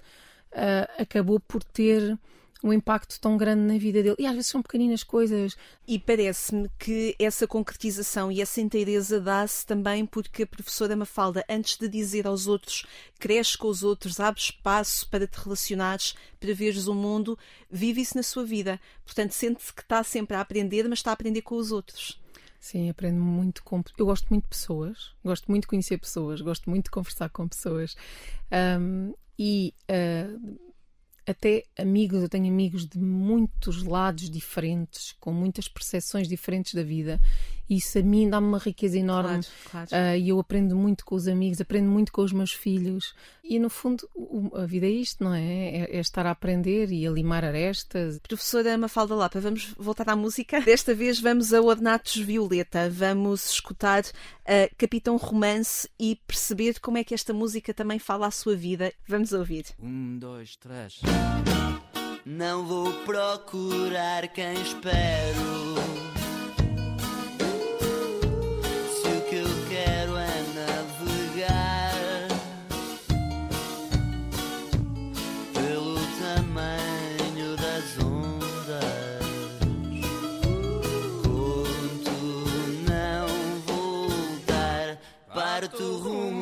uh, 0.51 1.01
acabou 1.01 1.39
por 1.39 1.64
ter 1.64 2.18
um 2.64 2.72
impacto 2.72 3.20
tão 3.20 3.38
grande 3.38 3.62
na 3.62 3.78
vida 3.78 4.03
dele. 4.03 4.16
E 4.20 4.26
às 4.26 4.34
vezes 4.34 4.49
são 4.49 4.62
pequeninas 4.62 5.03
coisas. 5.03 5.57
E 5.88 5.97
parece-me 5.97 6.70
que 6.78 7.16
essa 7.20 7.47
concretização 7.47 8.32
e 8.32 8.41
essa 8.41 8.62
inteireza 8.62 9.20
dá-se 9.20 9.66
também 9.66 10.05
porque 10.05 10.43
a 10.43 10.47
professora 10.47 10.95
Mafalda, 10.95 11.43
antes 11.49 11.78
de 11.78 11.88
dizer 11.88 12.28
aos 12.28 12.47
outros, 12.47 12.86
cresce 13.20 13.57
com 13.57 13.68
os 13.68 13.84
outros, 13.84 14.20
abre 14.20 14.39
espaço 14.39 15.09
para 15.09 15.28
te 15.28 15.38
relacionares, 15.38 16.14
para 16.39 16.53
veres 16.53 16.88
o 16.88 16.93
mundo, 16.93 17.38
vive 17.70 18.01
isso 18.01 18.16
na 18.16 18.24
sua 18.24 18.43
vida. 18.43 18.80
Portanto, 19.05 19.32
sente-se 19.32 19.74
que 19.74 19.82
está 19.82 20.03
sempre 20.03 20.36
a 20.36 20.41
aprender, 20.41 20.88
mas 20.88 20.99
está 20.99 21.12
a 21.12 21.14
aprender 21.14 21.41
com 21.41 21.55
os 21.55 21.72
outros. 21.72 22.20
Sim, 22.62 22.91
aprendo 22.91 23.20
muito 23.20 23.64
com. 23.64 23.84
Eu 23.97 24.05
gosto 24.05 24.28
muito 24.30 24.43
de 24.43 24.49
pessoas, 24.49 25.16
gosto 25.26 25.49
muito 25.49 25.64
de 25.64 25.68
conhecer 25.68 25.97
pessoas, 25.97 26.41
gosto 26.41 26.70
muito 26.70 26.86
de 26.86 26.91
conversar 26.91 27.28
com 27.30 27.47
pessoas. 27.47 27.95
Um, 28.80 29.16
e 29.38 29.74
uh, 29.89 30.59
até 31.26 31.64
amigos, 31.76 32.22
eu 32.22 32.30
tenho 32.30 32.47
amigos 32.47 32.86
de 32.86 32.99
muitos 32.99 33.82
lados 33.82 34.30
diferentes, 34.30 35.14
com 35.20 35.34
muitas 35.34 35.68
percepções 35.68 36.28
diferentes 36.28 36.76
da 36.76 36.84
vida. 36.84 37.20
Isso 37.72 37.99
a 37.99 38.01
mim 38.01 38.30
dá-me 38.30 38.47
uma 38.47 38.57
riqueza 38.57 38.99
enorme. 38.99 39.39
Claro, 39.72 39.88
claro. 39.88 40.13
Uh, 40.13 40.17
e 40.17 40.28
eu 40.28 40.38
aprendo 40.38 40.76
muito 40.76 41.05
com 41.05 41.15
os 41.15 41.26
amigos, 41.26 41.61
aprendo 41.61 41.89
muito 41.89 42.11
com 42.11 42.22
os 42.22 42.34
meus 42.34 42.51
filhos. 42.51 43.15
E 43.45 43.57
no 43.59 43.69
fundo, 43.69 44.09
o, 44.13 44.51
a 44.57 44.65
vida 44.65 44.86
é 44.86 44.89
isto, 44.89 45.24
não 45.24 45.34
é? 45.34 45.41
é? 45.41 45.95
é? 45.95 45.99
estar 46.01 46.26
a 46.26 46.32
aprender 46.32 46.91
e 46.91 47.07
a 47.07 47.11
limar 47.11 47.45
arestas. 47.45 48.19
Professora 48.28 48.78
Mafalda 48.78 49.15
Lapa, 49.15 49.39
vamos 49.39 49.74
voltar 49.80 50.09
à 50.09 50.17
música. 50.17 50.59
Desta 50.59 50.93
vez 50.93 51.22
vamos 51.22 51.53
a 51.53 51.61
Ornatos 51.61 52.17
Violeta. 52.17 52.89
Vamos 52.89 53.49
escutar 53.51 54.03
uh, 54.03 54.76
Capitão 54.78 55.15
Romance 55.15 55.89
e 55.97 56.19
perceber 56.28 56.78
como 56.82 56.97
é 56.97 57.05
que 57.05 57.13
esta 57.13 57.34
música 57.34 57.74
também 57.74 57.99
fala 57.99 58.28
à 58.28 58.32
sua 58.32 58.53
vida. 58.53 58.91
Vamos 59.07 59.32
ouvir. 59.32 59.67
Um, 59.82 60.19
dois, 60.19 60.57
três. 60.57 60.99
Não 62.26 62.65
vou 62.65 62.91
procurar 63.05 64.28
quem 64.28 64.61
espero 64.61 65.91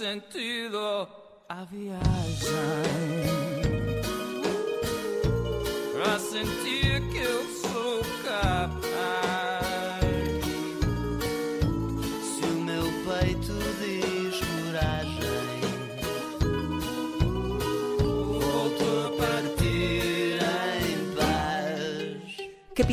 sentido 0.00 1.06
a 1.46 1.62
viagem. 1.64 2.00
Pra 5.92 6.18
sentir 6.18 6.89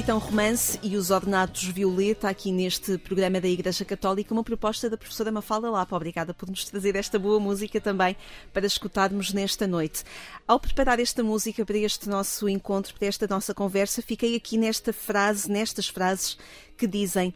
Capitão 0.08 0.26
Romance 0.26 0.80
e 0.82 0.96
os 0.96 1.12
Ordenados 1.12 1.66
Violeta, 1.66 2.30
aqui 2.30 2.50
neste 2.50 2.98
programa 2.98 3.42
da 3.42 3.48
Igreja 3.50 3.84
Católica, 3.84 4.34
uma 4.34 4.42
proposta 4.42 4.90
da 4.90 4.96
professora 4.96 5.34
Mafalda 5.34 5.70
Lapa. 5.70 5.98
Obrigada 5.98 6.34
por 6.34 6.50
nos 6.50 6.64
trazer 6.64 6.96
esta 6.96 7.20
boa 7.20 7.42
música 7.42 7.82
também 7.82 8.16
para 8.54 8.66
escutarmos 8.66 9.34
nesta 9.34 9.68
noite. 9.68 10.06
Ao 10.48 10.62
preparar 10.62 10.98
esta 11.02 11.22
música 11.22 11.66
para 11.66 11.78
este 11.78 12.08
nosso 12.08 12.48
encontro, 12.48 12.94
para 12.94 13.06
esta 13.06 13.28
nossa 13.28 13.54
conversa, 13.54 14.02
fiquei 14.02 14.34
aqui 14.38 14.58
nesta 14.58 14.94
frase, 14.94 15.52
nestas 15.52 15.90
frases 15.90 16.38
que 16.78 16.88
dizem 16.88 17.34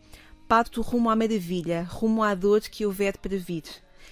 Parto 0.47 0.81
rumo 0.81 1.09
à 1.09 1.15
maravilha, 1.15 1.85
rumo 1.91 2.23
à 2.23 2.33
dor 2.33 2.61
que 2.61 2.85
houver 2.85 3.17
para 3.17 3.37
vir. 3.37 3.65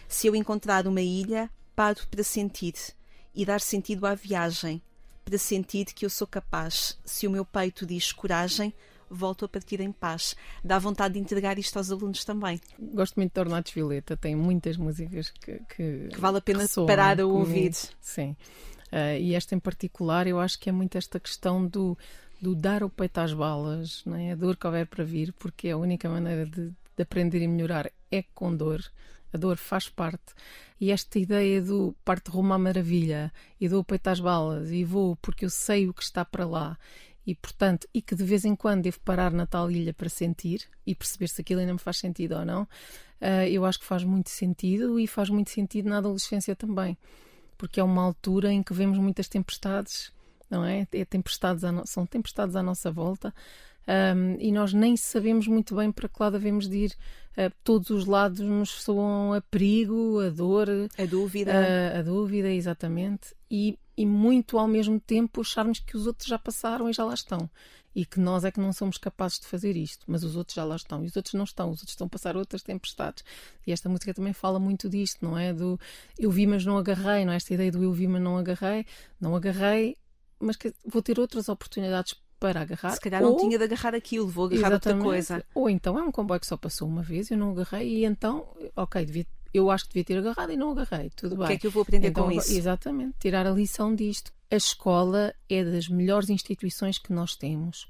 Se 0.06 0.28
eu 0.28 0.36
encontrar 0.36 0.86
uma 0.86 1.02
ilha, 1.02 1.50
paro 1.74 2.02
para 2.12 2.24
sentir 2.26 2.74
e 3.34 3.46
dar 3.46 3.62
sentido 3.62 4.06
à 4.06 4.14
viagem, 4.16 4.82
para 5.30 5.38
sentir 5.38 5.86
que 5.86 6.06
eu 6.06 6.10
sou 6.10 6.26
capaz. 6.26 6.98
Se 7.06 7.28
o 7.28 7.32
meu 7.32 7.46
peito 7.46 7.86
diz 7.86 8.12
coragem, 8.12 8.74
volto 9.08 9.46
a 9.46 9.48
partir 9.48 9.80
em 9.80 9.92
paz. 9.92 10.36
Dá 10.64 10.80
vontade 10.80 11.14
de 11.14 11.20
entregar 11.20 11.60
isto 11.60 11.78
aos 11.78 11.92
alunos 11.92 12.26
também. 12.26 12.60
Gosto 12.80 13.16
muito 13.18 13.32
de 13.32 13.40
Ornatos 13.40 13.72
Violeta, 13.72 14.18
tem 14.18 14.36
muitas 14.36 14.76
músicas 14.76 15.30
que, 15.30 15.62
que, 15.76 16.10
Que 16.12 16.20
vale 16.20 16.40
a 16.40 16.42
pena 16.42 16.66
parar 16.88 17.22
a 17.22 17.28
ouvir. 17.28 17.74
Sim. 18.02 18.36
Ah, 18.92 19.16
e 19.16 19.36
esta 19.36 19.54
em 19.54 19.60
particular, 19.60 20.26
eu 20.26 20.40
acho 20.40 20.60
que 20.60 20.68
é 20.68 20.72
muito 20.72 20.98
esta 20.98 21.20
questão 21.20 21.64
do, 21.64 21.96
do 22.42 22.56
dar 22.56 22.82
o 22.84 22.90
peito 22.90 23.20
às 23.20 23.32
balas, 23.32 24.02
não 24.08 24.16
é? 24.16 24.32
a 24.32 24.36
dor 24.36 24.58
que 24.58 24.66
houver 24.66 24.88
para 24.88 25.04
vir, 25.04 25.32
porque 25.34 25.70
a 25.70 25.78
única 25.78 26.10
maneira 26.10 26.48
de, 26.48 26.70
de 26.72 27.04
aprender 27.04 27.40
e 27.44 27.48
melhorar 27.48 27.92
é 28.12 28.24
com 28.34 28.56
dor. 28.56 28.82
A 29.34 29.38
dor 29.38 29.58
faz 29.58 29.90
parte. 29.90 30.34
E 30.80 30.92
esta 30.92 31.20
ideia 31.20 31.62
do 31.62 31.96
parte 32.04 32.30
rumo 32.30 32.54
à 32.54 32.58
maravilha 32.58 33.32
e 33.60 33.68
dou 33.68 33.82
o 33.82 33.84
peito 33.84 34.08
às 34.08 34.20
balas 34.20 34.72
e 34.72 34.84
vou 34.84 35.16
porque 35.18 35.46
eu 35.46 35.50
sei 35.50 35.88
o 35.88 35.94
que 35.94 36.04
está 36.04 36.24
para 36.26 36.46
lá. 36.46 36.78
E 37.26 37.36
portanto 37.36 37.88
e 37.94 38.02
que 38.02 38.16
de 38.16 38.24
vez 38.24 38.46
em 38.46 38.56
quando 38.56 38.84
devo 38.84 39.00
parar 39.02 39.32
na 39.32 39.46
tal 39.46 39.70
ilha 39.70 39.94
para 39.94 40.10
sentir 40.10 40.68
e 40.86 40.96
perceber 40.96 41.28
se 41.28 41.42
aquilo 41.42 41.60
ainda 41.60 41.74
me 41.74 41.80
faz 41.80 41.98
sentido 41.98 42.36
ou 42.36 42.46
não 42.46 42.68
ah, 43.22 43.48
eu 43.48 43.66
acho 43.66 43.80
que 43.80 43.86
faz 43.86 44.04
muito 44.04 44.30
sentido 44.30 45.00
e 45.00 45.06
faz 45.06 45.30
muito 45.30 45.50
sentido 45.52 45.90
na 45.90 45.98
adolescência 45.98 46.56
também. 46.56 46.98
Porque 47.58 47.80
é 47.80 47.84
uma 47.84 48.02
altura 48.02 48.52
em 48.52 48.64
que 48.64 48.74
vemos 48.74 48.98
muitas 48.98 49.28
tempestades 49.28 50.12
não 50.50 50.66
é, 50.66 50.88
é 50.92 51.06
tempestades 51.06 51.64
no- 51.64 51.86
são 51.86 52.06
tempestades 52.06 52.56
à 52.56 52.64
nossa 52.64 52.92
volta 52.92 53.34
ahm, 53.90 54.36
e 54.40 54.52
nós 54.52 54.74
nem 54.74 54.96
sabemos 54.96 55.48
muito 55.48 55.76
bem 55.76 55.92
para 55.92 56.08
que 56.08 56.22
lado 56.22 56.34
devemos 56.34 56.68
de 56.70 56.78
ir 56.86 56.96
Ah, 57.38 57.52
todos 57.64 57.90
os 57.90 58.06
lados 58.06 58.40
nos 58.42 58.70
soam 58.84 59.34
a 59.34 59.40
perigo 59.42 60.20
a 60.20 60.30
dor 60.30 60.68
A 60.98 61.06
dúvida. 61.06 61.52
a, 61.96 62.00
a 62.00 62.02
dúvida, 62.04 62.50
exatamente, 62.52 63.34
e, 63.50 63.78
e 63.96 64.06
muito 64.06 64.58
ao 64.58 64.68
mesmo 64.68 65.00
tempo 65.00 65.40
acharmos 65.42 65.80
que 65.80 65.96
os 65.96 66.06
outros 66.06 66.28
já 66.28 66.38
passaram 66.38 66.90
e 66.90 66.94
já 66.94 67.06
lá 67.06 67.14
estão. 67.14 67.50
E 67.96 68.06
que 68.06 68.20
nós 68.20 68.44
é 68.44 68.52
que 68.52 68.60
não 68.60 68.72
somos 68.74 68.98
capazes 68.98 69.40
de 69.40 69.48
fazer 69.48 69.76
isto, 69.78 70.04
mas 70.08 70.24
os 70.24 70.36
outros 70.36 70.56
já 70.56 70.64
lá 70.66 70.76
estão. 70.76 71.04
E 71.04 71.08
os 71.08 71.16
outros 71.16 71.34
não 71.34 71.44
estão, 71.46 71.68
os 71.72 71.80
outros 71.80 71.92
estão 71.92 72.08
a 72.08 72.10
passar 72.10 72.36
outras 72.38 72.62
tempestades. 72.62 73.24
E 73.66 73.72
esta 73.72 73.90
música 73.90 74.14
também 74.14 74.34
fala 74.34 74.60
muito 74.60 74.88
disto, 74.90 75.24
não 75.26 75.38
é? 75.38 75.54
Do 75.54 75.80
eu 76.18 76.30
vi, 76.30 76.46
mas 76.46 76.64
não 76.66 76.78
agarrei, 76.78 77.26
não 77.26 77.34
é? 77.34 77.38
Esta 77.38 77.54
ideia 77.54 77.72
do 77.72 77.82
eu 77.84 77.92
vi, 77.92 78.08
mas 78.08 78.22
não 78.22 78.38
agarrei. 78.38 78.86
Não 79.20 79.36
agarrei, 79.36 79.96
mas 80.40 80.56
que 80.56 80.74
vou 80.86 81.02
ter 81.02 81.20
outras 81.20 81.50
oportunidades 81.50 82.16
para 82.40 82.62
agarrar. 82.62 82.92
Se 82.92 83.00
calhar 83.02 83.22
não 83.22 83.32
ou- 83.34 83.38
tinha 83.38 83.58
de 83.58 83.64
agarrar 83.64 83.94
aquilo, 83.96 84.28
vou 84.28 84.46
agarrar 84.46 84.74
outra 84.74 84.92
Exatamente. 84.92 85.04
coisa. 85.04 85.46
Ou 85.54 85.70
então 85.70 85.98
é 86.00 86.02
um 86.04 86.12
comboio 86.12 86.40
que 86.40 86.48
só 86.48 86.56
passou 86.58 86.88
uma 86.88 87.02
vez, 87.02 87.30
eu 87.32 87.38
não 87.38 87.52
agarrei, 87.52 87.98
e 87.98 88.06
então, 88.06 88.48
ok, 88.76 89.06
devia- 89.06 89.28
eu 89.54 89.70
acho 89.72 89.86
que 89.86 89.90
devia 89.94 90.04
ter 90.06 90.18
agarrado 90.18 90.52
e 90.52 90.58
não 90.58 90.72
agarrei, 90.72 91.10
tudo 91.10 91.36
O 91.36 91.38
bem. 91.40 91.48
que 91.48 91.54
é 91.54 91.58
que 91.58 91.68
eu 91.68 91.72
vou 91.72 91.82
aprender 91.82 92.08
Então, 92.10 92.26
com 92.26 92.32
isso? 92.32 92.54
Exatamente, 92.54 93.16
tirar 93.20 93.46
a 93.46 93.52
lição 93.52 93.94
disto. 93.94 94.32
A 94.52 94.56
escola 94.56 95.34
é 95.50 95.64
das 95.64 95.88
melhores 95.90 96.30
instituições 96.30 96.98
que 96.98 97.12
nós 97.12 97.36
temos, 97.36 97.88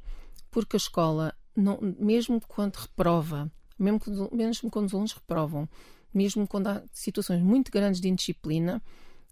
porque 0.52 0.76
a 0.76 0.78
escola, 0.78 1.34
não- 1.56 1.80
mesmo 2.00 2.42
quando 2.48 2.76
reprova, 2.78 3.52
mesmo 3.78 4.00
quando, 4.00 4.30
mesmo 4.34 4.70
quando 4.72 4.86
os 4.88 4.94
alunos 4.94 5.14
reprovam, 5.14 5.70
mesmo 6.14 6.48
quando 6.48 6.68
há 6.68 6.82
situações 6.92 7.42
muito 7.42 7.72
grandes 7.72 8.02
de 8.02 8.10
indisciplina, 8.10 8.82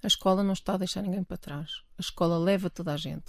a 0.03 0.07
escola 0.07 0.43
não 0.43 0.53
está 0.53 0.76
a 0.76 0.78
deixar 0.78 1.01
ninguém 1.01 1.24
para 1.24 1.38
trás. 1.38 1.82
A 1.97 2.01
escola 2.01 2.38
leva 2.38 2.70
toda 2.70 2.93
a 2.93 2.97
gente. 2.97 3.26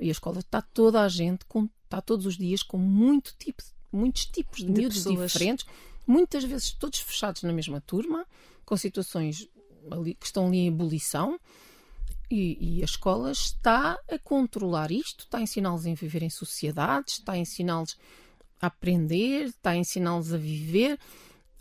E 0.00 0.08
a 0.08 0.12
escola 0.12 0.40
está 0.40 0.60
toda 0.62 1.02
a 1.02 1.08
gente, 1.08 1.44
com, 1.46 1.68
está 1.84 2.00
todos 2.00 2.26
os 2.26 2.36
dias 2.36 2.62
com 2.62 2.78
muito 2.78 3.34
tipo, 3.38 3.62
muitos 3.92 4.26
tipos 4.26 4.58
de, 4.58 4.66
De 4.66 4.72
miúdos 4.72 4.98
pessoas. 4.98 5.32
diferentes, 5.32 5.66
muitas 6.06 6.44
vezes 6.44 6.70
todos 6.72 7.00
fechados 7.00 7.42
na 7.42 7.52
mesma 7.52 7.80
turma, 7.80 8.26
com 8.64 8.76
situações 8.76 9.48
ali- 9.90 10.14
que 10.14 10.26
estão 10.26 10.46
ali 10.48 10.58
em 10.58 10.68
ebulição. 10.68 11.38
E, 12.30 12.76
e 12.78 12.82
a 12.82 12.84
escola 12.84 13.32
está 13.32 13.98
a 14.10 14.18
controlar 14.18 14.90
isto, 14.92 15.20
está 15.24 15.38
a 15.38 15.40
ensiná-los 15.42 15.86
a 15.86 15.94
viver 15.94 16.22
em 16.22 16.28
sociedades, 16.28 17.14
está 17.14 17.32
a 17.32 17.38
ensiná-los 17.38 17.96
a 18.60 18.66
aprender, 18.66 19.46
está 19.46 19.70
a 19.70 19.76
ensiná-los 19.76 20.32
a 20.34 20.36
viver. 20.36 20.98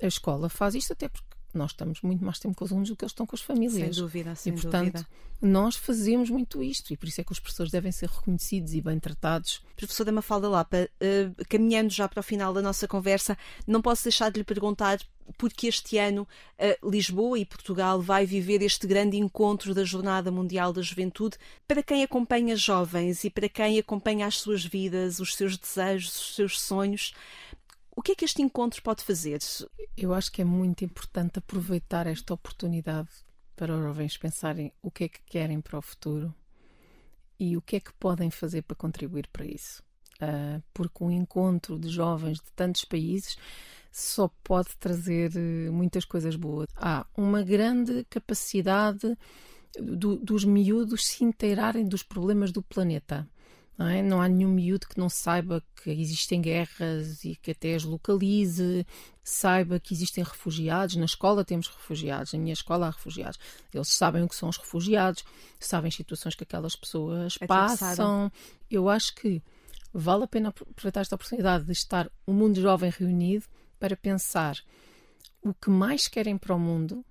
A 0.02 0.08
escola 0.08 0.50
faz 0.50 0.76
isto 0.76 0.92
até 0.92 1.08
porque 1.08 1.27
nós 1.58 1.72
estamos 1.72 2.02
muito 2.02 2.24
mais 2.24 2.40
tempo 2.40 2.56
com 2.56 2.64
os 2.66 2.72
alunos 2.72 2.90
do 2.90 2.96
que 2.96 3.04
eles 3.04 3.12
estão 3.12 3.26
com 3.26 3.36
as 3.36 3.42
Sem 3.42 3.48
famílias. 3.48 3.96
dúvida, 3.98 4.36
sem 4.36 4.54
e 4.54 4.56
portanto, 4.56 4.94
dúvida. 4.94 5.08
nós 5.42 5.76
fazemos 5.76 6.30
muito 6.30 6.64
isto 6.64 6.94
e 6.94 6.98
por 6.98 7.08
isso 7.08 7.20
é 7.20 7.24
que 7.24 7.32
os 7.32 7.40
professores 7.40 7.72
devem 7.72 7.92
ser 7.92 8.08
reconhecidos 8.10 8.74
e 8.74 8.82
bem 8.82 9.00
tratados. 9.00 9.62
Professora 9.76 10.12
Mafalda 10.12 10.48
Lapa, 10.50 10.90
eh, 11.00 11.30
caminhando 11.50 11.92
já 11.92 12.08
para 12.08 12.20
o 12.20 12.24
final 12.24 12.54
da 12.54 12.62
nossa 12.62 12.88
conversa, 12.88 13.38
não 13.66 13.82
posso 13.82 14.04
deixar 14.04 14.32
de 14.32 14.40
lhe 14.40 14.44
perguntar 14.44 15.00
porque 15.38 15.68
este 15.68 15.98
ano 15.98 16.26
eh, 16.58 16.80
Lisboa 16.84 17.38
e 17.38 17.46
Portugal 17.46 18.02
vai 18.02 18.26
viver 18.26 18.62
este 18.62 18.88
grande 18.88 19.18
encontro 19.18 19.74
da 19.76 19.84
Jornada 19.84 20.32
Mundial 20.32 20.72
da 20.72 20.82
Juventude. 20.82 21.38
Para 21.68 21.84
quem 21.84 22.02
acompanha 22.04 22.56
jovens 22.56 23.24
e 23.26 23.30
para 23.30 23.50
quem 23.50 23.78
acompanha 23.78 24.26
as 24.26 24.38
suas 24.38 24.64
vidas, 24.64 25.20
os 25.20 25.36
seus 25.36 25.58
desejos, 25.58 26.16
os 26.16 26.36
seus 26.36 26.60
sonhos, 26.62 27.14
o 27.98 28.02
que 28.02 28.12
é 28.12 28.16
que 28.16 28.24
este 28.26 28.42
encontro 28.44 28.82
pode 28.84 29.04
fazer? 29.04 29.40
Eu 29.98 30.14
acho 30.14 30.32
que 30.32 30.42
é 30.42 30.46
muito 30.46 30.86
importante 30.86 31.40
aproveitar 31.40 32.06
esta 32.08 32.34
oportunidade 32.34 33.10
para 33.56 33.74
os 33.76 33.82
jovens 33.82 34.16
pensarem 34.18 34.72
o 34.84 34.92
que 34.92 35.06
é 35.06 35.10
que 35.10 35.20
querem 35.26 35.60
para 35.60 35.80
o 35.80 35.82
futuro 35.82 36.34
e 37.40 37.58
o 37.58 37.62
que 37.62 37.76
é 37.78 37.80
que 37.80 37.92
podem 37.94 38.30
fazer 38.30 38.62
para 38.62 38.76
contribuir 38.76 39.28
para 39.34 39.46
isso. 39.46 39.84
Ah, 40.22 40.62
porque 40.74 41.04
um 41.04 41.12
encontro 41.12 41.78
de 41.80 41.90
jovens 41.90 42.38
de 42.40 42.52
tantos 42.56 42.86
países 42.86 43.36
só 43.92 44.28
pode 44.44 44.76
trazer 44.78 45.32
eh, 45.36 45.70
muitas 45.72 46.06
coisas 46.06 46.36
boas. 46.36 46.68
Há 46.76 47.06
uma 47.18 47.42
grande 47.42 48.06
capacidade 48.10 49.18
do- 49.80 50.18
dos 50.18 50.44
miúdos 50.46 51.08
se 51.08 51.24
inteirarem 51.24 51.88
dos 51.88 52.04
problemas 52.04 52.52
do 52.52 52.62
planeta. 52.62 53.28
Não, 53.78 53.88
é? 53.88 54.02
não 54.02 54.22
há 54.22 54.28
nenhum 54.28 54.50
miúdo 54.50 54.88
que 54.88 54.98
não 54.98 55.08
saiba 55.08 55.64
que 55.76 55.92
existem 55.92 56.42
guerras 56.42 57.24
e 57.24 57.36
que 57.36 57.52
até 57.52 57.76
as 57.76 57.84
localize, 57.84 58.86
saiba 59.24 59.80
que 59.80 59.94
existem 59.94 60.24
refugiados. 60.24 60.96
Na 60.96 61.06
escola 61.06 61.46
temos 61.46 61.68
refugiados, 61.68 62.34
na 62.34 62.40
minha 62.40 62.54
escola 62.54 62.88
há 62.88 62.90
refugiados. 62.90 63.38
Eles 63.72 63.90
sabem 63.90 64.24
o 64.24 64.28
que 64.28 64.36
são 64.36 64.50
os 64.50 64.58
refugiados, 64.58 65.24
sabem 65.60 65.90
as 65.90 65.96
situações 65.96 66.34
que 66.34 66.44
aquelas 66.44 66.76
pessoas 66.76 67.38
Atravessaram. 67.40 68.30
passam. 68.30 68.32
Eu 68.70 68.90
acho 68.90 69.14
que 69.14 69.44
vale 69.94 70.24
a 70.24 70.28
pena 70.28 70.50
aproveitar 70.50 71.02
esta 71.02 71.16
oportunidade 71.16 71.66
de 71.66 71.72
estar 71.72 72.10
o 72.26 72.34
mundo 72.34 72.60
jovem 72.60 72.90
reunido 72.90 73.46
para 73.80 73.96
pensar 73.96 74.58
o 75.42 75.54
que 75.54 75.70
mais 75.70 76.08
querem 76.08 76.36
para 76.36 76.56
o 76.56 76.60
mundo 76.60 77.06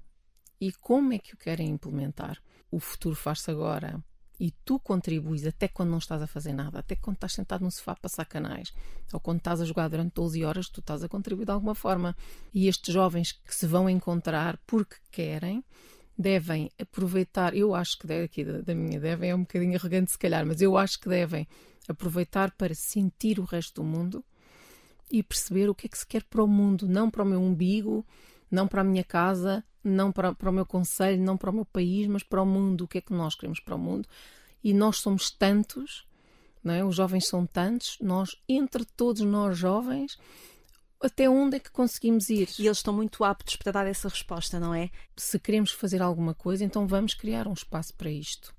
e 0.61 0.73
como 0.73 1.13
é 1.13 1.19
que 1.19 1.35
o 1.35 1.37
querem 1.37 1.69
implementar. 1.69 2.43
O 2.71 2.81
futuro 2.81 3.15
faz-se 3.15 3.51
agora 3.51 4.03
e 4.39 4.51
tu 4.65 4.79
contribuis 4.79 5.47
até 5.47 5.67
quando 5.67 5.91
não 5.91 5.99
estás 5.99 6.21
a 6.21 6.27
fazer 6.27 6.53
nada, 6.53 6.79
até 6.79 6.95
quando 6.95 7.17
estás 7.17 7.33
sentado 7.33 7.65
no 7.65 7.71
sofá 7.71 7.93
a 7.93 7.97
passar 7.97 8.25
canais, 8.27 8.73
ou 9.13 9.21
quando 9.21 9.39
estás 9.39 9.61
a 9.61 9.65
jogar 9.65 9.89
durante 9.89 10.15
12 10.15 10.45
horas, 10.45 10.69
tu 10.69 10.81
estás 10.81 11.03
a 11.03 11.09
contribuir 11.09 11.47
de 11.47 11.53
alguma 11.53 11.75
forma. 11.75 12.17
E 12.53 12.69
estes 12.69 12.93
jovens 12.93 13.33
que 13.33 13.55
se 13.55 13.67
vão 13.67 13.89
encontrar 13.89 14.59
porque 14.67 14.97
querem, 15.11 15.65
devem 16.19 16.71
aproveitar, 16.81 17.55
eu 17.55 17.75
acho 17.75 17.99
que 17.99 18.13
aqui 18.13 18.45
da, 18.45 18.61
da 18.61 18.75
minha 18.75 19.01
devem, 19.01 19.31
é 19.31 19.35
um 19.35 19.41
bocadinho 19.41 19.77
arrogante 19.77 20.13
se 20.13 20.19
calhar, 20.19 20.45
mas 20.47 20.61
eu 20.61 20.77
acho 20.77 21.01
que 21.01 21.09
devem 21.09 21.47
aproveitar 21.89 22.51
para 22.53 22.75
sentir 22.75 23.39
o 23.39 23.45
resto 23.45 23.83
do 23.83 23.85
mundo 23.85 24.25
e 25.11 25.23
perceber 25.23 25.69
o 25.69 25.75
que 25.75 25.87
é 25.87 25.89
que 25.89 25.99
se 25.99 26.07
quer 26.07 26.25
para 26.25 26.43
o 26.43 26.49
mundo, 26.49 26.89
não 26.89 27.11
para 27.11 27.23
o 27.23 27.27
meu 27.27 27.41
umbigo, 27.41 28.05
não 28.51 28.67
para 28.67 28.81
a 28.81 28.85
minha 28.85 29.05
casa, 29.05 29.65
não 29.87 30.11
para, 30.13 30.35
para 30.35 30.51
o 30.51 30.53
meu 30.53 30.67
conselho, 30.67 31.23
não 31.23 31.37
para 31.37 31.51
o 31.51 31.53
meu 31.53 31.65
país, 31.65 32.07
mas 32.07 32.23
para 32.23 32.43
o 32.43 32.47
mundo, 32.47 32.85
o 32.85 32.89
que 32.89 32.99
é 32.99 33.01
que 33.01 33.13
nós 33.13 33.35
queremos 33.35 33.61
para 33.61 33.75
o 33.75 33.79
mundo. 33.79 34.09
E 34.63 34.73
nós 34.75 34.99
somos 34.99 35.31
tantos, 35.31 36.07
não 36.63 36.75
é? 36.75 36.85
os 36.85 36.97
jovens 36.97 37.27
são 37.29 37.47
tantos, 37.47 37.97
nós, 38.01 38.37
entre 38.49 38.85
todos 38.85 39.23
nós 39.23 39.57
jovens, 39.57 40.19
até 41.01 41.29
onde 41.29 41.57
é 41.57 41.61
que 41.61 41.71
conseguimos 41.71 42.29
ir? 42.31 42.49
E 42.59 42.67
eles 42.67 42.79
estão 42.79 42.93
muito 42.93 43.23
aptos 43.23 43.55
para 43.57 43.71
dar 43.73 43.87
essa 43.87 44.09
resposta, 44.09 44.59
não 44.59 44.75
é? 44.75 44.91
Se 45.17 45.39
queremos 45.39 45.71
fazer 45.71 46.03
alguma 46.03 46.35
coisa, 46.35 46.65
então 46.65 46.87
vamos 46.87 47.15
criar 47.15 47.47
um 47.47 47.53
espaço 47.53 47.95
para 47.95 48.11
isto. 48.11 48.55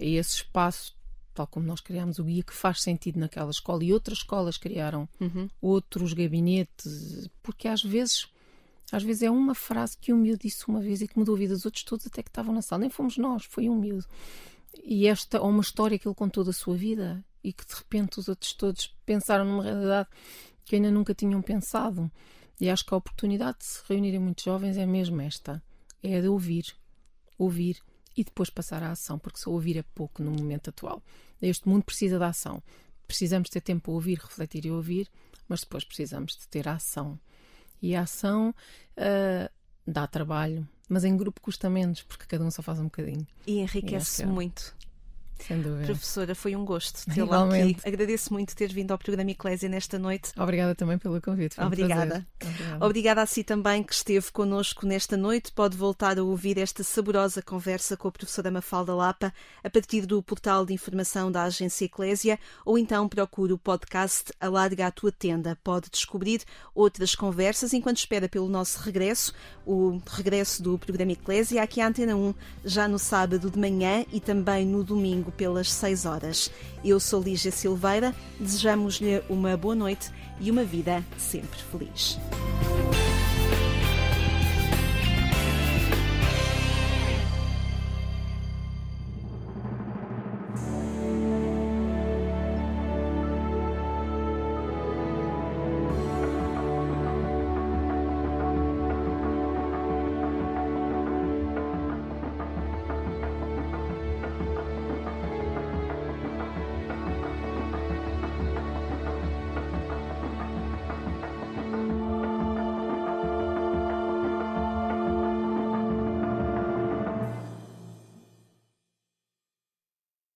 E 0.00 0.16
esse 0.16 0.36
espaço, 0.36 0.96
tal 1.32 1.46
como 1.46 1.66
nós 1.66 1.80
criámos 1.80 2.18
o 2.18 2.24
guia, 2.24 2.42
que 2.42 2.52
faz 2.54 2.80
sentido 2.82 3.20
naquela 3.20 3.50
escola 3.50 3.84
e 3.84 3.92
outras 3.92 4.18
escolas 4.18 4.56
criaram 4.56 5.08
Uhum. 5.20 5.48
outros 5.60 6.12
gabinetes, 6.12 7.28
porque 7.42 7.68
às 7.68 7.82
vezes, 7.82 8.26
às 8.92 9.02
vezes 9.02 9.22
é 9.22 9.30
uma 9.30 9.54
frase 9.54 9.96
que 9.98 10.12
um 10.12 10.16
miúdo 10.16 10.42
disse 10.42 10.68
uma 10.68 10.80
vez 10.80 11.02
e 11.02 11.08
que 11.08 11.18
mudou 11.18 11.34
a 11.34 11.38
vida 11.38 11.54
dos 11.54 11.64
outros 11.64 11.82
todos 11.82 12.06
até 12.06 12.22
que 12.22 12.30
estavam 12.30 12.54
na 12.54 12.62
sala. 12.62 12.80
Nem 12.80 12.90
fomos 12.90 13.18
nós, 13.18 13.44
foi 13.44 13.68
um 13.68 13.76
miúdo. 13.76 14.06
E 14.82 15.06
esta, 15.06 15.40
ou 15.40 15.48
uma 15.48 15.62
história 15.62 15.98
que 15.98 16.06
ele 16.06 16.14
contou 16.14 16.44
da 16.44 16.52
sua 16.52 16.76
vida 16.76 17.24
e 17.42 17.52
que 17.52 17.66
de 17.66 17.74
repente 17.74 18.20
os 18.20 18.28
outros 18.28 18.52
todos 18.52 18.94
pensaram 19.04 19.44
numa 19.44 19.62
realidade 19.62 20.08
que 20.64 20.76
ainda 20.76 20.90
nunca 20.90 21.14
tinham 21.14 21.42
pensado. 21.42 22.10
E 22.60 22.70
acho 22.70 22.84
que 22.84 22.94
a 22.94 22.96
oportunidade 22.96 23.58
de 23.58 23.64
se 23.64 23.82
reunirem 23.88 24.20
muitos 24.20 24.44
jovens 24.44 24.76
é 24.76 24.86
mesmo 24.86 25.20
esta: 25.20 25.62
é 26.02 26.18
a 26.18 26.20
de 26.20 26.28
ouvir, 26.28 26.74
ouvir 27.38 27.82
e 28.16 28.24
depois 28.24 28.48
passar 28.48 28.82
à 28.82 28.92
ação, 28.92 29.18
porque 29.18 29.38
só 29.38 29.50
ouvir 29.50 29.76
é 29.76 29.84
pouco 29.94 30.22
no 30.22 30.30
momento 30.30 30.70
atual. 30.70 31.02
Este 31.40 31.68
mundo 31.68 31.84
precisa 31.84 32.18
de 32.18 32.24
ação. 32.24 32.62
Precisamos 33.06 33.50
ter 33.50 33.60
tempo 33.60 33.82
para 33.82 33.92
ouvir, 33.92 34.18
refletir 34.18 34.64
e 34.64 34.70
ouvir. 34.70 35.08
mas 35.48 35.60
depois 35.60 35.84
precisamos 35.84 36.36
de 36.36 36.48
ter 36.48 36.66
ação. 36.66 37.20
E 37.80 37.94
a 37.94 38.02
ação 38.02 38.54
uh, 38.96 39.50
dá 39.86 40.06
trabalho, 40.06 40.66
mas 40.88 41.04
em 41.04 41.16
grupo 41.16 41.40
custa 41.40 41.68
menos, 41.70 42.02
porque 42.02 42.26
cada 42.26 42.44
um 42.44 42.50
só 42.50 42.62
faz 42.62 42.78
um 42.78 42.84
bocadinho. 42.84 43.26
E 43.46 43.58
enriquece 43.60 44.22
E 44.22 44.24
é. 44.24 44.26
muito. 44.26 44.74
Sem 45.38 45.60
dúvida. 45.60 45.86
Professora, 45.86 46.34
foi 46.34 46.56
um 46.56 46.64
gosto 46.64 47.04
tê-la 47.12 47.44
aqui. 47.44 47.76
Agradeço 47.84 48.32
muito 48.32 48.56
ter 48.56 48.72
vindo 48.72 48.90
ao 48.92 48.98
programa 48.98 49.30
Eclésia 49.30 49.68
nesta 49.68 49.98
noite. 49.98 50.32
Obrigada 50.36 50.74
também 50.74 50.98
pelo 50.98 51.20
convite. 51.20 51.60
Um 51.60 51.66
Obrigada. 51.66 52.26
Obrigada. 52.42 52.84
Obrigada 52.84 53.22
a 53.22 53.26
si 53.26 53.44
também 53.44 53.82
que 53.82 53.92
esteve 53.92 54.30
connosco 54.32 54.86
nesta 54.86 55.16
noite. 55.16 55.52
Pode 55.52 55.76
voltar 55.76 56.18
a 56.18 56.22
ouvir 56.22 56.58
esta 56.58 56.82
saborosa 56.82 57.42
conversa 57.42 57.96
com 57.96 58.08
a 58.08 58.12
professora 58.12 58.50
Mafalda 58.50 58.94
Lapa 58.94 59.32
a 59.62 59.70
partir 59.70 60.06
do 60.06 60.22
portal 60.22 60.66
de 60.66 60.72
informação 60.72 61.30
da 61.30 61.44
Agência 61.44 61.84
Eclésia 61.84 62.38
ou 62.64 62.78
então 62.78 63.08
procure 63.08 63.52
o 63.52 63.58
podcast 63.58 64.32
Alarga 64.40 64.86
a 64.86 64.90
Tua 64.90 65.12
Tenda. 65.12 65.56
Pode 65.62 65.90
descobrir 65.90 66.42
outras 66.74 67.14
conversas 67.14 67.72
enquanto 67.72 67.98
espera 67.98 68.28
pelo 68.28 68.48
nosso 68.48 68.80
regresso, 68.80 69.32
o 69.64 70.00
regresso 70.06 70.62
do 70.62 70.78
programa 70.78 71.12
Eclésia 71.12 71.62
aqui 71.62 71.80
à 71.80 71.88
Antena 71.88 72.16
1, 72.16 72.34
já 72.64 72.88
no 72.88 72.98
sábado 72.98 73.50
de 73.50 73.58
manhã 73.58 74.04
e 74.12 74.20
também 74.20 74.66
no 74.66 74.82
domingo 75.26 75.32
pelas 75.32 75.72
6 75.72 76.06
horas. 76.06 76.50
Eu 76.84 76.98
sou 77.00 77.22
Lígia 77.22 77.50
Silveira, 77.50 78.14
desejamos-lhe 78.38 79.22
uma 79.28 79.56
boa 79.56 79.74
noite 79.74 80.10
e 80.40 80.50
uma 80.50 80.64
vida 80.64 81.04
sempre 81.18 81.58
feliz. 81.70 82.18